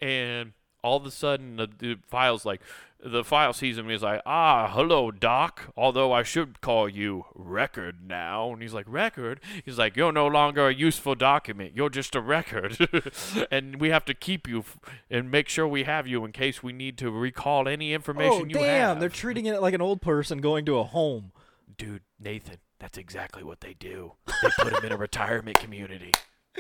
And 0.01 0.53
all 0.83 0.97
of 0.97 1.05
a 1.05 1.11
sudden, 1.11 1.57
the, 1.57 1.67
the 1.77 1.97
file's 2.07 2.45
like, 2.45 2.61
the 3.03 3.23
file 3.23 3.53
sees 3.53 3.77
him 3.77 3.85
and 3.85 3.91
he's 3.91 4.01
like, 4.01 4.21
ah, 4.25 4.71
hello, 4.73 5.11
Doc. 5.11 5.71
Although 5.77 6.11
I 6.11 6.23
should 6.23 6.61
call 6.61 6.89
you 6.89 7.25
Record 7.35 7.97
now. 8.07 8.51
And 8.51 8.61
he's 8.61 8.73
like, 8.73 8.85
Record? 8.87 9.39
He's 9.63 9.77
like, 9.77 9.95
you're 9.95 10.11
no 10.11 10.27
longer 10.27 10.67
a 10.67 10.73
useful 10.73 11.15
document. 11.15 11.73
You're 11.75 11.89
just 11.89 12.15
a 12.15 12.21
record. 12.21 12.77
and 13.51 13.79
we 13.79 13.89
have 13.89 14.05
to 14.05 14.13
keep 14.13 14.47
you 14.47 14.59
f- 14.59 14.79
and 15.11 15.29
make 15.29 15.47
sure 15.47 15.67
we 15.67 15.83
have 15.83 16.07
you 16.07 16.25
in 16.25 16.31
case 16.31 16.63
we 16.63 16.73
need 16.73 16.97
to 16.97 17.11
recall 17.11 17.67
any 17.67 17.93
information 17.93 18.41
oh, 18.41 18.45
you 18.45 18.55
damn. 18.55 18.65
have. 18.65 18.99
They're 18.99 19.09
treating 19.09 19.45
it 19.45 19.61
like 19.61 19.75
an 19.75 19.81
old 19.81 20.01
person 20.01 20.39
going 20.39 20.65
to 20.65 20.79
a 20.79 20.83
home. 20.83 21.31
dude, 21.77 22.01
Nathan, 22.19 22.57
that's 22.79 22.97
exactly 22.97 23.43
what 23.43 23.61
they 23.61 23.73
do. 23.73 24.13
They 24.41 24.49
put 24.57 24.73
him 24.73 24.85
in 24.85 24.91
a 24.91 24.97
retirement 24.97 25.59
community. 25.59 26.13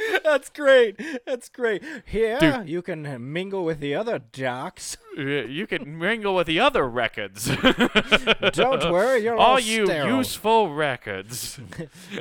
That's 0.23 0.49
great. 0.49 0.99
That's 1.25 1.49
great. 1.49 1.83
Here, 2.05 2.37
Dude. 2.39 2.69
you 2.69 2.81
can 2.81 3.31
mingle 3.31 3.65
with 3.65 3.79
the 3.79 3.95
other 3.95 4.21
jocks. 4.31 4.97
You 5.17 5.65
can 5.65 5.97
mingle 5.97 6.35
with 6.35 6.45
the 6.45 6.59
other 6.59 6.87
records. 6.87 7.47
Don't 8.51 8.91
worry, 8.91 9.23
you're 9.23 9.35
all 9.35 9.53
all 9.53 9.59
you 9.59 9.87
sterile. 9.87 10.17
useful 10.17 10.71
records. 10.75 11.59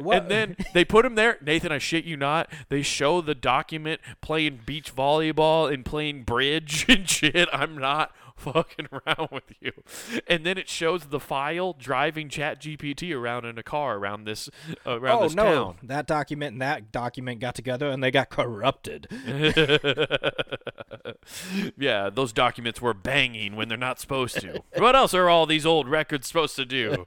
And 0.01 0.31
then 0.31 0.57
they 0.73 0.83
put 0.83 1.05
him 1.05 1.15
there. 1.15 1.37
Nathan, 1.43 1.73
I 1.73 1.77
shit 1.77 2.07
you 2.07 2.17
not. 2.17 2.51
They 2.71 2.81
show 2.81 3.21
the 3.21 3.35
document 3.35 4.01
playing 4.23 4.61
beach 4.65 4.97
volleyball 4.97 5.71
and 5.71 5.85
playing 5.85 6.23
bridge 6.23 6.87
and 6.89 7.07
shit. 7.07 7.51
I'm 7.53 7.77
not 7.77 8.13
fucking 8.53 8.89
around 8.93 9.29
with 9.33 9.55
you. 9.61 9.73
And 10.27 10.45
then 10.45 10.59
it 10.59 10.69
shows 10.69 11.07
the 11.07 11.21
file 11.21 11.73
driving 11.73 12.29
Chat 12.29 12.61
GPT 12.61 13.17
around 13.17 13.47
in 13.47 13.57
a 13.57 13.63
car 13.63 13.97
around 13.97 14.25
this 14.25 14.51
uh, 14.87 15.01
around 15.01 15.19
oh 15.19 15.23
this 15.25 15.35
no, 15.35 15.45
town. 15.45 15.77
that 15.85 16.07
document 16.07 16.53
and 16.53 16.61
that 16.63 16.93
document 16.93 17.41
got 17.41 17.55
together 17.55 17.89
and 17.89 18.03
they 18.03 18.11
got 18.11 18.29
corrupted. 18.29 19.09
yeah, 21.79 22.11
those 22.11 22.33
documents 22.33 22.83
were 22.83 22.95
banging 22.95 23.57
when 23.57 23.69
they're 23.69 23.79
not 23.79 23.99
supposed 23.99 24.39
to. 24.41 24.63
what 24.77 24.95
else 24.95 25.15
are 25.15 25.29
all 25.29 25.47
these 25.47 25.65
old 25.65 25.89
records 25.89 26.27
supposed 26.27 26.57
to 26.57 26.67
do? 26.67 27.07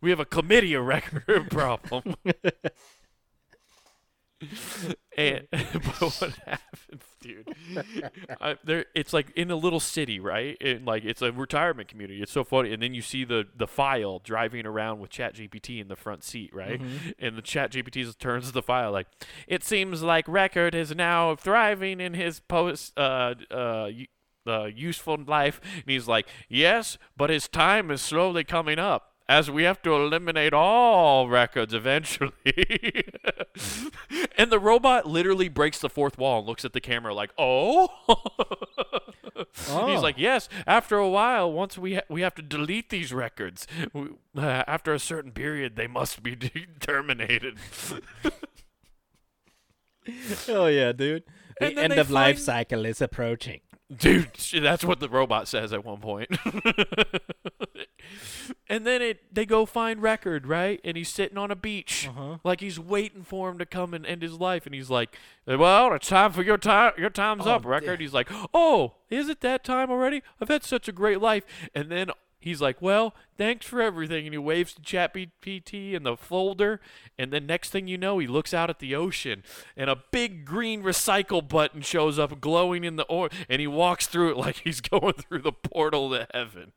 we 0.00 0.10
have 0.10 0.20
a 0.20 0.26
chlamydia 0.26 0.84
record 0.84 1.50
problem. 1.50 2.16
and 5.16 5.46
but 5.50 6.00
what 6.00 6.32
happens, 6.46 7.02
dude? 7.20 7.54
I, 8.40 8.56
there, 8.64 8.86
it's 8.94 9.12
like 9.12 9.30
in 9.36 9.50
a 9.50 9.56
little 9.56 9.80
city, 9.80 10.20
right? 10.20 10.56
And 10.60 10.86
like 10.86 11.04
it's 11.04 11.22
a 11.22 11.32
retirement 11.32 11.88
community. 11.88 12.22
It's 12.22 12.32
so 12.32 12.44
funny. 12.44 12.72
And 12.72 12.82
then 12.82 12.94
you 12.94 13.02
see 13.02 13.24
the 13.24 13.46
the 13.56 13.66
file 13.66 14.20
driving 14.20 14.66
around 14.66 15.00
with 15.00 15.10
Chat 15.10 15.34
GPT 15.34 15.80
in 15.80 15.88
the 15.88 15.96
front 15.96 16.22
seat, 16.22 16.54
right? 16.54 16.80
And 17.18 17.36
the 17.36 17.42
Chat 17.42 17.72
GPT 17.72 18.16
turns 18.18 18.46
to 18.46 18.52
the 18.52 18.62
file 18.62 18.92
like, 18.92 19.08
it 19.46 19.64
seems 19.64 20.02
like 20.02 20.26
Record 20.28 20.74
is 20.74 20.94
now 20.94 21.34
thriving 21.34 22.00
in 22.00 22.14
his 22.14 22.40
post 22.40 22.92
uh 22.96 23.34
uh. 23.50 23.90
uh, 24.46 24.64
useful 24.64 25.18
life, 25.26 25.60
and 25.74 25.84
he's 25.86 26.08
like, 26.08 26.26
"Yes, 26.48 26.96
but 27.16 27.28
his 27.28 27.48
time 27.48 27.90
is 27.90 28.00
slowly 28.00 28.44
coming 28.44 28.78
up." 28.78 29.07
As 29.28 29.50
we 29.50 29.64
have 29.64 29.82
to 29.82 29.92
eliminate 29.94 30.54
all 30.54 31.28
records 31.28 31.74
eventually. 31.74 32.32
and 34.38 34.50
the 34.50 34.58
robot 34.58 35.06
literally 35.06 35.50
breaks 35.50 35.78
the 35.80 35.90
fourth 35.90 36.16
wall 36.16 36.38
and 36.38 36.48
looks 36.48 36.64
at 36.64 36.72
the 36.72 36.80
camera 36.80 37.12
like, 37.12 37.30
oh? 37.36 37.88
He's 39.54 39.70
Oh. 39.70 40.00
like, 40.02 40.16
yes, 40.16 40.48
after 40.66 40.96
a 40.96 41.08
while, 41.08 41.52
once 41.52 41.76
we, 41.76 41.96
ha- 41.96 42.00
we 42.08 42.22
have 42.22 42.34
to 42.36 42.42
delete 42.42 42.88
these 42.88 43.12
records. 43.12 43.66
We, 43.92 44.08
uh, 44.36 44.64
after 44.66 44.94
a 44.94 44.98
certain 44.98 45.32
period, 45.32 45.76
they 45.76 45.86
must 45.86 46.22
be 46.22 46.34
de- 46.34 46.66
terminated. 46.80 47.58
oh 50.48 50.66
yeah, 50.66 50.92
dude. 50.92 51.24
The 51.60 51.76
end 51.78 51.92
of 51.94 52.10
life 52.10 52.38
cycle 52.38 52.86
is 52.86 53.02
approaching. 53.02 53.60
Dude, 53.96 54.30
that's 54.52 54.84
what 54.84 55.00
the 55.00 55.08
robot 55.08 55.48
says 55.48 55.72
at 55.72 55.84
one 55.84 55.98
point. 56.00 56.28
and 58.68 58.86
then 58.86 59.02
it 59.02 59.34
they 59.34 59.46
go 59.46 59.66
find 59.66 60.02
record, 60.02 60.46
right? 60.46 60.80
And 60.84 60.96
he's 60.96 61.08
sitting 61.08 61.38
on 61.38 61.50
a 61.50 61.56
beach, 61.56 62.08
Uh-huh. 62.08 62.38
like 62.44 62.60
he's 62.60 62.78
waiting 62.78 63.22
for 63.24 63.48
him 63.48 63.58
to 63.58 63.66
come 63.66 63.94
and 63.94 64.04
end 64.06 64.22
his 64.22 64.34
life. 64.34 64.66
And 64.66 64.74
he's 64.74 64.90
like, 64.90 65.16
"Well, 65.46 65.92
it's 65.94 66.08
time 66.08 66.32
for 66.32 66.42
your 66.42 66.58
time. 66.58 66.92
Your 66.98 67.10
time's 67.10 67.46
Oh, 67.46 67.52
up, 67.52 67.64
record." 67.64 68.00
He's 68.00 68.14
like, 68.14 68.28
"Oh, 68.52 68.94
is 69.10 69.28
it 69.28 69.40
that 69.40 69.64
time 69.64 69.90
already? 69.90 70.22
I've 70.40 70.48
had 70.48 70.64
such 70.64 70.88
a 70.88 70.92
great 70.92 71.20
life." 71.20 71.44
And 71.74 71.90
then 71.90 72.10
he's 72.48 72.60
like, 72.60 72.82
"Well, 72.82 73.14
thanks 73.36 73.66
for 73.66 73.80
everything." 73.80 74.26
And 74.26 74.34
he 74.34 74.38
waves 74.38 74.74
to 74.74 74.80
ChatGPT 74.80 75.92
in 75.92 76.02
the 76.02 76.16
folder. 76.16 76.80
And 77.18 77.32
then 77.32 77.46
next 77.46 77.70
thing 77.70 77.88
you 77.88 77.98
know, 77.98 78.18
he 78.18 78.26
looks 78.26 78.52
out 78.52 78.70
at 78.70 78.78
the 78.78 78.94
ocean, 78.94 79.42
and 79.76 79.88
a 79.90 80.02
big 80.10 80.44
green 80.44 80.82
recycle 80.82 81.46
button 81.46 81.82
shows 81.82 82.18
up, 82.18 82.40
glowing 82.40 82.84
in 82.84 82.96
the 82.96 83.04
or, 83.04 83.28
and 83.48 83.60
he 83.60 83.66
walks 83.66 84.06
through 84.06 84.30
it 84.30 84.36
like 84.44 84.56
he's 84.64 84.80
going 84.80 85.14
through 85.14 85.42
the 85.42 85.52
portal 85.52 86.10
to 86.10 86.26
heaven. 86.32 86.72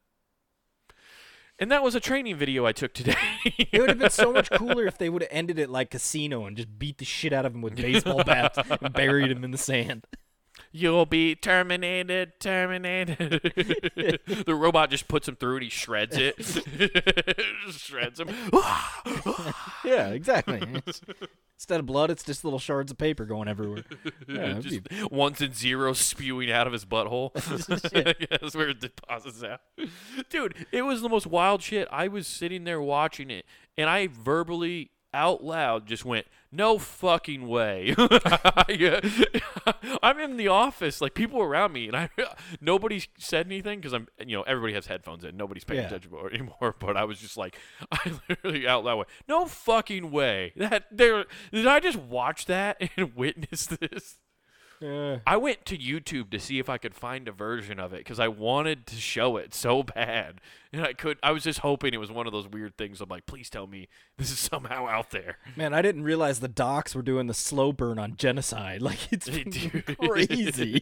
And 1.62 1.72
that 1.72 1.84
was 1.84 1.94
a 1.94 2.00
training 2.00 2.38
video 2.38 2.66
I 2.66 2.72
took 2.72 2.92
today. 2.92 3.16
It 3.46 3.80
would 3.80 3.90
have 3.90 4.00
been 4.00 4.10
so 4.10 4.34
much 4.34 4.50
cooler 4.52 4.88
if 4.88 4.98
they 4.98 5.10
would 5.10 5.22
have 5.22 5.30
ended 5.32 5.60
it 5.60 5.70
like 5.70 5.92
Casino 5.92 6.46
and 6.46 6.58
just 6.58 6.80
beat 6.80 6.98
the 6.98 7.06
shit 7.06 7.32
out 7.32 7.46
of 7.46 7.54
him 7.54 7.62
with 7.62 7.76
baseball 7.76 8.24
bats 8.24 8.58
and 8.58 8.92
buried 8.94 9.30
him 9.30 9.44
in 9.44 9.52
the 9.52 9.60
sand. 9.60 10.08
You'll 10.74 11.06
be 11.06 11.36
terminated, 11.36 12.40
terminated. 12.40 13.18
the 14.46 14.56
robot 14.56 14.90
just 14.90 15.08
puts 15.08 15.28
him 15.28 15.36
through 15.36 15.56
and 15.56 15.64
he 15.64 15.70
shreds 15.70 16.16
it. 16.18 16.36
shreds 17.72 18.20
him. 18.20 18.30
Yeah, 19.84 20.10
exactly. 20.10 20.58
It's- 20.58 21.02
instead 21.58 21.80
of 21.80 21.86
blood, 21.86 22.12
it's 22.12 22.24
just 22.24 22.44
little 22.44 22.60
shards 22.60 22.92
of 22.92 22.98
paper 22.98 23.26
going 23.26 23.48
everywhere. 23.48 23.84
Yeah, 24.28 24.54
just 24.60 24.84
be- 24.84 25.04
ones 25.12 25.42
and 25.42 25.56
zeros 25.56 26.00
spewing 26.00 26.52
out 26.52 26.68
of 26.68 26.74
his 26.74 26.86
butthole. 26.86 27.32
Yeah, 27.94 28.14
That's 28.40 28.56
where 28.56 28.70
it 28.70 28.80
deposits 28.80 29.44
out. 29.44 29.60
Dude, 30.30 30.66
it 30.72 30.84
was 30.84 31.02
the 31.02 31.10
most 31.10 31.28
wild 31.28 31.62
shit. 31.62 31.88
I 31.92 32.08
was 32.08 32.28
sitting 32.28 32.64
there 32.64 32.82
watching 32.82 33.30
it, 33.32 33.46
and 33.78 33.90
I 33.90 34.08
verbally 34.08 34.92
out 35.13 35.43
loud 35.43 35.86
just 35.88 36.06
went, 36.06 36.26
"No 36.52 36.78
fucking 36.78 37.47
way!" 37.47 37.95
Yeah. 38.69 39.00
I'm 40.04 40.19
in 40.19 40.38
the 40.38 40.47
office, 40.47 41.02
like 41.02 41.13
people 41.13 41.41
around 41.41 41.74
me, 41.74 41.88
and 41.88 41.95
I 41.95 42.10
nobody 42.62 43.04
said 43.17 43.45
anything 43.45 43.80
because 43.80 43.93
I'm, 43.93 44.08
you 44.26 44.38
know, 44.38 44.43
everybody 44.43 44.74
has 44.74 44.88
headphones 44.88 45.24
in, 45.24 45.38
nobody's 45.38 45.63
paying 45.63 45.82
Yeah. 45.82 45.88
attention 45.88 46.12
anymore. 46.34 46.76
But 46.80 46.97
I 46.97 47.04
was 47.04 47.19
just 47.19 47.38
like, 47.38 47.58
I 47.91 48.13
literally 48.30 48.67
out 48.67 48.84
loud 48.84 48.97
went, 48.97 49.10
"No 49.28 49.45
fucking 49.45 50.12
way!" 50.12 50.54
That 50.56 50.86
there 50.91 51.26
did 51.52 51.67
I 51.67 51.80
just 51.80 51.97
watch 51.97 52.45
that 52.45 52.82
and 52.97 53.15
witness 53.15 53.65
this? 53.65 54.17
Yeah. 54.80 55.19
I 55.28 55.38
went 55.38 55.65
to 55.65 55.78
YouTube 55.78 56.32
to 56.32 56.39
see 56.39 56.58
if 56.58 56.67
I 56.67 56.80
could 56.80 56.95
find 56.95 57.28
a 57.28 57.32
version 57.32 57.80
of 57.80 57.93
it 57.93 57.97
because 58.00 58.19
I 58.19 58.28
wanted 58.30 58.88
to 58.88 58.95
show 58.95 59.38
it 59.38 59.54
so 59.54 59.84
bad, 59.84 60.41
and 60.74 60.86
I 60.86 60.94
could. 60.94 61.18
I 61.22 61.32
was 61.32 61.44
just 61.44 61.60
hoping 61.60 61.94
it 61.94 62.00
was 62.00 62.12
one 62.12 62.28
of 62.28 62.34
those 62.34 62.48
weird 62.48 62.78
things. 62.78 63.02
I'm 63.02 63.10
like, 63.10 63.26
please 63.26 63.50
tell 63.50 63.68
me 63.68 63.88
this 64.18 64.32
is 64.32 64.40
somehow 64.40 64.88
out 64.88 65.12
there. 65.12 65.38
Man, 65.56 65.74
I 65.74 65.82
didn't 65.82 66.04
realize 66.04 66.40
the 66.40 66.48
docs 66.48 66.96
were 66.96 67.02
doing 67.02 67.28
the 67.28 67.34
slow 67.34 67.72
burn 67.74 68.00
on 68.00 68.16
genocide. 68.16 68.82
Like 68.92 69.14
it's 69.14 69.28
Dude. 69.28 69.98
crazy. 70.00 70.82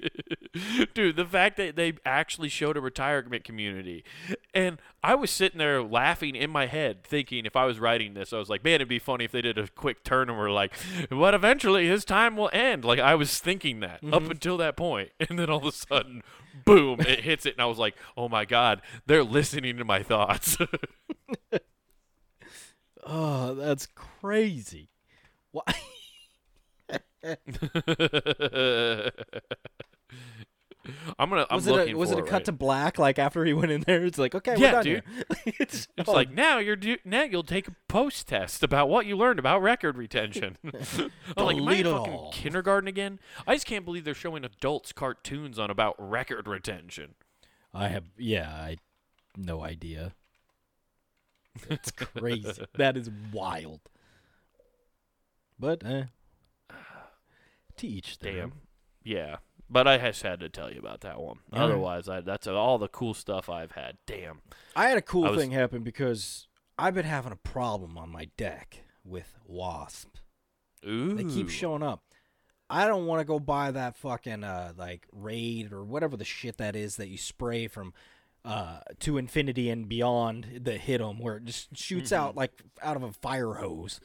Dude, 0.94 1.16
the 1.16 1.26
fact 1.26 1.58
that 1.58 1.76
they 1.76 1.94
actually 2.06 2.50
showed 2.50 2.76
a 2.76 2.82
retirement 2.82 3.44
community. 3.44 4.04
And 4.54 4.80
I 5.04 5.16
was 5.16 5.32
sitting 5.32 5.60
there 5.60 5.84
laughing 5.84 6.36
in 6.36 6.50
my 6.50 6.66
head, 6.66 7.04
thinking 7.04 7.46
if 7.46 7.56
I 7.56 7.66
was 7.66 7.80
writing 7.80 8.14
this, 8.14 8.34
I 8.34 8.38
was 8.38 8.50
like, 8.50 8.64
man, 8.64 8.76
it'd 8.76 8.88
be 8.88 9.00
funny 9.00 9.26
if 9.26 9.32
they 9.32 9.42
did 9.42 9.58
a 9.58 9.68
quick 9.68 10.04
turn 10.04 10.30
and 10.30 10.38
were 10.38 10.50
like, 10.50 10.74
but 11.10 11.34
eventually 11.34 11.88
his 11.88 12.04
time 12.04 12.36
will 12.36 12.50
end. 12.52 12.84
Like, 12.84 13.00
I 13.00 13.16
was 13.16 13.40
thinking 13.40 13.80
that 13.82 13.96
up 14.04 14.24
mm-hmm. 14.24 14.32
until 14.32 14.58
that 14.58 14.76
point. 14.76 15.12
And 15.30 15.38
then 15.38 15.50
all 15.50 15.60
of 15.60 15.66
a 15.66 15.72
sudden, 15.72 16.24
boom, 16.66 17.00
it 17.02 17.22
hits 17.22 17.46
it. 17.46 17.54
And 17.54 17.62
I 17.62 17.66
was 17.66 17.78
like, 17.78 17.96
oh 18.18 18.30
my 18.30 18.46
God, 18.46 18.82
they're 19.06 19.24
listening 19.24 19.78
to 19.80 19.86
my 19.86 20.04
thoughts. 20.04 20.58
Oh, 23.12 23.56
that's 23.56 23.88
crazy. 23.96 24.90
Why? 25.52 25.64
I'm 31.18 31.30
gonna. 31.30 31.46
I'm 31.50 31.56
was 31.58 31.68
it 31.68 31.90
a, 31.90 31.94
was 31.94 32.12
it 32.12 32.18
a 32.18 32.22
it 32.22 32.26
cut 32.26 32.34
right 32.34 32.46
to 32.46 32.52
black 32.52 32.98
like 32.98 33.20
after 33.20 33.44
he 33.46 33.54
went 33.54 33.72
in 33.72 33.82
there? 33.82 34.06
It's 34.06 34.18
like 34.18 34.34
okay, 34.34 34.56
Yeah, 34.58 34.82
dude. 34.82 35.04
it's 35.46 35.88
It's 35.98 36.08
like 36.08 36.32
now 36.32 36.58
you're 36.60 36.76
do- 36.76 36.98
now 37.04 37.24
you'll 37.24 37.44
take 37.44 37.68
a 37.68 37.76
post 37.88 38.28
test 38.28 38.64
about 38.64 38.90
what 38.90 39.06
you 39.06 39.16
learned 39.18 39.40
about 39.40 39.62
record 39.62 39.98
retention. 39.98 40.58
I'm 41.38 41.46
like, 41.46 41.58
am 41.58 41.68
I 41.68 41.74
in 41.76 41.84
Delete 41.84 41.86
it 41.86 41.92
fucking 41.92 42.30
kindergarten 42.32 42.88
again? 42.88 43.20
I 43.46 43.56
just 43.56 43.66
can't 43.66 43.86
believe 43.86 44.04
they're 44.04 44.14
showing 44.14 44.46
adults 44.46 44.94
cartoons 44.94 45.60
on 45.60 45.70
about 45.70 45.96
record 45.98 46.48
retention. 46.48 47.16
I 47.74 47.90
have 47.90 48.06
yeah, 48.18 48.50
I 48.50 48.78
no 49.38 49.64
idea. 49.64 50.14
It's 51.70 51.92
crazy. 51.92 52.64
that 52.76 52.96
is 52.96 53.10
wild. 53.34 53.82
But 55.60 55.84
eh, 55.86 56.04
to 57.78 57.88
each 57.88 58.20
their 58.20 58.34
Damn. 58.34 58.44
own. 58.44 58.52
Yeah, 59.04 59.38
but 59.70 59.88
I 59.88 59.98
just 59.98 60.22
had 60.24 60.40
to 60.42 60.50
tell 60.50 60.72
you 60.72 60.80
about 60.80 61.02
that 61.02 61.20
one. 61.20 61.40
Yeah. 61.52 61.64
Otherwise, 61.66 62.08
I, 62.08 62.22
that's 62.22 62.48
all 62.48 62.78
the 62.78 62.88
cool 62.88 63.14
stuff 63.14 63.50
I've 63.50 63.72
had. 63.74 63.98
Damn. 64.06 64.42
I 64.76 64.88
had 64.90 64.98
a 64.98 65.02
cool 65.02 65.26
I 65.26 65.32
was- 65.32 65.40
thing 65.42 65.52
happen 65.52 65.84
because 65.84 66.48
I've 66.78 66.94
been 66.96 67.06
having 67.06 67.32
a 67.34 67.36
problem 67.38 67.98
on 67.98 68.10
my 68.10 68.30
deck 68.38 68.84
with 69.04 69.36
wasp. 69.46 70.16
Ooh. 70.88 71.14
They 71.16 71.26
keep 71.26 71.50
showing 71.50 71.84
up. 71.84 72.04
I 72.70 72.88
don't 72.88 73.08
want 73.08 73.20
to 73.20 73.26
go 73.26 73.40
buy 73.40 73.72
that 73.72 73.98
fucking 73.98 74.44
uh 74.44 74.74
like 74.78 75.08
raid 75.12 75.74
or 75.74 75.84
whatever 75.84 76.16
the 76.16 76.24
shit 76.24 76.58
that 76.58 76.76
is 76.76 76.98
that 76.98 77.10
you 77.10 77.18
spray 77.18 77.68
from 77.68 77.94
uh 78.46 78.80
to 79.00 79.18
infinity 79.18 79.70
and 79.70 79.90
beyond 79.90 80.62
that 80.62 80.82
hit 80.82 81.00
them 81.00 81.20
where 81.20 81.38
it 81.38 81.46
just 81.46 81.76
shoots 81.76 82.12
out 82.12 82.36
like 82.36 82.52
out 82.82 82.96
of 82.96 83.04
a 83.04 83.12
fire 83.12 83.56
hose. 83.56 84.00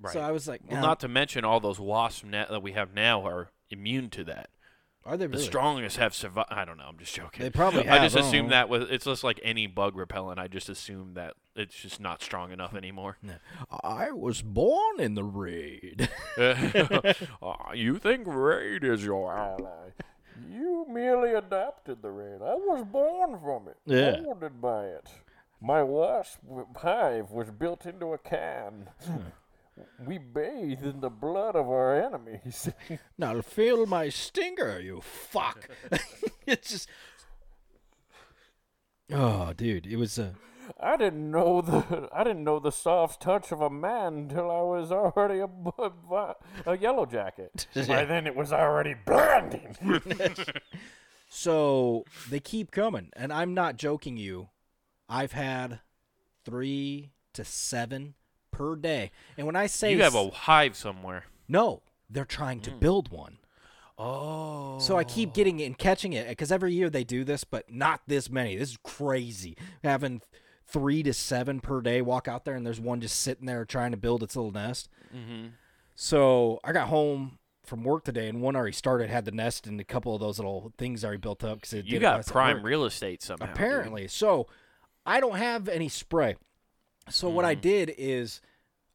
Right. 0.00 0.12
So 0.12 0.20
I 0.20 0.32
was 0.32 0.48
like, 0.48 0.62
well, 0.68 0.80
nah, 0.80 0.88
not 0.88 1.00
to 1.00 1.08
mention 1.08 1.44
all 1.44 1.60
those 1.60 1.78
wasp 1.78 2.24
net 2.24 2.48
that 2.50 2.62
we 2.62 2.72
have 2.72 2.92
now 2.92 3.26
are 3.26 3.50
immune 3.70 4.10
to 4.10 4.24
that. 4.24 4.50
Are 5.04 5.16
they 5.16 5.26
really? 5.26 5.38
The 5.38 5.44
strongest 5.44 5.96
have 5.96 6.14
survived. 6.14 6.48
I 6.52 6.64
don't 6.64 6.76
know. 6.76 6.84
I'm 6.88 6.98
just 6.98 7.14
joking. 7.14 7.42
They 7.42 7.50
probably 7.50 7.80
I 7.88 7.94
have, 7.94 8.02
just 8.02 8.16
I 8.16 8.20
don't 8.20 8.28
assume 8.28 8.48
that 8.48 8.68
was 8.68 8.88
it's 8.88 9.04
just 9.04 9.24
like 9.24 9.40
any 9.42 9.66
bug 9.66 9.96
repellent. 9.96 10.38
I 10.38 10.46
just 10.46 10.68
assume 10.68 11.14
that 11.14 11.34
it's 11.56 11.74
just 11.74 12.00
not 12.00 12.22
strong 12.22 12.52
enough 12.52 12.74
anymore. 12.74 13.18
I 13.82 14.12
was 14.12 14.42
born 14.42 15.00
in 15.00 15.14
the 15.14 15.24
raid. 15.24 16.08
Aw, 16.38 17.72
you 17.74 17.98
think 17.98 18.22
Raid 18.26 18.84
is 18.84 19.04
your 19.04 19.36
ally? 19.36 19.90
You 20.50 20.86
merely 20.88 21.34
adopted 21.34 22.02
the 22.02 22.10
Raid. 22.10 22.42
I 22.42 22.54
was 22.54 22.84
born 22.84 23.38
from 23.40 23.68
it. 23.68 23.76
Yeah. 23.86 24.20
Molded 24.22 24.60
by 24.60 24.86
it. 24.86 25.08
My 25.60 25.82
wasp 25.82 26.38
hive 26.76 27.30
was 27.30 27.50
built 27.50 27.86
into 27.86 28.12
a 28.12 28.18
can. 28.18 28.88
We 30.04 30.18
bathe 30.18 30.84
in 30.84 31.00
the 31.00 31.10
blood 31.10 31.56
of 31.56 31.68
our 31.68 32.00
enemies. 32.00 32.68
now 33.18 33.40
feel 33.40 33.86
my 33.86 34.08
stinger, 34.08 34.78
you 34.80 35.00
fuck. 35.00 35.68
it's 36.46 36.70
just. 36.70 36.88
Oh, 39.10 39.52
dude, 39.52 39.86
it 39.86 39.96
was. 39.96 40.18
Uh, 40.18 40.32
I 40.80 40.96
didn't 40.96 41.30
know 41.30 41.60
the 41.60 42.08
I 42.12 42.24
didn't 42.24 42.44
know 42.44 42.58
the 42.58 42.72
soft 42.72 43.22
touch 43.22 43.52
of 43.52 43.60
a 43.60 43.70
man 43.70 44.14
until 44.14 44.50
I 44.50 44.62
was 44.62 44.92
already 44.92 45.40
a, 45.40 45.46
bu- 45.46 45.90
bu- 46.08 46.34
a 46.66 46.78
yellow 46.78 47.06
jacket. 47.06 47.66
By 47.74 48.04
then 48.04 48.26
it 48.26 48.34
was 48.34 48.52
already 48.52 48.94
blinding. 48.94 49.76
so 51.28 52.04
they 52.28 52.40
keep 52.40 52.70
coming, 52.70 53.10
and 53.14 53.32
I'm 53.32 53.54
not 53.54 53.76
joking 53.76 54.16
you. 54.16 54.48
I've 55.08 55.32
had 55.32 55.80
three 56.44 57.12
to 57.34 57.44
seven 57.44 58.14
per 58.50 58.76
day, 58.76 59.10
and 59.36 59.46
when 59.46 59.56
I 59.56 59.66
say 59.66 59.92
you 59.92 60.02
have 60.02 60.14
a 60.14 60.30
hive 60.30 60.76
somewhere. 60.76 61.24
no, 61.48 61.82
they're 62.08 62.24
trying 62.24 62.60
to 62.60 62.70
hmm. 62.70 62.78
build 62.78 63.10
one. 63.10 63.38
Oh. 63.98 64.78
So 64.80 64.96
I 64.96 65.04
keep 65.04 65.32
getting 65.32 65.60
it 65.60 65.66
and 65.66 65.78
catching 65.78 66.12
it 66.12 66.28
because 66.28 66.50
every 66.50 66.72
year 66.72 66.90
they 66.90 67.04
do 67.04 67.24
this, 67.24 67.44
but 67.44 67.70
not 67.70 68.00
this 68.06 68.30
many. 68.30 68.56
This 68.56 68.70
is 68.70 68.78
crazy. 68.82 69.56
Having 69.84 70.22
three 70.72 71.02
to 71.02 71.12
seven 71.12 71.60
per 71.60 71.80
day 71.80 72.00
walk 72.02 72.28
out 72.28 72.44
there, 72.44 72.54
and 72.54 72.64
there's 72.66 72.80
one 72.80 73.00
just 73.00 73.20
sitting 73.20 73.46
there 73.46 73.64
trying 73.64 73.90
to 73.90 73.96
build 73.96 74.22
its 74.22 74.36
little 74.36 74.52
nest. 74.52 74.88
Mm-hmm. 75.14 75.48
So 75.94 76.60
I 76.64 76.72
got 76.72 76.88
home 76.88 77.38
from 77.64 77.84
work 77.84 78.04
today, 78.04 78.28
and 78.28 78.40
one 78.42 78.56
already 78.56 78.72
started, 78.72 79.08
had 79.10 79.24
the 79.24 79.30
nest, 79.30 79.66
and 79.66 79.80
a 79.80 79.84
couple 79.84 80.14
of 80.14 80.20
those 80.20 80.38
little 80.38 80.72
things 80.78 81.04
already 81.04 81.20
built 81.20 81.44
up 81.44 81.60
because 81.60 81.84
You 81.84 82.00
got 82.00 82.26
prime 82.26 82.62
real 82.62 82.84
estate 82.84 83.22
somehow. 83.22 83.46
dude. 83.46 83.54
apparently. 83.54 84.08
So 84.08 84.48
I 85.06 85.20
don't 85.20 85.36
have 85.36 85.68
any 85.68 85.88
spray. 85.88 86.36
So 87.08 87.28
what 87.28 87.42
Mm-hmm. 87.44 87.50
I 87.50 87.54
did 87.54 87.94
is, 87.98 88.40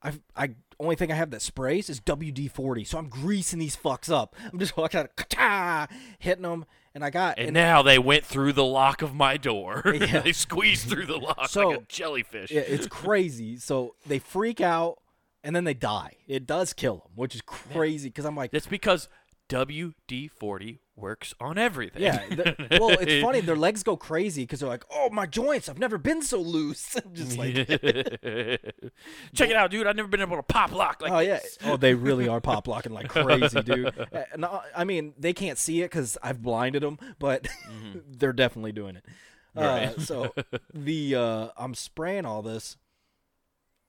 I 0.04 0.14
I 0.36 0.50
only 0.80 0.96
thing 0.96 1.12
I 1.12 1.16
have 1.16 1.32
that 1.32 1.42
sprays 1.42 1.90
is 1.90 2.00
WD 2.02 2.52
forty. 2.52 2.84
So 2.84 2.98
I'm 2.98 3.10
greasing 3.10 3.60
these 3.60 3.76
fucks 3.76 4.12
up. 4.12 4.36
I'm 4.52 4.60
just 4.60 4.78
walking 4.78 5.08
out, 5.40 5.90
hitting 6.20 6.44
them, 6.44 6.66
and 6.94 7.04
I 7.04 7.10
got 7.10 7.40
And 7.40 7.54
now 7.54 7.82
they 7.82 7.98
went 8.00 8.26
through 8.26 8.54
the 8.54 8.64
lock 8.66 9.02
of 9.02 9.14
my 9.16 9.38
door. 9.38 9.82
Yeah. 9.94 10.20
they 10.22 10.34
squeezed 10.34 10.88
through 10.90 11.06
the 11.08 11.18
lock 11.18 11.50
So- 11.50 11.70
like 11.70 11.80
a 11.80 11.86
jellyfish. 11.88 12.52
Yeah, 12.52 12.62
it's 12.62 12.88
crazy. 12.88 13.58
So 13.58 13.96
they 14.06 14.20
freak 14.20 14.62
out 14.62 15.00
and 15.44 15.56
then 15.56 15.64
they 15.64 15.74
die. 15.74 16.14
It 16.28 16.46
does 16.46 16.74
kill 16.74 16.98
them, 16.98 17.12
which 17.16 17.34
is 17.36 17.42
crazy 17.42 18.10
because 18.10 18.26
I'm 18.26 18.36
like, 18.36 18.52
That's 18.52 18.68
because 18.68 19.08
WD 19.50 20.30
40 20.32 20.80
works 20.98 21.34
on 21.40 21.58
everything. 21.58 22.02
yeah. 22.02 22.18
th- 22.26 22.58
well, 22.72 22.90
it's 22.90 23.24
funny. 23.24 23.42
Their 23.42 23.56
legs 23.56 23.84
go 23.84 23.96
crazy 23.96 24.44
because 24.44 24.60
they're 24.60 24.70
like, 24.70 24.84
oh, 24.92 25.10
my 25.10 25.26
joints. 25.26 25.70
I've 25.70 25.80
never 25.80 25.98
been 25.98 26.22
so 26.22 26.40
loose. 26.40 26.96
Just 27.14 27.38
like, 27.38 27.54
Check 27.56 29.50
it 29.50 29.56
out, 29.56 29.72
dude. 29.72 29.88
I've 29.88 29.96
never 29.96 30.08
been 30.08 30.22
able 30.22 30.38
to 30.38 30.44
pop 30.44 30.72
lock 30.72 31.02
like 31.02 31.12
oh 31.12 31.20
yeah. 31.20 31.38
this. 31.38 31.58
Oh, 31.64 31.78
they 31.78 31.94
really 31.94 32.28
are 32.28 32.42
pop 32.42 32.68
locking 32.68 32.94
like 32.94 33.10
crazy, 33.10 33.62
dude. 33.62 33.94
Uh, 34.12 34.24
no, 34.38 34.62
I 34.76 34.84
mean, 34.84 35.14
they 35.18 35.34
can't 35.34 35.58
see 35.58 35.82
it 35.82 35.86
because 35.86 36.18
I've 36.24 36.42
blinded 36.42 36.84
them, 36.84 36.98
but 37.20 37.48
they're 38.10 38.34
definitely 38.34 38.72
doing 38.72 38.96
it. 38.96 39.06
Uh, 39.56 39.98
so 40.00 40.34
the 40.74 41.16
uh, 41.16 41.48
I'm 41.58 41.74
spraying 41.74 42.26
all 42.26 42.42
this, 42.42 42.78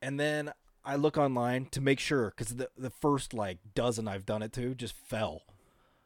and 0.01 0.19
then 0.19 0.53
I 0.85 0.97
look 0.97 1.19
online 1.19 1.67
to 1.73 1.81
make 1.81 2.01
sure 2.01 2.31
because 2.31 2.57
the 2.57 2.71
the 2.77 2.91
first 2.91 3.35
like 3.35 3.59
dozen 3.75 4.09
I've 4.09 4.25
done 4.25 4.43
it 4.43 4.53
to 4.55 4.75
just 4.75 4.95
fell, 4.95 5.43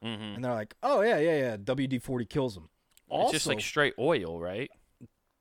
Mhm. 0.02 0.36
and 0.36 0.44
they're 0.44 0.52
like, 0.52 0.74
"Oh 0.82 1.00
yeah, 1.02 1.18
yeah, 1.18 1.36
yeah, 1.38 1.56
WD 1.56 1.98
forty 2.02 2.24
kills 2.24 2.54
them." 2.54 2.68
Also, 3.08 3.24
It's 3.24 3.32
just 3.32 3.46
like 3.46 3.60
straight 3.60 3.94
oil, 3.98 4.40
right? 4.40 4.70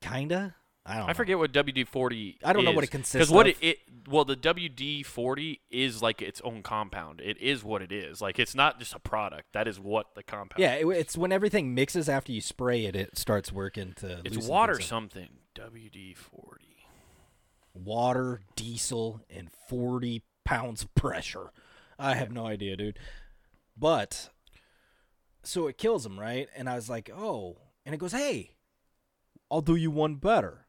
kinda. 0.02 0.56
I 0.84 0.96
don't. 0.96 1.04
I 1.04 1.08
know. 1.10 1.14
forget 1.14 1.38
what 1.38 1.52
WD 1.52 1.84
forty. 1.88 2.40
I 2.44 2.54
don't 2.54 2.66
know 2.66 2.72
what 2.72 2.84
it 2.84 2.90
consists 2.90 3.32
what 3.32 3.46
of. 3.48 3.54
it, 3.62 3.64
it 3.64 3.78
well 4.10 4.26
the 4.26 4.36
WD 4.36 5.06
forty 5.06 5.62
is 5.70 6.02
like 6.02 6.24
its 6.24 6.42
own 6.42 6.64
compound. 6.64 7.22
It 7.22 7.38
is 7.38 7.64
what 7.64 7.84
it 7.84 7.92
is. 7.92 8.20
Like 8.20 8.40
it's 8.40 8.56
not 8.56 8.80
just 8.80 8.96
a 8.96 9.00
product. 9.00 9.54
That 9.54 9.68
is 9.68 9.80
what 9.80 10.16
the 10.16 10.24
compound. 10.24 10.60
Yeah, 10.60 10.74
it, 10.74 10.88
it's 10.88 11.16
when 11.16 11.32
everything 11.32 11.76
mixes 11.76 12.10
after 12.10 12.32
you 12.32 12.42
spray 12.42 12.86
it, 12.86 12.96
it 12.96 13.16
starts 13.16 13.52
working 13.52 13.94
to. 13.98 14.22
it's 14.26 14.48
water 14.48 14.82
something. 14.82 15.30
WD 15.54 16.18
forty. 16.18 16.88
water, 17.74 18.42
diesel, 18.56 19.22
and 19.30 19.50
40 19.70 20.24
pounds 20.44 20.84
of 20.84 20.94
pressure. 20.96 21.52
I 22.00 22.16
have 22.16 22.32
no 22.32 22.46
idea, 22.48 22.76
dude. 22.76 22.98
But 23.78 24.30
so 25.44 25.68
it 25.68 25.78
kills 25.78 26.06
him, 26.06 26.20
right? 26.20 26.48
And 26.56 26.70
I 26.70 26.76
was 26.76 26.90
like, 26.90 27.10
oh. 27.16 27.58
And 27.86 27.96
it 27.96 27.98
goes, 27.98 28.12
hey, 28.12 28.52
I'll 29.50 29.62
do 29.62 29.76
you 29.76 29.92
one 29.92 30.16
better. 30.16 30.68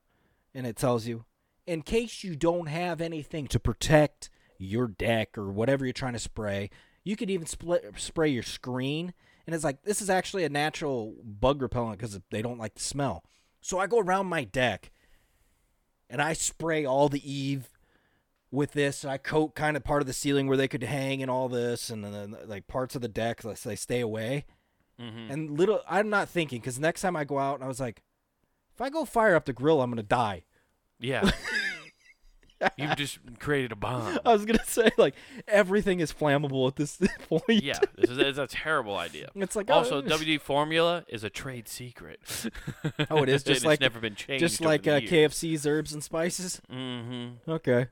And 0.54 0.66
it 0.66 0.76
tells 0.76 1.06
you, 1.06 1.24
in 1.66 1.82
case 1.82 2.24
you 2.24 2.36
don't 2.36 2.66
have 2.66 3.00
anything 3.00 3.46
to 3.48 3.60
protect 3.60 4.30
your 4.58 4.88
deck 4.88 5.36
or 5.38 5.50
whatever 5.50 5.84
you're 5.84 5.92
trying 5.92 6.12
to 6.14 6.18
spray, 6.18 6.70
you 7.04 7.16
could 7.16 7.30
even 7.30 7.46
split, 7.46 7.84
spray 7.96 8.28
your 8.28 8.42
screen. 8.42 9.12
And 9.46 9.54
it's 9.54 9.64
like, 9.64 9.82
this 9.82 10.00
is 10.00 10.10
actually 10.10 10.44
a 10.44 10.48
natural 10.48 11.14
bug 11.22 11.62
repellent 11.62 11.98
because 11.98 12.18
they 12.30 12.42
don't 12.42 12.58
like 12.58 12.74
the 12.74 12.82
smell. 12.82 13.24
So 13.60 13.78
I 13.78 13.86
go 13.86 13.98
around 13.98 14.26
my 14.26 14.44
deck 14.44 14.90
and 16.08 16.20
I 16.20 16.32
spray 16.32 16.84
all 16.84 17.08
the 17.08 17.30
Eve 17.30 17.68
with 18.50 18.72
this. 18.72 19.02
And 19.02 19.10
I 19.10 19.18
coat 19.18 19.54
kind 19.54 19.76
of 19.76 19.84
part 19.84 20.02
of 20.02 20.06
the 20.06 20.12
ceiling 20.12 20.46
where 20.46 20.56
they 20.56 20.68
could 20.68 20.82
hang 20.82 21.22
and 21.22 21.30
all 21.30 21.48
this, 21.48 21.90
and 21.90 22.04
then 22.04 22.36
like 22.46 22.66
parts 22.66 22.94
of 22.94 23.02
the 23.02 23.08
deck 23.08 23.42
so 23.42 23.54
they 23.64 23.76
stay 23.76 24.00
away. 24.00 24.44
Mm-hmm. 25.01 25.32
And 25.32 25.59
little, 25.59 25.80
I'm 25.88 26.11
not 26.11 26.28
thinking 26.28 26.61
because 26.61 26.78
next 26.78 27.01
time 27.03 27.16
I 27.16 27.24
go 27.24 27.38
out, 27.38 27.57
and 27.57 27.64
I 27.64 27.68
was 27.68 27.80
like, 27.80 28.03
if 28.74 28.80
I 28.80 28.88
go 28.90 29.05
fire 29.05 29.34
up 29.34 29.45
the 29.45 29.53
grill, 29.53 29.80
I'm 29.82 29.90
gonna 29.90 30.03
die. 30.03 30.45
Yeah. 31.01 31.30
you 32.76 32.95
just 32.95 33.18
created 33.40 33.72
a 33.72 33.76
bomb. 33.76 34.18
I 34.24 34.32
was 34.32 34.45
gonna 34.45 34.62
say 34.66 34.90
like 34.97 35.14
everything 35.49 36.01
is 36.01 36.12
flammable 36.12 36.68
at 36.68 36.76
this 36.76 36.99
point. 37.28 37.62
Yeah, 37.62 37.78
this 37.97 38.11
is 38.11 38.18
it's 38.18 38.38
a 38.38 38.47
terrible 38.47 38.97
idea. 38.97 39.30
It's 39.34 39.57
like 39.57 39.70
Also, 39.70 39.99
oh, 39.99 40.03
WD 40.03 40.40
formula 40.40 41.05
is 41.09 41.24
a 41.24 41.30
trade 41.30 41.68
secret. 41.68 42.20
Oh, 43.11 43.22
it 43.22 43.28
is? 43.28 43.43
Just 43.43 43.64
like- 43.64 43.74
it's 43.76 43.80
never 43.80 44.01
been 44.01 44.14
changed. 44.14 44.40
just 44.40 44.61
like 44.61 44.86
uh. 44.86 45.01
KFC's 45.01 45.66
herbs 45.66 45.93
and 45.93 46.03
spices. 46.05 46.61
Mm-hmm. 46.70 47.51
Okay. 47.51 47.88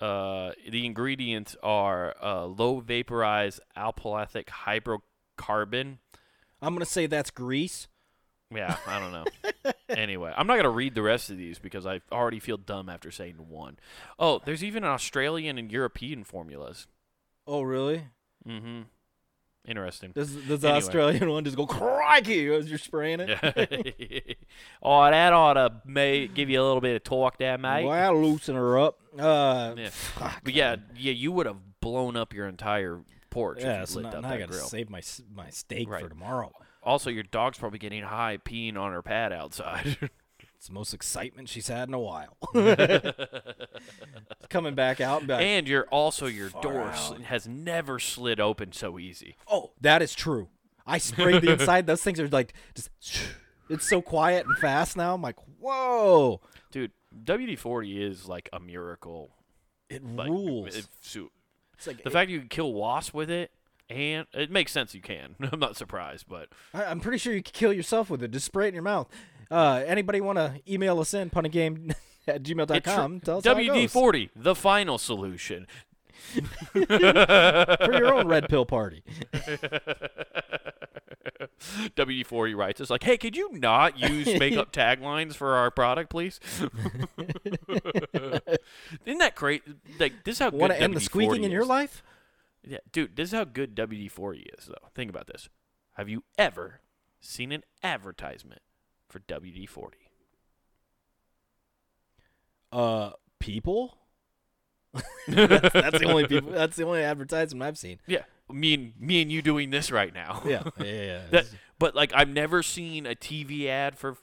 Uh, 0.00 0.52
the 0.68 0.84
ingredients 0.84 1.56
are 1.62 2.14
uh, 2.22 2.44
low 2.46 2.80
vaporized 2.80 3.60
alphalathic 3.76 4.46
hydrocarbon. 4.46 5.98
I'm 6.66 6.74
gonna 6.74 6.84
say 6.86 7.06
that's 7.06 7.30
grease. 7.30 7.88
Yeah, 8.54 8.76
I 8.86 8.98
don't 9.00 9.12
know. 9.12 9.72
anyway, 9.88 10.32
I'm 10.36 10.46
not 10.46 10.56
gonna 10.56 10.70
read 10.70 10.94
the 10.94 11.02
rest 11.02 11.30
of 11.30 11.36
these 11.36 11.58
because 11.58 11.86
I 11.86 12.00
already 12.12 12.38
feel 12.40 12.56
dumb 12.56 12.88
after 12.88 13.10
saying 13.10 13.36
one. 13.48 13.78
Oh, 14.18 14.40
there's 14.44 14.62
even 14.62 14.84
Australian 14.84 15.58
and 15.58 15.70
European 15.72 16.24
formulas. 16.24 16.86
Oh 17.46 17.62
really? 17.62 18.04
Mm-hmm. 18.48 18.82
Interesting. 19.66 20.12
Does 20.14 20.34
does 20.34 20.60
the 20.60 20.68
Anyway. 20.68 20.76
Australian 20.78 21.30
one 21.30 21.44
just 21.44 21.56
go 21.56 21.66
crikey 21.66 22.48
as 22.54 22.68
you're 22.68 22.78
spraying 22.78 23.20
it? 23.20 24.36
oh, 24.82 25.10
that 25.10 25.32
ought 25.32 25.54
to 25.54 25.72
may 25.86 26.26
give 26.28 26.50
you 26.50 26.60
a 26.60 26.64
little 26.64 26.82
bit 26.82 26.96
of 26.96 27.02
torque 27.04 27.38
there, 27.38 27.56
mate. 27.56 27.86
Well, 27.86 27.92
I'll 27.92 28.22
loosen 28.22 28.56
her 28.56 28.78
up. 28.78 28.98
Uh, 29.18 29.74
Yeah. 29.76 29.88
fuck. 29.90 30.40
But 30.44 30.52
yeah, 30.52 30.76
yeah, 30.96 31.12
you 31.12 31.32
would 31.32 31.46
have 31.46 31.56
blown 31.80 32.14
up 32.14 32.34
your 32.34 32.46
entire 32.46 33.00
porch 33.34 33.58
Yeah, 33.60 33.82
if 33.82 33.90
so 33.90 33.98
you 33.98 34.04
now, 34.04 34.10
now 34.12 34.20
that 34.22 34.32
I 34.32 34.38
gotta 34.38 34.52
grill. 34.52 34.64
save 34.66 34.88
my 34.88 35.02
my 35.34 35.50
steak 35.50 35.88
for 35.88 36.08
tomorrow. 36.08 36.52
Also, 36.82 37.10
your 37.10 37.22
dog's 37.24 37.58
probably 37.58 37.78
getting 37.78 38.02
high 38.02 38.38
peeing 38.38 38.76
on 38.78 38.92
her 38.92 39.02
pad 39.02 39.32
outside. 39.32 39.98
It's 40.56 40.68
the 40.68 40.74
most 40.74 40.94
excitement 40.94 41.50
she's 41.50 41.68
had 41.68 41.88
in 41.88 41.94
a 41.94 41.98
while. 42.00 42.38
Coming 44.48 44.74
back 44.74 45.00
out 45.00 45.20
and 45.20 45.28
like, 45.28 45.42
and 45.42 45.68
you're 45.68 45.86
also 45.90 46.26
your 46.26 46.48
door 46.62 46.90
sl- 46.94 47.16
has 47.24 47.46
never 47.48 47.98
slid 47.98 48.40
open 48.40 48.72
so 48.72 48.98
easy. 48.98 49.36
oh, 49.50 49.72
that 49.80 50.00
is 50.00 50.14
true. 50.14 50.48
I 50.86 50.98
sprayed 50.98 51.42
the 51.42 51.52
inside. 51.52 51.86
Those 51.86 52.02
things 52.02 52.20
are 52.20 52.28
like 52.28 52.54
just. 52.74 52.90
It's 53.70 53.88
so 53.88 54.02
quiet 54.02 54.44
and 54.46 54.58
fast 54.58 54.94
now. 54.94 55.14
I'm 55.14 55.22
like, 55.22 55.36
whoa! 55.58 56.42
Dude, 56.70 56.92
WD 57.24 57.58
forty 57.58 58.02
is 58.04 58.28
like 58.28 58.50
a 58.52 58.60
miracle. 58.60 59.30
It 59.88 60.04
Like, 60.04 60.28
rules. 60.28 60.76
it- 60.76 60.86
so- 61.00 61.30
it's 61.76 61.86
like 61.86 62.02
the 62.02 62.10
fact 62.10 62.30
you 62.30 62.38
can 62.40 62.48
kill 62.48 62.72
wasps 62.72 63.12
with 63.14 63.30
it, 63.30 63.50
and 63.90 64.26
it 64.32 64.50
makes 64.50 64.72
sense 64.72 64.94
you 64.94 65.00
can. 65.00 65.36
I'm 65.52 65.58
not 65.60 65.76
surprised, 65.76 66.26
but 66.28 66.48
I, 66.72 66.84
I'm 66.84 67.00
pretty 67.00 67.18
sure 67.18 67.32
you 67.34 67.42
could 67.42 67.54
kill 67.54 67.72
yourself 67.72 68.10
with 68.10 68.22
it. 68.22 68.30
Just 68.30 68.46
spray 68.46 68.66
it 68.66 68.68
in 68.68 68.74
your 68.74 68.82
mouth. 68.82 69.08
Uh, 69.50 69.82
anybody 69.86 70.20
want 70.20 70.38
to 70.38 70.60
email 70.68 70.98
us 71.00 71.12
in 71.14 71.30
punandgame 71.30 71.94
at 72.26 72.42
gmail.com? 72.42 73.20
Tell 73.20 73.38
us 73.38 73.44
how 73.44 73.52
it 73.52 73.56
WD 73.56 73.66
goes. 73.66 73.92
forty, 73.92 74.30
the 74.34 74.54
final 74.54 74.98
solution. 74.98 75.66
for 76.72 77.92
your 77.92 78.14
own 78.14 78.28
red 78.28 78.48
pill 78.48 78.66
party. 78.66 79.02
WD 81.96 82.26
forty 82.26 82.54
writes 82.54 82.80
us 82.80 82.90
like, 82.90 83.02
"Hey, 83.02 83.16
could 83.16 83.36
you 83.36 83.50
not 83.52 83.98
use 83.98 84.26
makeup 84.38 84.72
taglines 84.76 85.34
for 85.34 85.54
our 85.54 85.70
product, 85.70 86.10
please?" 86.10 86.40
Isn't 89.06 89.18
that 89.18 89.34
great? 89.34 89.62
Like 89.98 90.24
this 90.24 90.36
is 90.36 90.38
how 90.40 90.50
good 90.50 90.60
Want 90.60 90.72
to 90.72 90.80
end 90.80 90.94
the 90.94 91.00
WD-40 91.00 91.04
squeaking 91.04 91.44
in 91.44 91.50
your 91.50 91.64
life? 91.64 92.02
Yeah, 92.62 92.78
dude, 92.92 93.16
this 93.16 93.30
is 93.30 93.34
how 93.34 93.44
good 93.44 93.74
WD 93.74 94.10
forty 94.10 94.46
is 94.58 94.66
though. 94.66 94.88
Think 94.94 95.10
about 95.10 95.26
this. 95.26 95.48
Have 95.94 96.08
you 96.08 96.24
ever 96.38 96.80
seen 97.20 97.52
an 97.52 97.62
advertisement 97.82 98.62
for 99.08 99.20
WD 99.20 99.68
forty? 99.68 100.10
Uh, 102.72 103.10
people. 103.38 103.98
that's, 105.28 105.72
that's 105.72 105.98
the 105.98 106.06
only 106.06 106.26
people. 106.28 106.52
That's 106.52 106.76
the 106.76 106.84
only 106.84 107.02
advertisement 107.02 107.66
I've 107.66 107.78
seen. 107.78 107.98
Yeah, 108.06 108.22
me 108.52 108.74
and 108.74 108.92
me 108.98 109.22
and 109.22 109.30
you 109.30 109.42
doing 109.42 109.70
this 109.70 109.90
right 109.90 110.12
now. 110.12 110.42
Yeah, 110.44 110.62
yeah, 110.78 110.84
yeah. 110.84 111.20
That, 111.30 111.46
but 111.78 111.94
like 111.94 112.12
I've 112.14 112.28
never 112.28 112.62
seen 112.62 113.06
a 113.06 113.14
TV 113.14 113.66
ad 113.66 113.98
for 113.98 114.16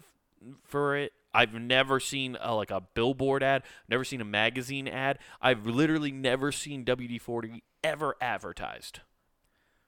for 0.63 0.95
it. 0.95 1.13
I've 1.33 1.53
never 1.53 1.99
seen 2.01 2.37
a, 2.41 2.53
like 2.53 2.71
a 2.71 2.81
billboard 2.93 3.41
ad. 3.41 3.63
Never 3.87 4.03
seen 4.03 4.19
a 4.19 4.25
magazine 4.25 4.87
ad. 4.87 5.17
I've 5.41 5.65
literally 5.65 6.11
never 6.11 6.51
seen 6.51 6.83
WD-40 6.83 7.61
ever 7.85 8.17
advertised. 8.19 8.99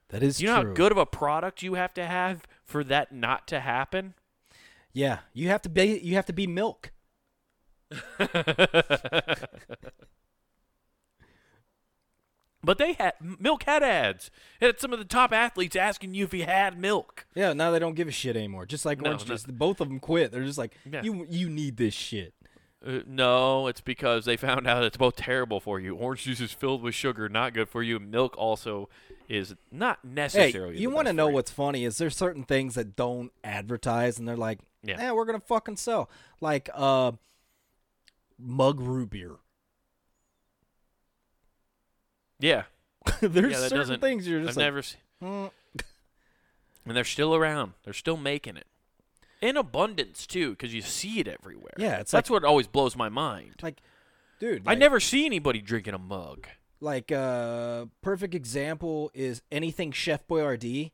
that 0.08 0.22
is 0.22 0.40
you 0.40 0.46
know 0.46 0.62
true. 0.62 0.70
how 0.70 0.74
good 0.74 0.92
of 0.92 0.96
a 0.96 1.04
product 1.04 1.62
you 1.62 1.74
have 1.74 1.92
to 1.94 2.06
have 2.06 2.46
for 2.64 2.82
that 2.84 3.12
not 3.12 3.46
to 3.48 3.60
happen? 3.60 4.14
Yeah, 4.92 5.18
you 5.32 5.48
have 5.48 5.62
to 5.62 5.68
be. 5.68 5.98
You 6.02 6.14
have 6.14 6.26
to 6.26 6.32
be 6.32 6.46
milk. 6.46 6.92
But 12.64 12.78
they 12.78 12.94
had 12.94 13.14
milk 13.20 13.64
had 13.64 13.82
ads. 13.82 14.30
It 14.60 14.66
had 14.66 14.80
some 14.80 14.92
of 14.92 14.98
the 14.98 15.04
top 15.04 15.32
athletes 15.32 15.76
asking 15.76 16.14
you 16.14 16.24
if 16.24 16.32
you 16.34 16.44
had 16.44 16.78
milk. 16.78 17.26
Yeah, 17.34 17.52
now 17.52 17.70
they 17.70 17.78
don't 17.78 17.94
give 17.94 18.08
a 18.08 18.12
shit 18.12 18.36
anymore. 18.36 18.66
Just 18.66 18.84
like 18.84 19.00
No, 19.00 19.10
orange 19.10 19.26
juice, 19.26 19.44
both 19.44 19.80
of 19.80 19.88
them 19.88 20.00
quit. 20.00 20.32
They're 20.32 20.44
just 20.44 20.58
like, 20.58 20.74
Yeah. 20.90 21.02
you 21.02 21.26
you 21.28 21.48
need 21.50 21.76
this 21.76 21.94
shit. 21.94 22.34
Uh, 22.86 23.00
no, 23.06 23.66
it's 23.66 23.80
because 23.80 24.26
they 24.26 24.36
found 24.36 24.66
out 24.66 24.84
it's 24.84 24.96
both 24.98 25.16
terrible 25.16 25.58
for 25.58 25.80
you. 25.80 25.94
Orange 25.96 26.24
juice 26.24 26.40
is 26.40 26.52
filled 26.52 26.82
with 26.82 26.94
sugar, 26.94 27.28
not 27.30 27.54
good 27.54 27.68
for 27.68 27.82
you. 27.82 27.98
Milk 27.98 28.36
also 28.36 28.90
is 29.26 29.54
not 29.72 30.04
necessarily. 30.04 30.74
Hey, 30.76 30.80
you 30.82 30.90
want 30.90 31.06
to 31.06 31.14
know 31.14 31.28
what's 31.28 31.50
funny 31.50 31.84
is 31.84 31.96
there's 31.96 32.14
certain 32.16 32.44
things 32.44 32.74
that 32.74 32.94
don't 32.94 33.32
advertise, 33.42 34.18
and 34.18 34.28
they're 34.28 34.36
like, 34.36 34.58
Yeah. 34.82 34.96
yeah, 34.98 35.12
we're 35.12 35.24
gonna 35.24 35.40
fucking 35.40 35.76
sell, 35.78 36.10
like 36.42 36.68
uh, 36.74 37.12
mug 38.38 38.80
root 38.80 39.10
beer. 39.10 39.36
Yeah, 42.40 42.64
there's 43.20 43.52
Yeah, 43.52 43.68
certain 43.68 44.00
things 44.00 44.26
you're 44.28 44.40
I've 44.40 44.46
just 44.46 44.56
like, 44.58 44.64
never 44.66 44.82
seen. 44.82 45.00
"Mm." 45.22 45.50
And 46.86 46.96
they're 46.96 47.04
still 47.04 47.34
around. 47.34 47.72
They're 47.84 47.94
still 47.94 48.16
making 48.18 48.56
it 48.56 48.66
in 49.40 49.56
abundance 49.56 50.26
too, 50.26 50.50
because 50.50 50.74
you 50.74 50.82
see 50.82 51.18
it 51.20 51.28
everywhere. 51.28 51.72
Yeah, 51.78 51.98
it's 52.00 52.10
that's 52.10 52.28
what 52.30 52.44
always 52.44 52.66
blows 52.66 52.94
my 52.96 53.08
mind. 53.08 53.54
like, 53.62 53.80
dude, 54.38 54.62
I 54.66 54.74
never 54.74 55.00
see 55.00 55.24
anybody 55.26 55.60
drinking 55.62 55.94
a 55.94 55.98
mug. 55.98 56.46
like 56.80 57.10
uh 57.10 57.86
perfect 58.02 58.34
example 58.34 59.10
is 59.14 59.40
anything 59.50 59.92
Chef 59.92 60.26
Boyardee. 60.26 60.90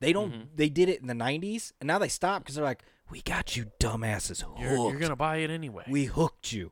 They 0.00 0.12
don't. 0.12 0.32
Mm-hmm. 0.32 0.42
They 0.54 0.68
did 0.68 0.88
it 0.88 1.00
in 1.00 1.06
the 1.08 1.14
'90s, 1.14 1.72
and 1.80 1.86
now 1.88 1.98
they 1.98 2.08
stopped 2.08 2.44
because 2.44 2.54
they're 2.56 2.64
like, 2.64 2.82
"We 3.10 3.20
got 3.22 3.56
you, 3.56 3.70
dumbasses, 3.80 4.42
hooked. 4.42 4.60
You're, 4.60 4.90
you're 4.90 5.00
gonna 5.00 5.16
buy 5.16 5.38
it 5.38 5.50
anyway, 5.50 5.84
We 5.88 6.04
hooked 6.04 6.52
you. 6.52 6.70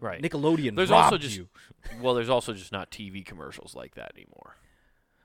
Right? 0.00 0.22
Nickelodeon 0.22 0.76
There's 0.76 0.90
robbed 0.90 1.04
also 1.04 1.18
just 1.18 1.36
you." 1.36 1.48
well, 2.02 2.14
there's 2.14 2.28
also 2.28 2.52
just 2.52 2.72
not 2.72 2.90
TV 2.90 3.24
commercials 3.24 3.74
like 3.74 3.94
that 3.94 4.12
anymore. 4.14 4.56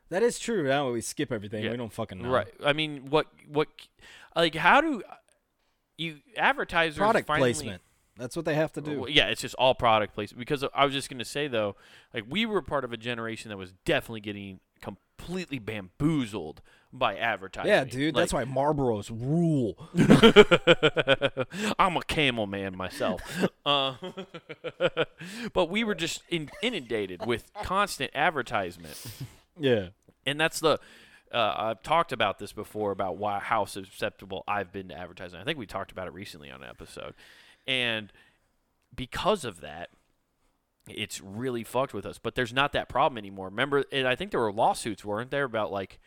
That 0.09 0.24
is 0.24 0.38
true. 0.38 0.63
Now 0.67 0.91
we 0.91 1.01
skip 1.01 1.32
everything. 1.32 1.63
Yeah. 1.63 1.71
We 1.71 1.78
don't 1.78 1.91
fucking 1.91 2.21
know. 2.21 2.30
Right. 2.30 2.53
I 2.63 2.74
mean, 2.74 3.07
what 3.09 3.28
what 3.47 3.67
like 4.36 4.55
how 4.55 4.82
do 4.82 5.01
you 5.97 6.17
advertisers 6.38 6.97
Product 6.97 7.28
finally, 7.28 7.53
placement. 7.53 7.82
That's 8.17 8.36
what 8.36 8.45
they 8.45 8.53
have 8.53 8.71
to 8.74 8.82
do. 8.82 9.01
Well, 9.01 9.09
yeah, 9.09 9.30
it's 9.30 9.41
just 9.41 9.55
all 9.55 9.74
product 9.74 10.13
placement. 10.13 10.39
Because 10.39 10.63
I 10.74 10.86
was 10.86 10.93
just 10.93 11.09
gonna 11.09 11.26
say 11.26 11.47
though, 11.47 11.76
like 12.13 12.26
we 12.30 12.45
were 12.45 12.61
part 12.61 12.84
of 12.84 12.93
a 12.93 12.97
generation 12.97 13.49
that 13.49 13.57
was 13.57 13.74
definitely 13.86 14.21
getting 14.21 14.59
completely 14.82 15.59
bamboozled 15.59 16.61
by 16.94 17.16
advertising. 17.16 17.70
yeah, 17.70 17.84
dude. 17.84 18.16
That's 18.16 18.32
why 18.32 18.46
Marlboros 18.46 19.10
rule. 19.10 19.89
I'm 21.80 21.98
a 21.98 22.04
camel 22.04 22.46
man 22.46 22.78
myself. 22.78 23.22
uh, 23.66 23.96
but 25.54 25.70
we 25.70 25.84
were 25.84 25.96
just 25.96 26.22
in, 26.30 26.52
inundated 26.62 27.26
with 27.26 27.52
constant 27.64 28.12
advertisement. 28.14 29.04
Yeah. 29.60 29.88
and 30.26 30.39
that's 30.39 30.60
the 30.60 30.80
uh, 31.34 31.54
I've 31.58 31.82
talked 31.82 32.12
about 32.12 32.38
this 32.38 32.54
before 32.54 32.91
about 32.91 33.18
why 33.18 33.39
how 33.39 33.66
susceptible 33.66 34.44
I've 34.48 34.72
been 34.72 34.89
to 34.89 34.98
advertising. 34.98 35.39
I 35.39 35.44
think 35.44 35.58
we 35.58 35.66
talked 35.66 35.91
about 35.91 36.08
it 36.08 36.14
recently 36.14 36.52
on 36.52 36.62
an 36.62 36.70
episode, 36.70 37.16
and 37.66 38.14
because 38.96 39.44
of 39.44 39.62
that, 39.62 39.89
it's 40.88 41.22
really 41.22 41.64
fucked 41.64 41.91
with 41.91 42.06
us. 42.06 42.20
But 42.20 42.36
there's 42.36 42.54
not 42.54 42.72
that 42.74 42.88
problem 42.88 43.18
anymore. 43.18 43.48
Remember, 43.48 43.84
and 43.91 44.08
I 44.08 44.16
think 44.16 44.30
there 44.30 44.39
were 44.39 44.54
lawsuits, 44.54 45.04
weren't 45.04 45.32
there, 45.32 45.46
about 45.46 45.72
like. 45.72 46.00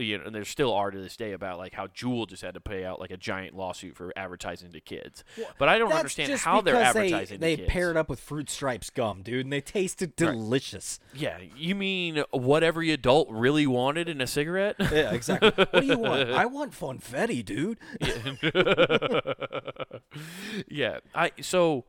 You 0.00 0.18
know, 0.18 0.24
and 0.26 0.34
there 0.34 0.44
still 0.44 0.72
are 0.72 0.90
to 0.90 0.98
this 0.98 1.16
day 1.16 1.32
about 1.32 1.58
like 1.58 1.74
how 1.74 1.86
Juul 1.86 2.28
just 2.28 2.42
had 2.42 2.54
to 2.54 2.60
pay 2.60 2.84
out 2.84 2.98
like 3.00 3.10
a 3.10 3.16
giant 3.16 3.54
lawsuit 3.56 3.96
for 3.96 4.12
advertising 4.16 4.72
to 4.72 4.80
kids. 4.80 5.24
but 5.58 5.68
I 5.68 5.78
don't 5.78 5.92
understand 5.92 6.32
how 6.40 6.60
they're 6.60 6.76
advertising 6.76 7.40
They, 7.40 7.56
they 7.56 7.64
paired 7.66 7.96
up 7.96 8.08
with 8.08 8.20
Fruit 8.20 8.48
Stripes 8.50 8.90
gum, 8.90 9.22
dude, 9.22 9.46
and 9.46 9.52
they 9.52 9.60
tasted 9.60 10.12
Right. 10.20 10.32
delicious. 10.32 10.98
Yeah, 11.14 11.38
you 11.56 11.74
mean 11.74 12.24
what 12.30 12.62
every 12.62 12.90
adult 12.92 13.28
really 13.30 13.66
wanted 13.66 14.08
in 14.08 14.20
a 14.20 14.26
cigarette? 14.26 14.76
Yeah, 14.78 15.12
exactly. 15.12 15.50
what 15.56 15.72
do 15.80 15.86
you 15.86 15.98
want? 15.98 16.30
I 16.30 16.46
want 16.46 16.72
funfetti, 16.72 17.44
dude. 17.44 17.78
yeah. 18.00 19.20
yeah, 20.68 20.98
I 21.14 21.32
so 21.40 21.84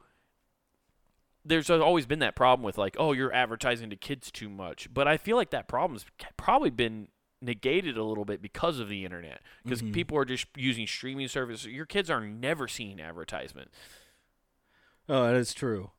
there's 1.43 1.69
always 1.69 2.05
been 2.05 2.19
that 2.19 2.35
problem 2.35 2.63
with 2.63 2.77
like, 2.77 2.95
oh, 2.99 3.13
you're 3.13 3.33
advertising 3.33 3.89
to 3.89 3.95
kids 3.95 4.29
too 4.31 4.49
much. 4.49 4.93
But 4.93 5.07
I 5.07 5.17
feel 5.17 5.35
like 5.37 5.49
that 5.51 5.67
problem's 5.67 6.05
probably 6.37 6.69
been 6.69 7.07
negated 7.41 7.97
a 7.97 8.03
little 8.03 8.25
bit 8.25 8.41
because 8.41 8.79
of 8.79 8.87
the 8.89 9.03
internet 9.05 9.41
because 9.63 9.81
Mm-hmm. 9.81 9.93
people 9.93 10.17
are 10.17 10.25
just 10.25 10.45
using 10.55 10.85
streaming 10.87 11.27
services. 11.27 11.65
Your 11.67 11.85
kids 11.85 12.09
are 12.09 12.21
never 12.21 12.67
seeing 12.67 12.99
advertisement. 13.01 13.71
Oh, 15.09 15.25
that 15.27 15.35
is 15.35 15.53
true. 15.53 15.91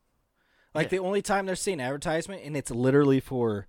Like 0.73 0.85
Yeah. 0.85 0.97
the 0.97 0.99
only 0.99 1.21
time 1.21 1.45
they're 1.45 1.55
seeing 1.55 1.79
advertisement, 1.81 2.43
and 2.43 2.55
it's 2.57 2.71
literally 2.71 3.19
for 3.19 3.67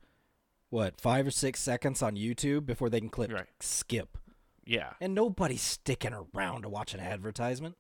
what 0.71 1.01
five 1.01 1.27
or 1.27 1.31
six 1.31 1.61
seconds 1.61 2.03
on 2.03 2.17
YouTube 2.17 2.65
before 2.67 2.89
they 2.89 3.01
can 3.01 3.11
click 3.11 3.33
Right. 3.33 3.47
skip. 3.61 4.19
Yeah, 4.67 4.95
And 5.01 5.15
nobody's 5.15 5.61
sticking 5.61 6.15
around 6.15 6.63
to 6.63 6.69
watch 6.71 6.95
an 6.95 7.01
advertisement. 7.01 7.77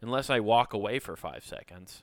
unless 0.00 0.28
I 0.30 0.40
walk 0.40 0.72
away 0.72 0.98
for 0.98 1.16
five 1.16 1.44
seconds. 1.44 2.02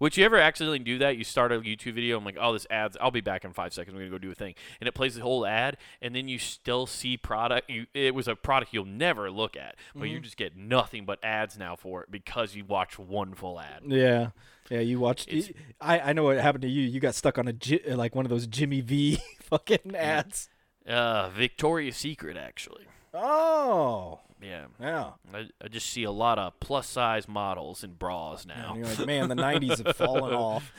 Would 0.00 0.16
you 0.16 0.24
ever 0.24 0.36
accidentally 0.38 0.78
do 0.80 0.98
that? 0.98 1.16
You 1.16 1.24
start 1.24 1.52
a 1.52 1.60
YouTube 1.60 1.94
video, 1.94 2.18
I'm 2.18 2.24
like, 2.24 2.36
oh, 2.40 2.52
this 2.54 2.66
ad's. 2.70 2.96
I'll 3.00 3.10
be 3.10 3.20
back 3.20 3.44
in 3.44 3.52
five 3.52 3.72
seconds. 3.72 3.94
I'm 3.94 4.00
gonna 4.00 4.10
go 4.10 4.18
do 4.18 4.30
a 4.32 4.34
thing, 4.34 4.54
and 4.80 4.88
it 4.88 4.92
plays 4.92 5.14
the 5.14 5.22
whole 5.22 5.46
ad, 5.46 5.76
and 6.02 6.14
then 6.14 6.26
you 6.26 6.38
still 6.38 6.86
see 6.86 7.16
product. 7.16 7.70
You, 7.70 7.86
it 7.94 8.14
was 8.14 8.26
a 8.26 8.34
product 8.34 8.72
you'll 8.74 8.84
never 8.86 9.30
look 9.30 9.56
at, 9.56 9.76
but 9.94 10.04
Mm-hmm. 10.04 10.12
you 10.14 10.20
just 10.20 10.36
get 10.36 10.56
nothing 10.56 11.04
but 11.04 11.22
ads 11.22 11.56
now 11.58 11.76
for 11.76 12.02
it 12.02 12.10
because 12.10 12.54
you 12.56 12.64
watch 12.64 12.98
one 12.98 13.34
full 13.34 13.60
ad. 13.60 13.82
Yeah, 13.86 14.30
yeah. 14.70 14.80
You 14.80 14.98
watched. 14.98 15.28
It's- 15.28 15.52
I 15.80 16.00
I 16.00 16.12
know 16.14 16.24
what 16.24 16.38
happened 16.38 16.62
to 16.62 16.68
you. 16.68 16.82
You 16.82 16.98
got 16.98 17.14
stuck 17.14 17.36
on 17.38 17.46
a 17.48 17.94
like 17.94 18.14
one 18.14 18.24
of 18.24 18.30
those 18.30 18.46
Jimmy 18.46 18.80
V 18.80 19.18
fucking 19.42 19.94
ads. 19.94 20.48
Uh, 20.88 21.28
Victoria's 21.28 21.96
Secret, 21.96 22.36
actually. 22.38 22.86
Oh, 23.12 24.20
Yeah, 24.42 24.66
yeah. 24.80 25.10
I, 25.34 25.48
I 25.62 25.68
just 25.68 25.88
see 25.90 26.04
a 26.04 26.10
lot 26.10 26.38
of 26.38 26.58
plus 26.60 26.88
size 26.88 27.28
models 27.28 27.84
in 27.84 27.94
bras 27.94 28.46
now. 28.46 28.72
And 28.74 28.78
you're 28.78 28.94
like, 28.94 29.06
man, 29.06 29.28
the 29.28 29.34
'90s 29.34 29.84
have 29.84 29.96
fallen 29.96 30.34
off. 30.34 30.72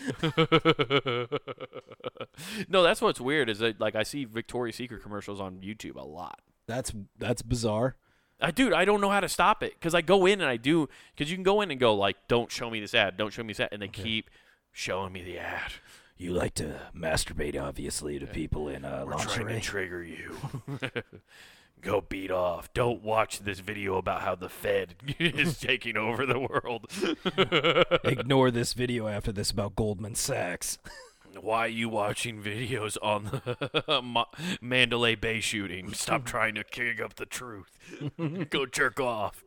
no, 2.67 2.83
that's 2.83 3.01
what's 3.01 3.21
weird 3.21 3.49
is 3.49 3.59
that 3.59 3.79
like 3.79 3.95
I 3.95 4.03
see 4.03 4.25
Victoria's 4.25 4.75
Secret 4.75 5.03
commercials 5.03 5.39
on 5.39 5.57
YouTube 5.57 5.95
a 5.95 6.05
lot. 6.05 6.39
That's 6.67 6.91
that's 7.19 7.41
bizarre. 7.41 7.95
I 8.39 8.51
dude, 8.51 8.73
I 8.73 8.85
don't 8.85 9.01
know 9.01 9.11
how 9.11 9.19
to 9.19 9.29
stop 9.29 9.61
it 9.61 9.73
because 9.73 9.93
I 9.93 10.01
go 10.01 10.25
in 10.25 10.41
and 10.41 10.49
I 10.49 10.57
do 10.57 10.89
because 11.15 11.29
you 11.29 11.37
can 11.37 11.43
go 11.43 11.61
in 11.61 11.69
and 11.69 11.79
go 11.79 11.93
like, 11.93 12.17
don't 12.27 12.51
show 12.51 12.69
me 12.69 12.79
this 12.79 12.95
ad, 12.95 13.17
don't 13.17 13.31
show 13.31 13.43
me 13.43 13.49
this 13.49 13.59
ad, 13.59 13.69
and 13.71 13.81
they 13.81 13.87
keep 13.87 14.29
showing 14.71 15.13
me 15.13 15.21
the 15.23 15.37
ad. 15.37 15.73
You 16.17 16.33
like 16.33 16.53
to 16.55 16.79
masturbate, 16.95 17.59
obviously, 17.59 18.19
to 18.19 18.27
people 18.27 18.67
in 18.67 18.85
uh, 18.85 19.05
We're 19.07 19.17
trying 19.17 19.47
to 19.47 19.59
trigger 19.59 20.03
you. 20.03 20.35
go 21.81 22.01
beat 22.01 22.31
off. 22.31 22.73
Don't 22.73 23.03
watch 23.03 23.39
this 23.39 23.59
video 23.59 23.97
about 23.97 24.21
how 24.21 24.35
the 24.35 24.49
Fed 24.49 24.95
is 25.19 25.57
taking 25.59 25.97
over 25.97 26.25
the 26.25 26.39
world. 26.39 26.91
Ignore 28.03 28.51
this 28.51 28.73
video 28.73 29.07
after 29.07 29.31
this 29.31 29.51
about 29.51 29.75
Goldman 29.75 30.15
Sachs. 30.15 30.77
Why 31.39 31.59
are 31.59 31.67
you 31.69 31.87
watching 31.87 32.43
videos 32.43 32.97
on 33.01 33.23
the 33.23 34.25
Mandalay 34.59 35.15
Bay 35.15 35.39
shooting? 35.39 35.93
Stop 35.93 36.25
trying 36.25 36.55
to 36.55 36.63
kick 36.65 36.99
up 37.01 37.15
the 37.15 37.25
truth. 37.25 37.77
Go 38.49 38.65
jerk 38.65 38.99
off. 38.99 39.45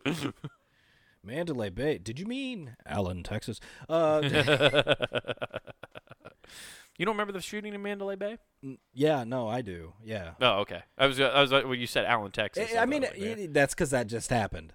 Mandalay 1.22 1.68
Bay. 1.68 1.98
Did 1.98 2.18
you 2.18 2.24
mean 2.24 2.76
Allen, 2.86 3.22
Texas? 3.22 3.60
Uh, 3.86 4.22
You 6.98 7.04
don't 7.06 7.14
remember 7.14 7.32
the 7.32 7.40
shooting 7.40 7.74
in 7.74 7.82
Mandalay 7.82 8.16
Bay? 8.16 8.38
Yeah, 8.92 9.24
no, 9.24 9.48
I 9.48 9.62
do. 9.62 9.92
Yeah. 10.04 10.32
Oh, 10.40 10.60
okay. 10.60 10.82
I 10.96 11.06
was 11.06 11.20
I 11.20 11.40
was 11.40 11.50
when 11.52 11.78
you 11.80 11.86
said 11.86 12.04
Allen, 12.06 12.30
Texas. 12.32 12.70
I, 12.74 12.82
I 12.82 12.86
mean, 12.86 13.02
was 13.02 13.10
it- 13.14 13.52
that's 13.52 13.74
because 13.74 13.90
that 13.90 14.06
just 14.06 14.30
happened. 14.30 14.72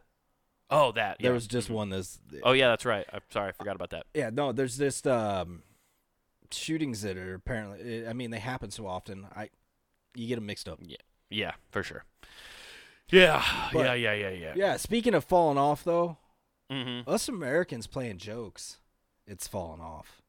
oh, 0.69 0.91
that 0.91 1.17
There 1.19 1.33
was 1.33 1.47
just 1.47 1.69
Mhm. 1.69 1.73
one 1.73 1.89
this. 1.89 2.19
Oh 2.43 2.51
yeah, 2.51 2.67
that's 2.67 2.85
right. 2.85 3.05
I'm 3.11 3.21
sorry, 3.31 3.49
I 3.49 3.51
forgot 3.53 3.75
about 3.75 3.89
that. 3.91 4.05
Yeah, 4.13 4.29
no, 4.31 4.51
there's 4.51 4.77
just 4.77 5.07
um, 5.07 5.63
shootings 6.51 7.01
that 7.03 7.17
are 7.17 7.33
apparently. 7.35 8.07
I 8.07 8.13
mean, 8.13 8.31
they 8.31 8.39
happen 8.39 8.69
so 8.69 8.85
often. 8.85 9.25
I, 9.35 9.49
you 10.13 10.27
get 10.27 10.35
them 10.35 10.45
mixed 10.45 10.67
up. 10.69 10.79
Yeah, 11.29 11.53
for 11.71 11.83
sure. 11.83 12.03
Yeah, 13.11 13.43
But- 13.73 13.85
yeah, 13.85 13.93
yeah, 13.93 14.13
yeah, 14.13 14.29
yeah. 14.29 14.53
Yeah. 14.55 14.77
Speaking 14.77 15.13
of 15.15 15.23
falling 15.23 15.57
off, 15.57 15.83
though, 15.83 16.17
Mm-hmm. 16.71 17.09
us 17.09 17.27
Americans 17.27 17.87
playing 17.87 18.17
jokes, 18.19 18.77
it's 19.25 19.47
falling 19.47 19.81
off. 19.81 20.21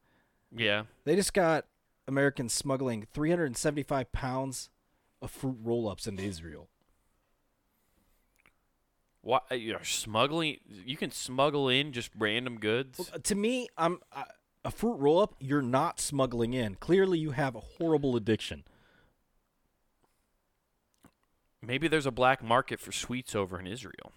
Yeah. 0.51 0.85
They 1.05 1.15
just 1.17 1.35
got 1.35 1.67
Americans 2.11 2.53
smuggling 2.53 3.07
375 3.15 4.13
pounds 4.13 4.69
of 5.23 5.31
fruit 5.31 5.57
roll-ups 5.63 6.07
into 6.07 6.23
Israel. 6.23 6.69
Why 9.23 9.41
you're 9.51 9.85
smuggling? 9.85 10.59
You 10.85 10.97
can 10.97 11.11
smuggle 11.11 11.69
in 11.69 11.93
just 11.93 12.11
random 12.19 12.59
goods. 12.59 12.99
Well, 12.99 13.21
to 13.21 13.35
me, 13.35 13.69
I'm 13.77 14.01
I, 14.13 14.25
a 14.65 14.71
fruit 14.71 14.97
roll-up. 14.97 15.35
You're 15.39 15.63
not 15.63 16.01
smuggling 16.01 16.55
in. 16.55 16.75
Clearly, 16.77 17.19
you 17.19 17.31
have 17.31 17.55
a 17.55 17.61
horrible 17.61 18.17
addiction. 18.17 18.65
Maybe 21.63 21.89
there's 21.89 22.07
a 22.07 22.11
black 22.11 22.43
market 22.43 22.81
for 22.81 22.93
sweets 22.93 23.35
over 23.35 23.61
in 23.61 23.67
Israel. 23.67 24.13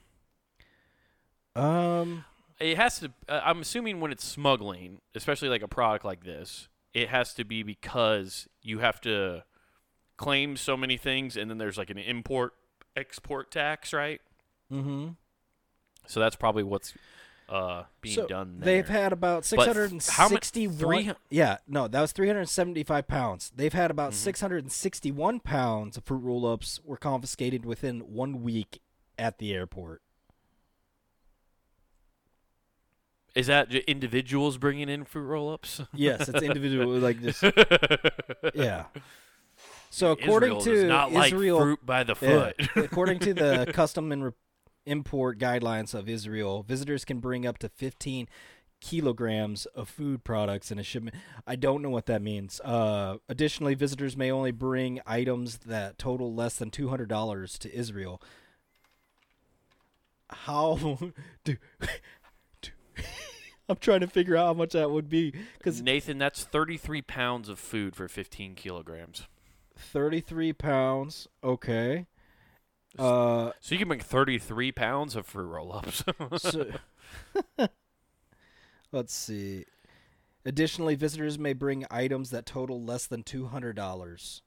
Um, 1.56 2.24
It 2.60 2.78
has 2.78 3.00
to. 3.02 3.12
Uh, 3.28 3.42
I'm 3.44 3.60
assuming 3.60 4.00
when 4.00 4.12
it's 4.12 4.26
smuggling, 4.26 5.02
especially 5.14 5.50
like 5.50 5.62
a 5.62 5.68
product 5.68 6.06
like 6.06 6.24
this, 6.24 6.70
it 6.94 7.10
has 7.10 7.34
to 7.36 7.44
be 7.44 7.64
because 7.64 8.48
you 8.62 8.80
have 8.80 9.02
to 9.02 9.44
claim 10.18 10.56
so 10.58 10.78
many 10.78 10.98
things, 10.98 11.36
and 11.38 11.50
then 11.50 11.58
there's 11.58 11.78
like 11.78 11.90
an 11.90 11.98
import 11.98 12.54
export 12.96 13.52
tax, 13.52 13.94
right? 13.94 14.22
mm-hmm. 14.72 15.10
So 16.06 16.20
that's 16.20 16.36
probably 16.36 16.64
what's 16.64 16.94
uh, 17.50 17.84
being 18.02 18.16
so 18.16 18.28
done. 18.28 18.56
There. 18.60 18.66
They've 18.66 18.88
had 18.90 19.14
about 19.14 19.48
how 19.50 19.64
mu- 19.64 19.72
661. 19.72 20.78
three 20.78 21.12
yeah, 21.30 21.58
no, 21.68 21.88
that 21.88 22.02
was 22.02 22.12
375 22.12 23.08
pounds. 23.08 23.52
They've 23.56 23.72
had 23.74 23.90
about 23.92 24.12
Mhm. 24.12 24.16
661 24.16 25.40
pounds 25.40 25.98
of 25.98 26.04
fruit 26.04 26.20
roll-ups 26.20 26.82
were 26.84 26.98
confiscated 26.98 27.66
within 27.66 28.02
one 28.14 28.44
week 28.44 28.82
at 29.18 29.38
the 29.38 29.54
airport. 29.54 30.02
Is 33.36 33.48
that 33.48 33.74
individuals 33.74 34.58
bringing 34.58 34.90
in 34.90 35.06
fruit 35.06 35.24
roll-ups? 35.26 35.82
Yes, 35.94 36.30
it's 36.30 36.42
individual, 36.44 36.88
like 36.98 37.20
this. 37.22 37.42
Yeah. 38.54 38.86
So 39.90 40.12
according 40.12 40.58
Israel 40.58 40.82
to 40.82 40.88
not 40.88 41.12
like 41.12 41.34
Israel, 41.34 41.60
fruit 41.60 41.86
by 41.86 42.04
the 42.04 42.16
Yeah. 42.22 42.52
foot. 42.66 42.70
according 42.86 43.20
to 43.20 43.34
the 43.34 43.72
custom 43.74 44.12
and 44.12 44.24
re- 44.26 44.32
import 44.86 45.38
guidelines 45.40 45.94
of 45.94 46.10
Israel, 46.10 46.64
visitors 46.64 47.06
can 47.06 47.20
bring 47.20 47.46
up 47.46 47.58
to 47.60 47.70
15 47.70 48.28
kilograms 48.82 49.66
of 49.68 49.88
food 49.88 50.24
products 50.24 50.72
in 50.72 50.78
a 50.80 50.84
shipment. 50.84 51.16
I 51.48 51.56
don't 51.56 51.82
know 51.82 51.90
what 51.92 52.08
that 52.08 52.22
means. 52.22 52.60
Uh, 52.62 53.18
additionally, 53.30 53.76
visitors 53.76 54.18
may 54.18 54.30
only 54.32 54.52
bring 54.52 55.00
items 55.06 55.60
that 55.60 55.98
total 55.98 56.34
less 56.34 56.58
than 56.58 56.70
$200 56.70 57.58
to 57.60 57.74
Israel. 57.76 58.22
How 60.30 60.98
do 61.44 61.58
I'm 63.70 63.78
trying 63.78 64.02
to 64.02 64.08
figure 64.08 64.36
out 64.36 64.48
how 64.48 64.54
much 64.54 64.74
that 64.74 64.92
would 64.92 65.10
be 65.10 65.34
because 65.58 65.82
Nathan, 65.82 66.18
that's 66.18 66.44
33 66.44 67.02
pounds 67.02 67.48
of 67.50 67.60
food 67.60 67.96
for 67.96 68.08
15 68.08 68.56
kilograms. 68.56 69.28
33 69.78 70.54
pounds. 70.54 71.28
Okay. 71.44 72.06
Uh, 73.00 73.52
So 73.60 73.74
you 73.74 73.80
can 73.80 73.88
make 73.88 74.04
33 74.04 74.72
pounds 74.72 75.16
of 75.16 75.26
fruit 75.26 75.48
roll-ups. 75.48 76.04
so, 76.38 76.68
let's 78.92 79.14
see. 79.14 79.66
Additionally, 80.46 80.96
visitors 80.96 81.40
may 81.40 81.54
bring 81.54 81.86
items 81.90 82.30
that 82.32 82.46
total 82.46 82.84
less 82.84 83.08
than 83.08 83.24
two 83.24 83.46
hundred 83.48 83.76
dollars 83.78 84.42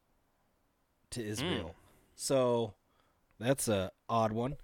to 1.10 1.24
Israel. 1.24 1.74
So 2.14 2.74
that's 3.40 3.66
a 3.66 3.90
odd 4.08 4.32
one. 4.32 4.56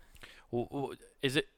W- 0.53 0.69
w- 0.71 0.95
Is 1.23 1.37
it? 1.37 1.49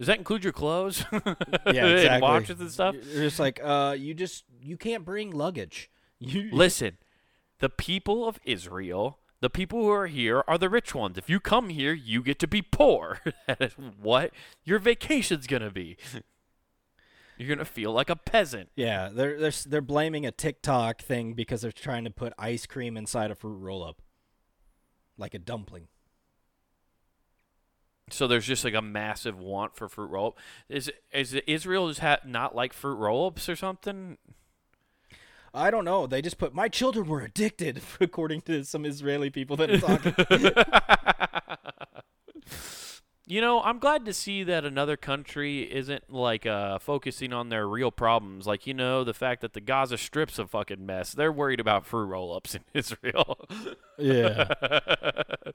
Does 0.00 0.06
that 0.06 0.16
include 0.16 0.44
your 0.44 0.54
clothes? 0.54 1.04
Yeah, 1.12 1.84
and 1.84 1.98
exactly. 1.98 2.22
watches 2.22 2.60
and 2.60 2.70
stuff. 2.70 2.94
You're 2.94 3.24
just 3.24 3.38
like, 3.38 3.60
uh, 3.62 3.94
you 3.98 4.14
just 4.14 4.44
you 4.62 4.78
can't 4.78 5.04
bring 5.04 5.30
luggage. 5.30 5.90
You 6.18 6.48
Listen, 6.50 6.96
the 7.58 7.68
people 7.68 8.26
of 8.26 8.38
Israel, 8.44 9.18
the 9.40 9.50
people 9.50 9.82
who 9.82 9.90
are 9.90 10.06
here, 10.06 10.42
are 10.48 10.56
the 10.56 10.70
rich 10.70 10.94
ones. 10.94 11.18
If 11.18 11.28
you 11.28 11.38
come 11.38 11.68
here, 11.68 11.92
you 11.92 12.22
get 12.22 12.38
to 12.38 12.48
be 12.48 12.62
poor. 12.62 13.20
that 13.46 13.60
is 13.60 13.74
what 14.00 14.32
your 14.64 14.78
vacation's 14.78 15.46
gonna 15.46 15.70
be. 15.70 15.98
You're 17.36 17.54
gonna 17.54 17.66
feel 17.66 17.92
like 17.92 18.08
a 18.08 18.16
peasant. 18.16 18.70
Yeah, 18.76 19.10
they're 19.12 19.38
they're 19.38 19.52
they're 19.66 19.80
blaming 19.82 20.24
a 20.24 20.32
TikTok 20.32 21.02
thing 21.02 21.34
because 21.34 21.60
they're 21.60 21.72
trying 21.72 22.04
to 22.04 22.10
put 22.10 22.32
ice 22.38 22.64
cream 22.64 22.96
inside 22.96 23.30
a 23.30 23.34
fruit 23.34 23.58
roll 23.58 23.84
up, 23.84 24.00
like 25.18 25.34
a 25.34 25.38
dumpling. 25.38 25.88
So 28.12 28.26
there's 28.26 28.46
just 28.46 28.64
like 28.64 28.74
a 28.74 28.82
massive 28.82 29.38
want 29.38 29.76
for 29.76 29.88
fruit 29.88 30.10
roll. 30.10 30.36
Is 30.68 30.90
is 31.12 31.34
Israel 31.46 31.88
just 31.88 32.00
ha- 32.00 32.18
not 32.24 32.54
like 32.54 32.72
fruit 32.72 32.96
roll-ups 32.96 33.48
or 33.48 33.56
something? 33.56 34.18
I 35.52 35.70
don't 35.70 35.84
know. 35.84 36.06
They 36.06 36.22
just 36.22 36.38
put 36.38 36.54
my 36.54 36.68
children 36.68 37.08
were 37.08 37.22
addicted, 37.22 37.82
according 38.00 38.42
to 38.42 38.64
some 38.64 38.84
Israeli 38.84 39.30
people 39.30 39.56
that 39.56 39.70
are 39.70 39.78
talking. 39.78 40.14
You 43.30 43.40
know, 43.40 43.62
I'm 43.62 43.78
glad 43.78 44.06
to 44.06 44.12
see 44.12 44.42
that 44.42 44.64
another 44.64 44.96
country 44.96 45.62
isn't 45.62 46.12
like 46.12 46.46
uh, 46.46 46.80
focusing 46.80 47.32
on 47.32 47.48
their 47.48 47.68
real 47.68 47.92
problems. 47.92 48.44
Like, 48.44 48.66
you 48.66 48.74
know, 48.74 49.04
the 49.04 49.14
fact 49.14 49.42
that 49.42 49.52
the 49.52 49.60
Gaza 49.60 49.98
Strip's 49.98 50.40
a 50.40 50.48
fucking 50.48 50.84
mess. 50.84 51.12
They're 51.12 51.30
worried 51.30 51.60
about 51.60 51.86
fruit 51.86 52.06
roll-ups 52.06 52.56
in 52.56 52.62
Israel. 52.74 53.38
yeah. 53.96 54.48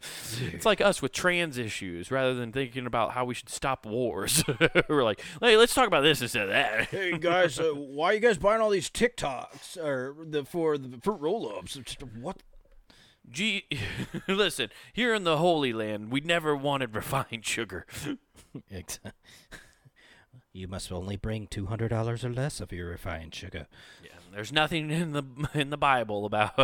it's 0.53 0.65
like 0.65 0.80
us 0.80 1.01
with 1.01 1.11
trans 1.11 1.57
issues, 1.57 2.11
rather 2.11 2.34
than 2.34 2.53
thinking 2.53 2.86
about 2.86 3.11
how 3.11 3.26
we 3.26 3.34
should 3.34 3.49
stop 3.49 3.86
wars. 3.86 4.41
We're 4.88 5.03
like, 5.03 5.19
hey, 5.41 5.57
let's 5.57 5.73
talk 5.73 5.88
about 5.88 6.01
this 6.01 6.21
instead 6.21 6.43
of 6.43 6.49
that. 6.51 6.88
Hey 6.88 7.17
guys, 7.17 7.59
uh, 7.59 7.73
why 7.73 8.11
are 8.11 8.13
you 8.13 8.21
guys 8.21 8.38
buying 8.38 8.61
all 8.61 8.69
these 8.69 8.89
TikToks 8.89 9.76
or 9.76 10.15
the 10.23 10.45
for 10.45 10.78
the 10.78 10.97
fruit 11.03 11.19
roll-ups? 11.19 11.78
What? 12.21 12.38
Gee, 13.30 13.65
listen, 14.28 14.69
here 14.93 15.13
in 15.13 15.23
the 15.23 15.38
Holy 15.38 15.73
Land, 15.73 16.11
we 16.11 16.21
never 16.21 16.55
wanted 16.55 16.95
refined 16.95 17.45
sugar. 17.45 17.86
You 20.53 20.69
must 20.69 20.89
only 20.89 21.17
bring 21.17 21.47
two 21.47 21.65
hundred 21.65 21.89
dollars 21.89 22.23
or 22.23 22.32
less 22.32 22.61
of 22.61 22.71
your 22.71 22.88
refined 22.88 23.36
sugar. 23.36 23.67
Yeah, 24.01 24.11
there's 24.34 24.53
nothing 24.53 24.89
in 24.89 25.11
the 25.11 25.23
in 25.53 25.69
the 25.69 25.78
Bible 25.78 26.26
about. 26.26 26.55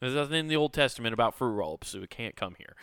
there's 0.00 0.14
nothing 0.14 0.38
in 0.38 0.48
the 0.48 0.56
Old 0.56 0.72
Testament 0.72 1.12
about 1.12 1.34
fruit 1.34 1.52
roll-ups, 1.52 1.88
so 1.88 1.98
it 1.98 2.08
can't 2.08 2.36
come 2.36 2.54
here. 2.56 2.76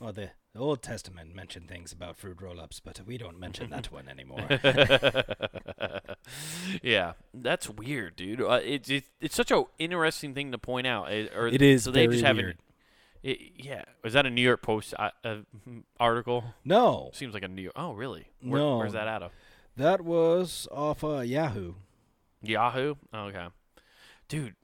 Well, 0.00 0.14
the, 0.14 0.30
the 0.52 0.58
Old 0.58 0.82
Testament 0.82 1.34
mentioned 1.34 1.68
things 1.68 1.92
about 1.92 2.16
fruit 2.16 2.40
roll-ups, 2.40 2.80
but 2.80 3.00
we 3.06 3.16
don't 3.16 3.38
mention 3.38 3.70
that 3.70 3.92
one 3.92 4.08
anymore. 4.08 4.48
yeah, 6.82 7.12
that's 7.32 7.68
weird, 7.68 8.16
dude. 8.16 8.40
Uh, 8.40 8.60
it's 8.62 8.90
it, 8.90 9.04
it's 9.20 9.36
such 9.36 9.52
a 9.52 9.62
interesting 9.78 10.34
thing 10.34 10.50
to 10.50 10.58
point 10.58 10.88
out. 10.88 11.12
It, 11.12 11.32
or, 11.36 11.46
It 11.46 11.62
is 11.62 11.84
So 11.84 11.92
they 11.92 12.08
just 12.08 12.24
haven't. 12.24 12.44
weird. 12.44 12.58
It, 13.22 13.38
yeah, 13.56 13.84
was 14.02 14.14
that 14.14 14.26
a 14.26 14.30
New 14.30 14.40
York 14.40 14.62
Post 14.62 14.94
uh, 14.98 15.10
uh, 15.24 15.36
article? 16.00 16.42
No, 16.64 17.10
Seems 17.12 17.34
like 17.34 17.42
a 17.44 17.48
New 17.48 17.62
York. 17.62 17.74
Oh, 17.76 17.92
really? 17.92 18.28
Where, 18.42 18.60
No. 18.60 18.78
Where's 18.78 18.94
that 18.94 19.06
out 19.06 19.22
of? 19.22 19.30
that 19.76 20.00
was 20.00 20.66
off 20.72 21.04
uh, 21.04 21.20
Yahoo. 21.20 21.74
Yahoo. 22.42 22.96
Oh, 23.12 23.24
okay, 23.26 23.46
dude. 24.28 24.54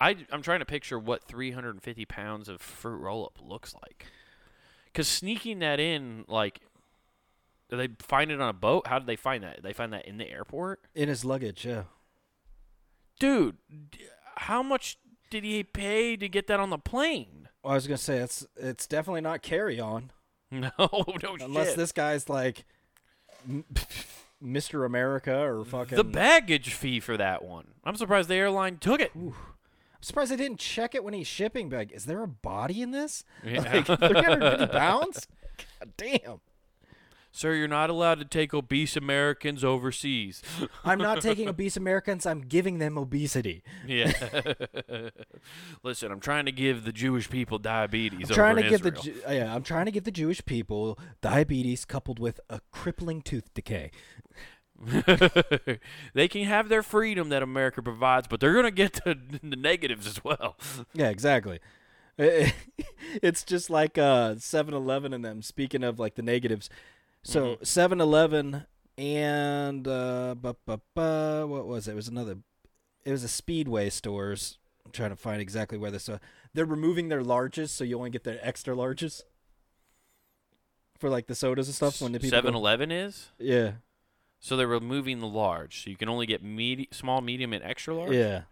I 0.00 0.16
I'm 0.30 0.42
trying 0.42 0.58
to 0.58 0.66
picture 0.66 0.98
what 0.98 1.24
350 1.24 2.04
pounds 2.04 2.48
of 2.50 2.60
fruit 2.60 2.98
roll-up 2.98 3.38
looks 3.40 3.74
like. 3.74 4.06
Cause 4.94 5.08
sneaking 5.08 5.58
that 5.58 5.80
in, 5.80 6.24
like, 6.28 6.60
do 7.68 7.76
they 7.76 7.88
find 7.98 8.30
it 8.30 8.40
on 8.40 8.48
a 8.48 8.52
boat? 8.52 8.86
How 8.86 8.98
did 8.98 9.08
they 9.08 9.16
find 9.16 9.42
that? 9.42 9.62
They 9.62 9.72
find 9.72 9.92
that 9.92 10.06
in 10.06 10.18
the 10.18 10.30
airport, 10.30 10.80
In 10.94 11.08
his 11.08 11.24
luggage, 11.24 11.64
yeah. 11.66 11.84
dude. 13.18 13.56
d- 13.90 14.06
How 14.36 14.62
much 14.62 14.98
did 15.30 15.44
he 15.44 15.64
pay 15.64 16.16
to 16.16 16.28
get 16.28 16.46
that 16.46 16.60
on 16.60 16.70
the 16.70 16.78
plane? 16.78 17.48
Well, 17.62 17.72
I 17.72 17.76
was 17.76 17.86
gonna 17.86 17.96
say 17.98 18.18
it's 18.18 18.46
it's 18.56 18.86
definitely 18.86 19.22
not 19.22 19.42
carry 19.42 19.80
on 19.80 20.12
No, 20.50 20.70
no 20.78 21.36
unless 21.40 21.68
shit. 21.68 21.76
this 21.76 21.92
guy's 21.92 22.28
like 22.28 22.64
m- 23.48 23.64
Mr. 24.44 24.84
America 24.84 25.34
or 25.36 25.64
fucking. 25.64 25.96
the 25.96 26.04
baggage 26.04 26.74
fee 26.74 27.00
for 27.00 27.16
that 27.16 27.42
one. 27.42 27.68
I'm 27.84 27.96
surprised 27.96 28.28
the 28.28 28.34
airline 28.34 28.76
took 28.76 29.00
it. 29.00 29.10
I'm 29.14 29.32
surprised 30.06 30.30
they 30.30 30.36
didn't 30.36 30.58
check 30.58 30.94
it 30.94 31.02
when 31.04 31.14
he's 31.14 31.26
shipping 31.26 31.68
back. 31.68 31.92
Is 31.92 32.04
there 32.06 32.22
a 32.22 32.28
body 32.28 32.82
in 32.82 32.90
this? 32.90 33.24
Yeah. 33.44 33.60
Like 33.60 33.86
350 33.86 34.66
pounds? 34.68 35.26
God 35.80 35.92
damn. 35.96 36.40
Sir, 37.36 37.54
you're 37.54 37.66
not 37.66 37.90
allowed 37.90 38.20
to 38.20 38.24
take 38.24 38.54
obese 38.54 38.96
Americans 38.96 39.64
overseas. 39.64 40.40
I'm 40.84 40.98
not 40.98 41.20
taking 41.20 41.48
obese 41.48 41.76
Americans. 41.76 42.26
I'm 42.26 42.42
giving 42.42 42.78
them 42.78 42.96
obesity. 42.96 43.64
yeah. 43.86 44.12
Listen, 45.82 46.12
I'm 46.12 46.20
trying 46.20 46.46
to 46.46 46.52
give 46.52 46.84
the 46.84 46.92
Jewish 46.92 47.28
people 47.28 47.58
diabetes 47.58 48.30
I'm 48.30 48.34
trying 48.36 48.52
over 48.58 48.62
to 48.62 48.68
give 48.70 48.82
the 48.82 48.96
Israel. 48.96 49.16
Ju- 49.16 49.34
yeah, 49.34 49.52
I'm 49.54 49.64
trying 49.64 49.86
to 49.86 49.90
give 49.90 50.04
the 50.04 50.12
Jewish 50.12 50.44
people 50.44 50.96
diabetes 51.20 51.84
coupled 51.84 52.20
with 52.20 52.38
a 52.48 52.60
crippling 52.70 53.20
tooth 53.20 53.52
decay. 53.52 53.90
they 56.14 56.28
can 56.28 56.44
have 56.44 56.68
their 56.68 56.82
freedom 56.82 57.28
that 57.30 57.42
America 57.42 57.82
provides, 57.82 58.26
but 58.28 58.40
they're 58.40 58.52
going 58.52 58.64
to 58.64 58.70
get 58.70 58.94
the, 59.04 59.18
the 59.42 59.56
negatives 59.56 60.06
as 60.06 60.22
well. 60.24 60.56
Yeah, 60.94 61.08
exactly. 61.10 61.60
it's 62.18 63.42
just 63.42 63.70
like 63.70 63.98
uh 63.98 64.34
7-Eleven 64.36 65.12
and 65.12 65.24
them 65.24 65.42
speaking 65.42 65.82
of 65.82 65.98
like 65.98 66.14
the 66.14 66.22
negatives. 66.22 66.70
So 67.22 67.56
7-Eleven 67.56 68.66
and 68.96 69.88
uh 69.88 70.34
bu- 70.36 70.52
bu- 70.66 70.76
bu- 70.94 71.46
what 71.48 71.66
was 71.66 71.88
it? 71.88 71.92
It 71.92 71.96
was 71.96 72.06
another 72.08 72.36
it 73.04 73.10
was 73.10 73.24
a 73.24 73.28
Speedway 73.28 73.90
stores. 73.90 74.58
I'm 74.86 74.92
trying 74.92 75.10
to 75.10 75.16
find 75.16 75.40
exactly 75.40 75.76
where 75.78 75.90
this 75.90 76.08
uh, 76.08 76.18
they're 76.52 76.64
removing 76.64 77.08
their 77.08 77.22
larges 77.22 77.70
so 77.70 77.82
you 77.82 77.96
only 77.98 78.10
get 78.10 78.22
their 78.24 78.38
extra 78.42 78.74
larges. 78.76 79.22
For 81.00 81.10
like 81.10 81.26
the 81.26 81.34
sodas 81.34 81.66
and 81.66 81.74
stuff 81.74 82.00
when 82.00 82.12
the 82.12 82.20
people 82.20 82.40
go- 82.40 82.48
7-Eleven 82.50 82.92
is? 82.92 83.28
Yeah. 83.38 83.72
So 84.44 84.58
they're 84.58 84.66
removing 84.68 85.20
the 85.20 85.26
large, 85.26 85.82
so 85.82 85.88
you 85.88 85.96
can 85.96 86.10
only 86.10 86.26
get 86.26 86.42
medi- 86.42 86.90
small, 86.92 87.22
medium, 87.22 87.54
and 87.54 87.64
extra 87.64 87.94
large. 87.94 88.12
Yeah. 88.12 88.42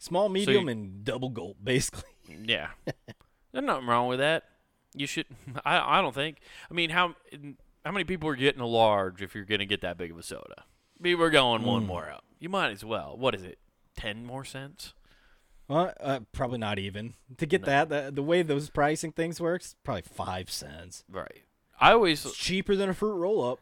Small, 0.00 0.28
medium, 0.28 0.64
you- 0.64 0.70
and 0.70 1.04
double 1.04 1.28
gulp, 1.28 1.56
basically. 1.62 2.10
Yeah. 2.28 2.70
There's 3.52 3.64
nothing 3.64 3.86
wrong 3.86 4.08
with 4.08 4.18
that. 4.18 4.42
You 4.92 5.06
should. 5.06 5.26
I. 5.64 5.98
I 5.98 6.02
don't 6.02 6.16
think. 6.16 6.38
I 6.68 6.74
mean, 6.74 6.90
how 6.90 7.14
how 7.84 7.92
many 7.92 8.02
people 8.02 8.28
are 8.28 8.34
getting 8.34 8.60
a 8.60 8.66
large 8.66 9.22
if 9.22 9.36
you're 9.36 9.44
gonna 9.44 9.66
get 9.66 9.82
that 9.82 9.96
big 9.96 10.10
of 10.10 10.18
a 10.18 10.22
soda? 10.24 10.64
People 11.00 11.22
are 11.24 11.30
going 11.30 11.62
one 11.62 11.84
Mm. 11.84 11.86
more 11.86 12.10
up. 12.10 12.24
You 12.40 12.48
might 12.48 12.72
as 12.72 12.84
well. 12.84 13.16
What 13.16 13.36
is 13.36 13.44
it? 13.44 13.58
Ten 13.96 14.24
more 14.26 14.44
cents? 14.44 14.94
Well, 15.68 15.92
uh, 16.00 16.20
probably 16.32 16.58
not 16.58 16.80
even 16.80 17.14
to 17.36 17.46
get 17.46 17.60
No. 17.60 17.66
that. 17.66 17.88
The, 17.88 18.10
the 18.12 18.22
way 18.24 18.42
those 18.42 18.68
pricing 18.68 19.12
things 19.12 19.40
works, 19.40 19.76
probably 19.84 20.02
five 20.02 20.50
cents. 20.50 21.04
Right. 21.08 21.42
I 21.80 21.92
always. 21.92 22.26
It's 22.26 22.36
cheaper 22.36 22.74
than 22.74 22.88
a 22.88 22.94
fruit 22.94 23.14
roll 23.14 23.48
up. 23.48 23.60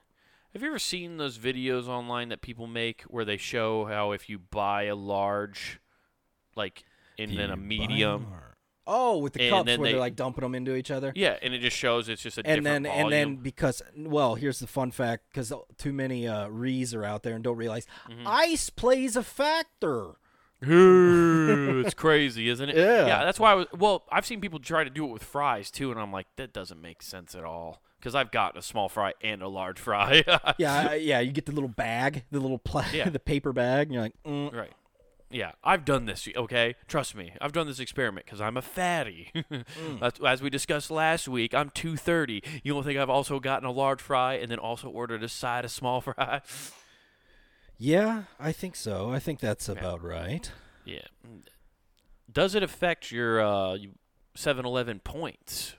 Have 0.52 0.62
you 0.62 0.68
ever 0.68 0.78
seen 0.78 1.18
those 1.18 1.38
videos 1.38 1.88
online 1.88 2.30
that 2.30 2.40
people 2.40 2.66
make 2.66 3.02
where 3.02 3.24
they 3.24 3.36
show 3.36 3.84
how 3.84 4.12
if 4.12 4.28
you 4.28 4.38
buy 4.38 4.84
a 4.84 4.96
large, 4.96 5.78
like, 6.56 6.84
and 7.18 7.36
then 7.38 7.50
a 7.50 7.56
medium, 7.56 8.26
Oh, 8.90 9.18
with 9.18 9.34
the 9.34 9.42
And 9.42 9.50
cups 9.50 9.66
where 9.66 9.76
they- 9.76 9.90
they're 9.92 10.00
like 10.00 10.16
dumping 10.16 10.40
them 10.40 10.54
into 10.54 10.74
each 10.74 10.90
other. 10.90 11.12
yeah, 11.14 11.36
and 11.42 11.52
it 11.52 11.58
just 11.58 11.76
shows 11.76 12.08
it's 12.08 12.22
just 12.22 12.38
a 12.38 12.46
and 12.46 12.64
then 12.64 12.84
different 12.84 13.02
and 13.04 13.12
then 13.12 13.36
because 13.36 13.82
well, 13.94 14.34
here's 14.36 14.60
the 14.60 14.66
fun 14.66 14.90
fact 14.92 15.24
because 15.30 15.52
too 15.76 15.92
many 15.92 16.26
uh, 16.26 16.48
rees 16.48 16.94
are 16.94 17.04
out 17.04 17.22
there 17.22 17.34
and 17.34 17.44
don't 17.44 17.58
realize 17.58 17.86
Mm-hmm. 18.08 18.26
ice 18.26 18.70
plays 18.70 19.14
a 19.14 19.22
factor. 19.22 20.12
Ooh, 20.66 21.82
it's 21.84 21.92
crazy, 21.94 22.48
isn't 22.48 22.70
it? 22.70 22.76
Yeah. 22.76 23.06
Yeah, 23.06 23.24
that's 23.26 23.38
why 23.38 23.52
I 23.52 23.54
was. 23.56 23.66
Well, 23.76 24.04
I've 24.10 24.24
seen 24.24 24.40
people 24.40 24.58
try 24.58 24.84
to 24.84 24.90
do 24.90 25.04
it 25.04 25.12
with 25.12 25.22
fries 25.22 25.70
too, 25.70 25.90
and 25.90 26.00
I'm 26.00 26.10
like, 26.10 26.26
that 26.36 26.54
doesn't 26.54 26.80
make 26.80 27.02
sense 27.02 27.34
at 27.34 27.44
all. 27.44 27.82
Because 27.98 28.14
I've 28.14 28.30
gotten 28.30 28.58
a 28.58 28.62
small 28.62 28.88
fry 28.88 29.14
and 29.22 29.42
a 29.42 29.48
large 29.48 29.78
fry. 29.78 30.22
Yeah, 30.58 30.94
yeah. 30.94 31.20
You 31.20 31.32
get 31.32 31.46
the 31.46 31.52
little 31.52 31.68
bag, 31.68 32.24
the 32.30 32.40
little 32.40 32.58
pla- 32.58 32.86
Yeah. 32.92 33.08
the 33.10 33.18
paper 33.18 33.52
bag, 33.52 33.88
and 33.88 33.94
you're 33.94 34.02
like, 34.02 34.22
mm. 34.24 34.54
right. 34.54 34.72
Yeah, 35.30 35.52
I've 35.62 35.84
done 35.84 36.06
this. 36.06 36.26
Okay, 36.34 36.74
trust 36.86 37.14
me, 37.14 37.34
I've 37.38 37.52
done 37.52 37.66
this 37.66 37.80
experiment 37.80 38.24
because 38.24 38.40
I'm 38.40 38.56
a 38.56 38.62
fatty. 38.62 39.30
That's, 40.00 40.18
as 40.20 40.40
we 40.40 40.48
discussed 40.48 40.90
last 40.90 41.28
week, 41.28 41.52
I'm 41.54 41.68
230. 41.68 42.42
You 42.62 42.72
don't 42.72 42.82
think 42.82 42.98
I've 42.98 43.10
also 43.10 43.38
gotten 43.38 43.66
a 43.68 43.70
large 43.70 44.00
fry 44.00 44.34
and 44.34 44.50
then 44.50 44.58
also 44.58 44.88
ordered 44.88 45.22
a 45.22 45.28
side 45.28 45.66
of 45.66 45.70
small 45.70 46.00
fry? 46.00 46.40
yeah, 47.76 48.22
I 48.40 48.52
think 48.52 48.74
so. 48.74 49.10
I 49.12 49.18
think 49.18 49.38
that's 49.40 49.68
about 49.68 50.02
right. 50.02 50.50
yeah. 50.86 51.02
Does 52.32 52.54
it 52.54 52.62
affect 52.62 53.10
your 53.12 53.40
uh, 53.40 53.76
7-Eleven 54.36 55.00
points? 55.00 55.74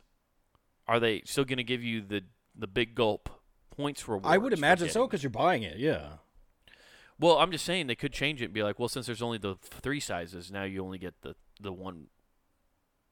Are 0.90 1.00
they 1.00 1.22
still 1.26 1.46
going 1.46 1.58
to 1.58 1.64
give 1.64 1.84
you 1.84 2.02
the 2.02 2.24
the 2.58 2.68
big 2.68 2.96
gulp 2.96 3.30
points 3.78 4.08
reward? 4.08 4.26
I 4.26 4.38
would 4.38 4.54
imagine 4.54 4.90
so 4.90 5.06
because 5.08 5.22
you're 5.24 5.30
buying 5.30 5.62
it. 5.64 5.78
Yeah. 5.78 6.14
Well, 7.20 7.38
I'm 7.38 7.52
just 7.52 7.64
saying 7.66 7.88
they 7.88 7.96
could 7.96 8.14
change 8.14 8.42
it 8.42 8.46
and 8.46 8.54
be 8.54 8.64
like, 8.64 8.80
well, 8.80 8.90
since 8.90 9.06
there's 9.06 9.22
only 9.22 9.38
the 9.38 9.56
three 9.62 10.00
sizes, 10.00 10.50
now 10.52 10.64
you 10.64 10.84
only 10.84 10.98
get 10.98 11.14
the 11.22 11.36
the 11.62 11.72
one 11.72 12.08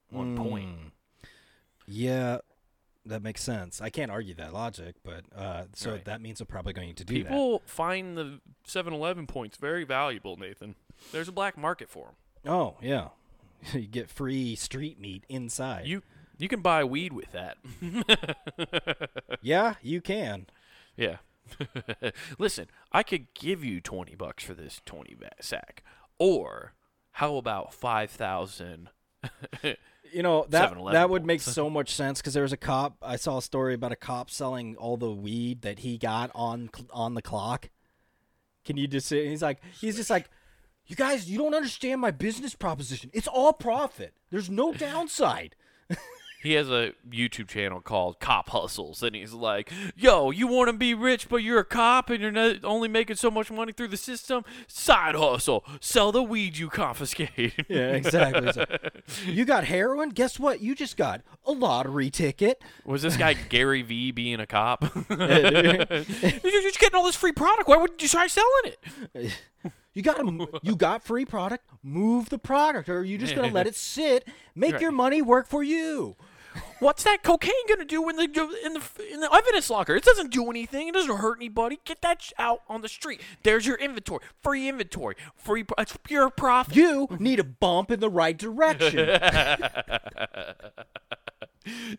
one 0.10 0.36
point. 0.36 0.70
Mm. 0.70 0.92
Yeah, 1.86 2.40
that 3.06 3.22
makes 3.22 3.42
sense. 3.44 3.82
I 3.82 3.90
can't 3.90 4.10
argue 4.12 4.34
that 4.36 4.54
logic, 4.54 4.96
but 5.04 5.24
uh, 5.36 5.64
so 5.74 5.92
Right. 5.92 6.06
that 6.06 6.22
means 6.22 6.40
they're 6.40 6.46
probably 6.46 6.74
going 6.74 6.96
to 6.96 7.06
do 7.06 7.24
that. 7.24 7.30
People 7.30 7.62
find 7.66 8.18
the 8.18 8.40
7-Eleven 8.68 9.28
points 9.28 9.58
very 9.58 9.84
valuable, 9.84 10.36
Nathan. 10.36 10.76
There's 11.12 11.28
a 11.28 11.32
black 11.32 11.58
market 11.58 11.90
for 11.90 12.08
them. 12.08 12.16
Oh 12.54 12.78
yeah, 12.82 13.10
you 13.74 13.88
get 13.88 14.10
free 14.10 14.56
street 14.56 15.00
meat 15.00 15.26
inside. 15.30 15.86
You 15.86 16.02
you 16.38 16.48
can 16.48 16.62
buy 16.62 16.84
weed 16.84 17.14
with 17.14 17.32
that. 17.32 17.58
yeah, 19.42 19.76
you 19.82 20.02
can. 20.02 20.48
yeah. 20.96 21.18
Listen, 22.38 22.68
I 22.92 23.04
could 23.04 23.34
give 23.34 23.64
you 23.64 23.80
20 23.80 24.16
bucks 24.16 24.44
for 24.44 24.54
this 24.54 24.82
20 24.86 25.16
ba- 25.16 25.32
sack. 25.40 25.84
Or 26.20 26.74
how 27.12 27.38
about 27.38 27.74
5,000? 27.74 28.90
You 30.14 30.24
know 30.24 30.46
that 30.52 30.72
7-Eleven 30.72 30.94
that 30.94 31.10
would 31.10 31.26
make 31.26 31.42
so 31.42 31.70
much 31.70 31.94
sense 31.94 32.22
because 32.22 32.34
there 32.34 32.44
was 32.44 32.54
a 32.54 32.58
cop. 32.58 32.96
I 33.02 33.18
saw 33.18 33.40
a 33.40 33.42
story 33.42 33.74
about 33.74 33.92
a 33.92 33.98
cop 33.98 34.30
selling 34.30 34.78
all 34.78 34.96
the 34.96 35.12
weed 35.12 35.64
that 35.64 35.80
he 35.80 35.98
got 35.98 36.32
on 36.34 36.70
on 36.92 37.14
the 37.14 37.22
clock. 37.22 37.70
Can 38.64 38.78
you 38.78 38.88
just? 38.88 39.10
He's 39.10 39.42
like, 39.42 39.60
he's 39.82 39.98
just 39.98 40.10
like, 40.10 40.30
you 40.86 40.96
guys, 40.96 41.30
you 41.30 41.38
don't 41.38 41.54
understand 41.54 42.00
my 42.00 42.12
business 42.12 42.56
proposition. 42.56 43.10
It's 43.14 43.28
all 43.28 43.52
profit. 43.52 44.14
There's 44.30 44.50
no 44.50 44.74
downside. 44.74 45.56
He 46.48 46.54
has 46.54 46.70
a 46.70 46.94
YouTube 47.10 47.50
channel 47.50 47.82
called 47.82 48.22
Cop 48.22 48.52
Hustles, 48.52 49.04
and 49.04 49.14
he's 49.14 49.34
like, 49.34 49.70
"Yo, 49.98 50.32
you 50.32 50.48
want 50.48 50.70
to 50.70 50.74
be 50.74 50.94
rich, 50.94 51.28
but 51.28 51.38
you're 51.44 51.60
a 51.60 51.66
cop 51.66 52.10
and 52.10 52.22
you're 52.22 52.32
not 52.32 52.64
only 52.64 52.88
making 52.88 53.18
so 53.18 53.30
much 53.30 53.52
money 53.52 53.74
through 53.74 53.90
the 53.90 53.98
system? 53.98 54.46
Side 54.66 55.16
hustle, 55.16 55.66
sell 55.82 56.14
the 56.14 56.24
weed 56.24 56.58
you 56.58 56.70
confiscate." 56.70 57.54
Yeah, 57.68 57.90
exactly. 57.92 58.54
So, 58.54 58.66
you 59.26 59.44
got 59.44 59.66
heroin? 59.66 60.12
Guess 60.12 60.40
what? 60.40 60.62
You 60.62 60.74
just 60.74 60.96
got 60.96 61.22
a 61.46 61.52
lottery 61.52 62.10
ticket. 62.10 62.62
Was 62.86 63.02
this 63.02 63.18
guy 63.18 63.34
Gary 63.50 63.82
V 63.82 64.12
being 64.12 64.40
a 64.40 64.48
cop? 64.48 64.84
you're 65.10 66.06
just 66.64 66.80
getting 66.80 66.96
all 66.96 67.04
this 67.04 67.18
free 67.18 67.34
product. 67.34 67.68
Why 67.68 67.76
wouldn't 67.76 68.02
you 68.02 68.08
try 68.08 68.28
selling 68.28 68.74
it? 69.14 69.34
You 69.94 70.02
got 70.04 70.18
to 70.18 70.48
you 70.62 70.76
got 70.78 71.04
free 71.04 71.26
product. 71.26 71.66
Move 71.84 72.30
the 72.30 72.38
product, 72.38 72.88
or 72.88 73.00
are 73.00 73.04
you 73.04 73.18
just 73.18 73.36
gonna 73.36 73.52
let 73.52 73.68
it 73.68 73.76
sit? 73.76 74.26
Make 74.56 74.74
Right. 74.74 74.82
your 74.82 74.92
money 74.92 75.22
work 75.22 75.48
for 75.48 75.62
you. 75.64 76.16
What's 76.80 77.04
that 77.04 77.24
cocaine 77.24 77.54
gonna 77.68 77.86
do 77.86 78.08
in 78.10 78.16
the 78.18 78.24
in 78.64 78.74
the 78.74 78.82
in 79.12 79.20
the 79.22 79.34
evidence 79.34 79.70
locker? 79.70 79.96
It 79.96 80.04
doesn't 80.04 80.32
do 80.32 80.50
anything. 80.50 80.88
It 80.88 80.94
doesn't 80.94 81.18
hurt 81.18 81.38
anybody. 81.38 81.80
Get 81.86 82.02
that 82.02 82.22
sh- 82.22 82.34
out 82.38 82.62
on 82.70 82.82
the 82.82 82.90
street. 82.90 83.22
There's 83.44 83.66
your 83.66 83.78
inventory. 83.78 84.24
Free 84.44 84.68
inventory. 84.70 85.16
Free. 85.36 85.64
pro- 85.64 85.82
It's 85.82 85.98
pure 86.04 86.30
profit. 86.30 86.76
You 86.76 87.08
need 87.20 87.40
a 87.40 87.44
bump 87.44 87.90
in 87.92 88.00
the 88.00 88.10
right 88.10 88.38
direction. 88.38 89.20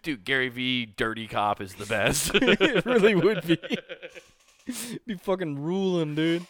Dude, 0.03 0.25
Gary 0.25 0.49
V. 0.49 0.87
Dirty 0.87 1.27
Cop 1.27 1.61
is 1.61 1.75
the 1.75 1.85
best. 1.87 2.31
it 2.35 2.87
really 2.87 3.15
would 3.15 3.47
be. 3.47 3.59
be 5.07 5.15
fucking 5.17 5.63
ruling, 5.63 6.15
dude. 6.15 6.47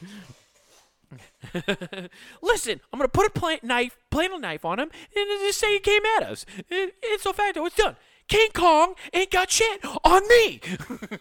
Listen, 2.43 2.81
I'm 2.93 2.99
gonna 2.99 3.09
put 3.09 3.27
a 3.27 3.31
plant 3.31 3.65
knife, 3.65 3.97
plant 4.11 4.41
knife 4.41 4.65
on 4.65 4.79
him, 4.79 4.91
and 5.15 5.27
just 5.41 5.59
say 5.59 5.75
he 5.75 5.81
came 5.81 6.03
at 6.17 6.25
us. 6.25 6.45
It, 6.69 6.97
it's 7.03 7.23
so 7.23 7.33
facto, 7.33 7.65
it's 7.67 7.77
done. 7.77 7.97
King 8.29 8.51
Kong 8.53 8.95
ain't 9.15 9.31
got 9.31 9.51
shit 9.51 9.83
on 10.05 10.29
me. 10.29 10.61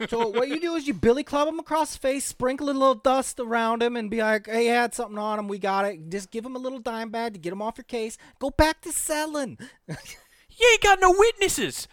So 0.10 0.28
what 0.28 0.48
you 0.48 0.60
do 0.60 0.76
is 0.76 0.88
you 0.88 0.94
billy 0.94 1.24
club 1.24 1.48
him 1.48 1.60
across 1.60 1.94
the 1.94 2.00
face, 2.00 2.24
sprinkle 2.24 2.70
a 2.70 2.72
little 2.72 2.96
dust 2.96 3.40
around 3.40 3.82
him, 3.82 3.96
and 3.96 4.12
be 4.12 4.22
like, 4.22 4.48
"Hey, 4.48 4.64
he 4.64 4.68
had 4.68 4.94
something 4.94 5.18
on 5.18 5.40
him. 5.40 5.48
We 5.48 5.58
got 5.58 5.86
it. 5.86 6.10
Just 6.10 6.32
give 6.32 6.46
him 6.46 6.56
a 6.56 6.60
little 6.60 6.80
dime 6.80 7.10
bag 7.10 7.34
to 7.34 7.40
get 7.40 7.52
him 7.54 7.62
off 7.62 7.78
your 7.78 7.86
case. 7.86 8.18
Go 8.40 8.50
back 8.50 8.82
to 8.82 8.92
selling. 8.92 9.58
you 9.88 10.70
ain't 10.72 10.82
got 10.82 11.00
no 11.00 11.14
witnesses. 11.18 11.88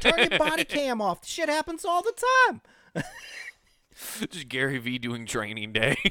Turn 0.00 0.30
your 0.30 0.38
body 0.38 0.64
cam 0.64 1.00
off. 1.00 1.26
Shit 1.26 1.48
happens 1.48 1.84
all 1.84 2.02
the 2.02 2.14
time." 2.46 2.62
just 4.30 4.48
Gary 4.48 4.78
V. 4.78 4.98
doing 4.98 5.26
training 5.26 5.72
day. 5.72 5.96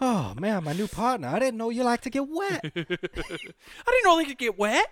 Oh 0.00 0.32
man, 0.38 0.62
my 0.62 0.74
new 0.74 0.86
partner. 0.86 1.26
I 1.26 1.40
didn't 1.40 1.56
know 1.58 1.70
you 1.70 1.82
like 1.82 2.02
to 2.02 2.10
get 2.10 2.28
wet. 2.28 2.60
I 2.64 2.70
didn't 2.70 4.04
know 4.04 4.16
they 4.16 4.26
could 4.26 4.38
get 4.38 4.56
wet. 4.56 4.86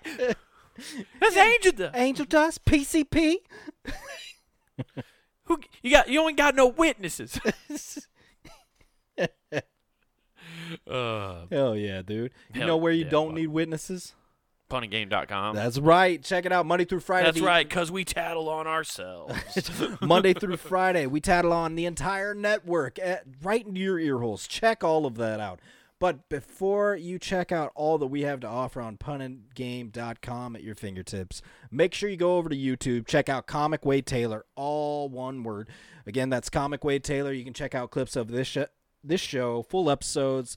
That's 1.21 1.37
Angel. 1.37 1.71
Dust. 1.71 1.95
Angel 1.95 2.27
dust, 2.27 2.65
PCP. 2.65 3.37
Who 5.45 5.61
you 5.81 5.93
got? 5.93 6.09
You 6.09 6.27
ain't 6.27 6.37
got 6.37 6.57
no 6.57 6.67
witnesses. 6.67 7.39
uh, 10.91 11.47
Hell 11.53 11.77
yeah, 11.77 12.03
dude. 12.03 12.33
You 12.53 12.67
know 12.67 12.77
where 12.77 12.93
you 12.93 13.05
yeah, 13.05 13.11
don't 13.11 13.29
fuck. 13.29 13.37
need 13.37 13.47
witnesses? 13.47 14.15
punandgame.com. 14.69 15.55
That's 15.55 15.79
right. 15.79 16.23
Check 16.23 16.45
it 16.47 16.53
out 16.53 16.67
Monday 16.67 16.85
through 16.85 17.01
Friday. 17.01 17.27
That's 17.27 17.39
The- 17.41 17.47
right, 17.47 17.69
because 17.69 17.91
we 17.91 18.05
tattle 18.05 18.49
on 18.49 18.67
ourselves. 18.67 19.35
Monday 20.01 20.35
through 20.35 20.57
Friday. 20.59 21.07
We 21.07 21.21
tattle 21.21 21.53
on 21.53 21.75
the 21.75 21.87
entire 21.87 22.35
network 22.35 22.99
at, 22.99 23.25
right 23.43 23.67
into 23.67 23.81
your 23.81 23.99
ear 23.99 24.19
holes. 24.19 24.47
Check 24.47 24.83
all 24.85 25.07
of 25.07 25.17
that 25.17 25.41
out. 25.41 25.61
But 25.99 26.29
before 26.29 26.95
you 26.95 27.19
check 27.19 27.51
out 27.53 27.73
all 27.75 27.97
that 27.99 28.09
we 28.09 28.21
have 28.23 28.41
to 28.41 28.47
offer 28.47 28.83
on 28.83 28.99
punandgame.com 28.99 30.57
at 30.57 30.63
your 30.63 30.75
fingertips, 30.75 31.43
make 31.71 31.95
sure 31.95 32.09
you 32.11 32.17
go 32.19 32.37
over 32.37 32.49
to 32.49 32.57
YouTube. 32.57 33.07
Check 33.07 33.29
out 33.29 33.47
Comic 33.47 33.85
Wade 33.87 34.07
Taylor, 34.07 34.45
all 34.57 35.09
one 35.09 35.43
word. 35.43 35.69
Again, 36.07 36.29
that's 36.29 36.51
Comic 36.51 36.85
Wade 36.85 37.03
Taylor. 37.05 37.33
You 37.33 37.45
can 37.45 37.55
check 37.55 37.75
out 37.75 37.91
clips 37.91 38.15
of 38.17 38.29
this 38.29 38.47
sh- 38.49 38.59
this 39.03 39.21
show, 39.21 39.63
full 39.63 39.91
episodes, 39.91 40.57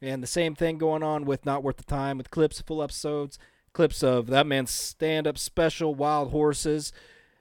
and 0.00 0.22
the 0.22 0.28
same 0.28 0.54
thing 0.54 0.78
going 0.78 1.02
on 1.02 1.24
with 1.24 1.46
Not 1.46 1.62
Worth 1.62 1.76
the 1.78 1.84
Time 1.84 2.18
with 2.18 2.30
clips, 2.30 2.60
full 2.60 2.82
episodes, 2.82 3.38
clips 3.72 4.02
of 4.02 4.26
that 4.28 4.46
man's 4.46 4.70
stand 4.70 5.26
up 5.26 5.38
special, 5.38 5.94
Wild 5.94 6.30
Horses 6.30 6.92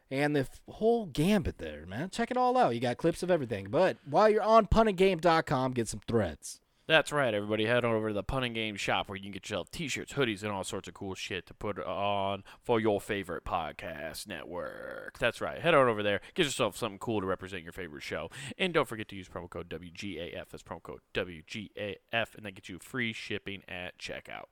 and 0.10 0.36
the 0.36 0.42
f- 0.42 0.62
whole 0.70 1.06
gambit 1.06 1.58
there, 1.58 1.86
man. 1.86 2.10
Check 2.10 2.32
it 2.32 2.38
all 2.38 2.58
out. 2.58 2.74
You 2.74 2.80
got 2.80 2.98
clips 2.98 3.24
of 3.24 3.32
everything. 3.32 3.68
But 3.70 3.98
while 4.06 4.30
you're 4.30 4.42
on 4.42 4.68
punandgame.com, 4.68 5.74
get 5.74 5.88
some 5.88 6.02
threads. 6.08 6.62
That's 6.88 7.12
right, 7.12 7.34
everybody. 7.34 7.66
Head 7.66 7.84
on 7.84 7.94
over 7.94 8.08
to 8.08 8.14
the 8.14 8.24
Punning 8.24 8.54
Game 8.54 8.78
shop 8.78 9.10
where 9.10 9.18
you 9.18 9.24
can 9.24 9.34
get 9.34 9.50
yourself 9.50 9.70
t-shirts, 9.70 10.14
hoodies, 10.14 10.42
and 10.42 10.54
all 10.54 10.64
sorts 10.64 10.88
of 10.88 10.94
cool 10.94 11.16
shit 11.16 11.46
to 11.48 11.54
put 11.54 11.78
on 11.84 12.46
for 12.64 12.80
your 12.80 13.02
favorite 13.02 13.44
podcast 13.44 14.26
network. 14.26 15.18
That's 15.20 15.42
right. 15.42 15.60
Head 15.62 15.74
on 15.74 15.90
over 15.90 16.02
there. 16.02 16.22
Get 16.34 16.46
yourself 16.46 16.78
something 16.78 16.98
cool 16.98 17.20
to 17.20 17.28
represent 17.28 17.64
your 17.64 17.74
favorite 17.74 18.04
show. 18.04 18.30
And 18.58 18.74
don't 18.74 18.88
forget 18.88 19.10
to 19.10 19.18
use 19.18 19.28
promo 19.28 19.50
code 19.50 19.68
WGAF. 19.68 20.48
That's 20.50 20.64
promo 20.64 20.82
code 20.82 21.02
WGAF, 21.14 22.36
and 22.36 22.46
that 22.46 22.56
gets 22.56 22.70
you 22.70 22.80
free 22.80 23.12
shipping 23.12 23.64
at 23.68 23.98
checkout. 24.00 24.46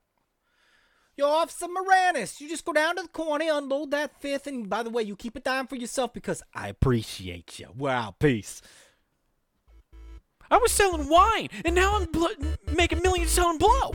Yo, 1.16 1.30
Officer 1.30 1.68
Moranis, 1.68 2.42
you 2.42 2.50
just 2.50 2.66
go 2.66 2.74
down 2.74 2.98
to 2.98 3.04
the 3.04 3.08
corner, 3.08 3.46
unload 3.50 3.92
that 3.92 4.20
fifth, 4.20 4.48
and 4.48 4.70
by 4.70 4.84
the 4.84 4.90
way, 4.90 5.04
you 5.04 5.16
keep 5.16 5.38
it 5.38 5.46
down 5.46 5.68
for 5.68 5.78
yourself 5.78 6.12
because 6.12 6.44
I 6.54 6.68
appreciate 6.68 7.60
you. 7.60 7.70
Wow, 7.78 8.14
peace. 8.20 8.62
I 10.52 10.58
was 10.58 10.72
selling 10.72 11.10
wine, 11.10 11.50
and 11.64 11.74
now 11.76 11.96
I'm 11.98 12.06
bl- 12.06 12.28
making 12.76 13.02
millions 13.02 13.32
selling 13.32 13.58
blow. 13.58 13.94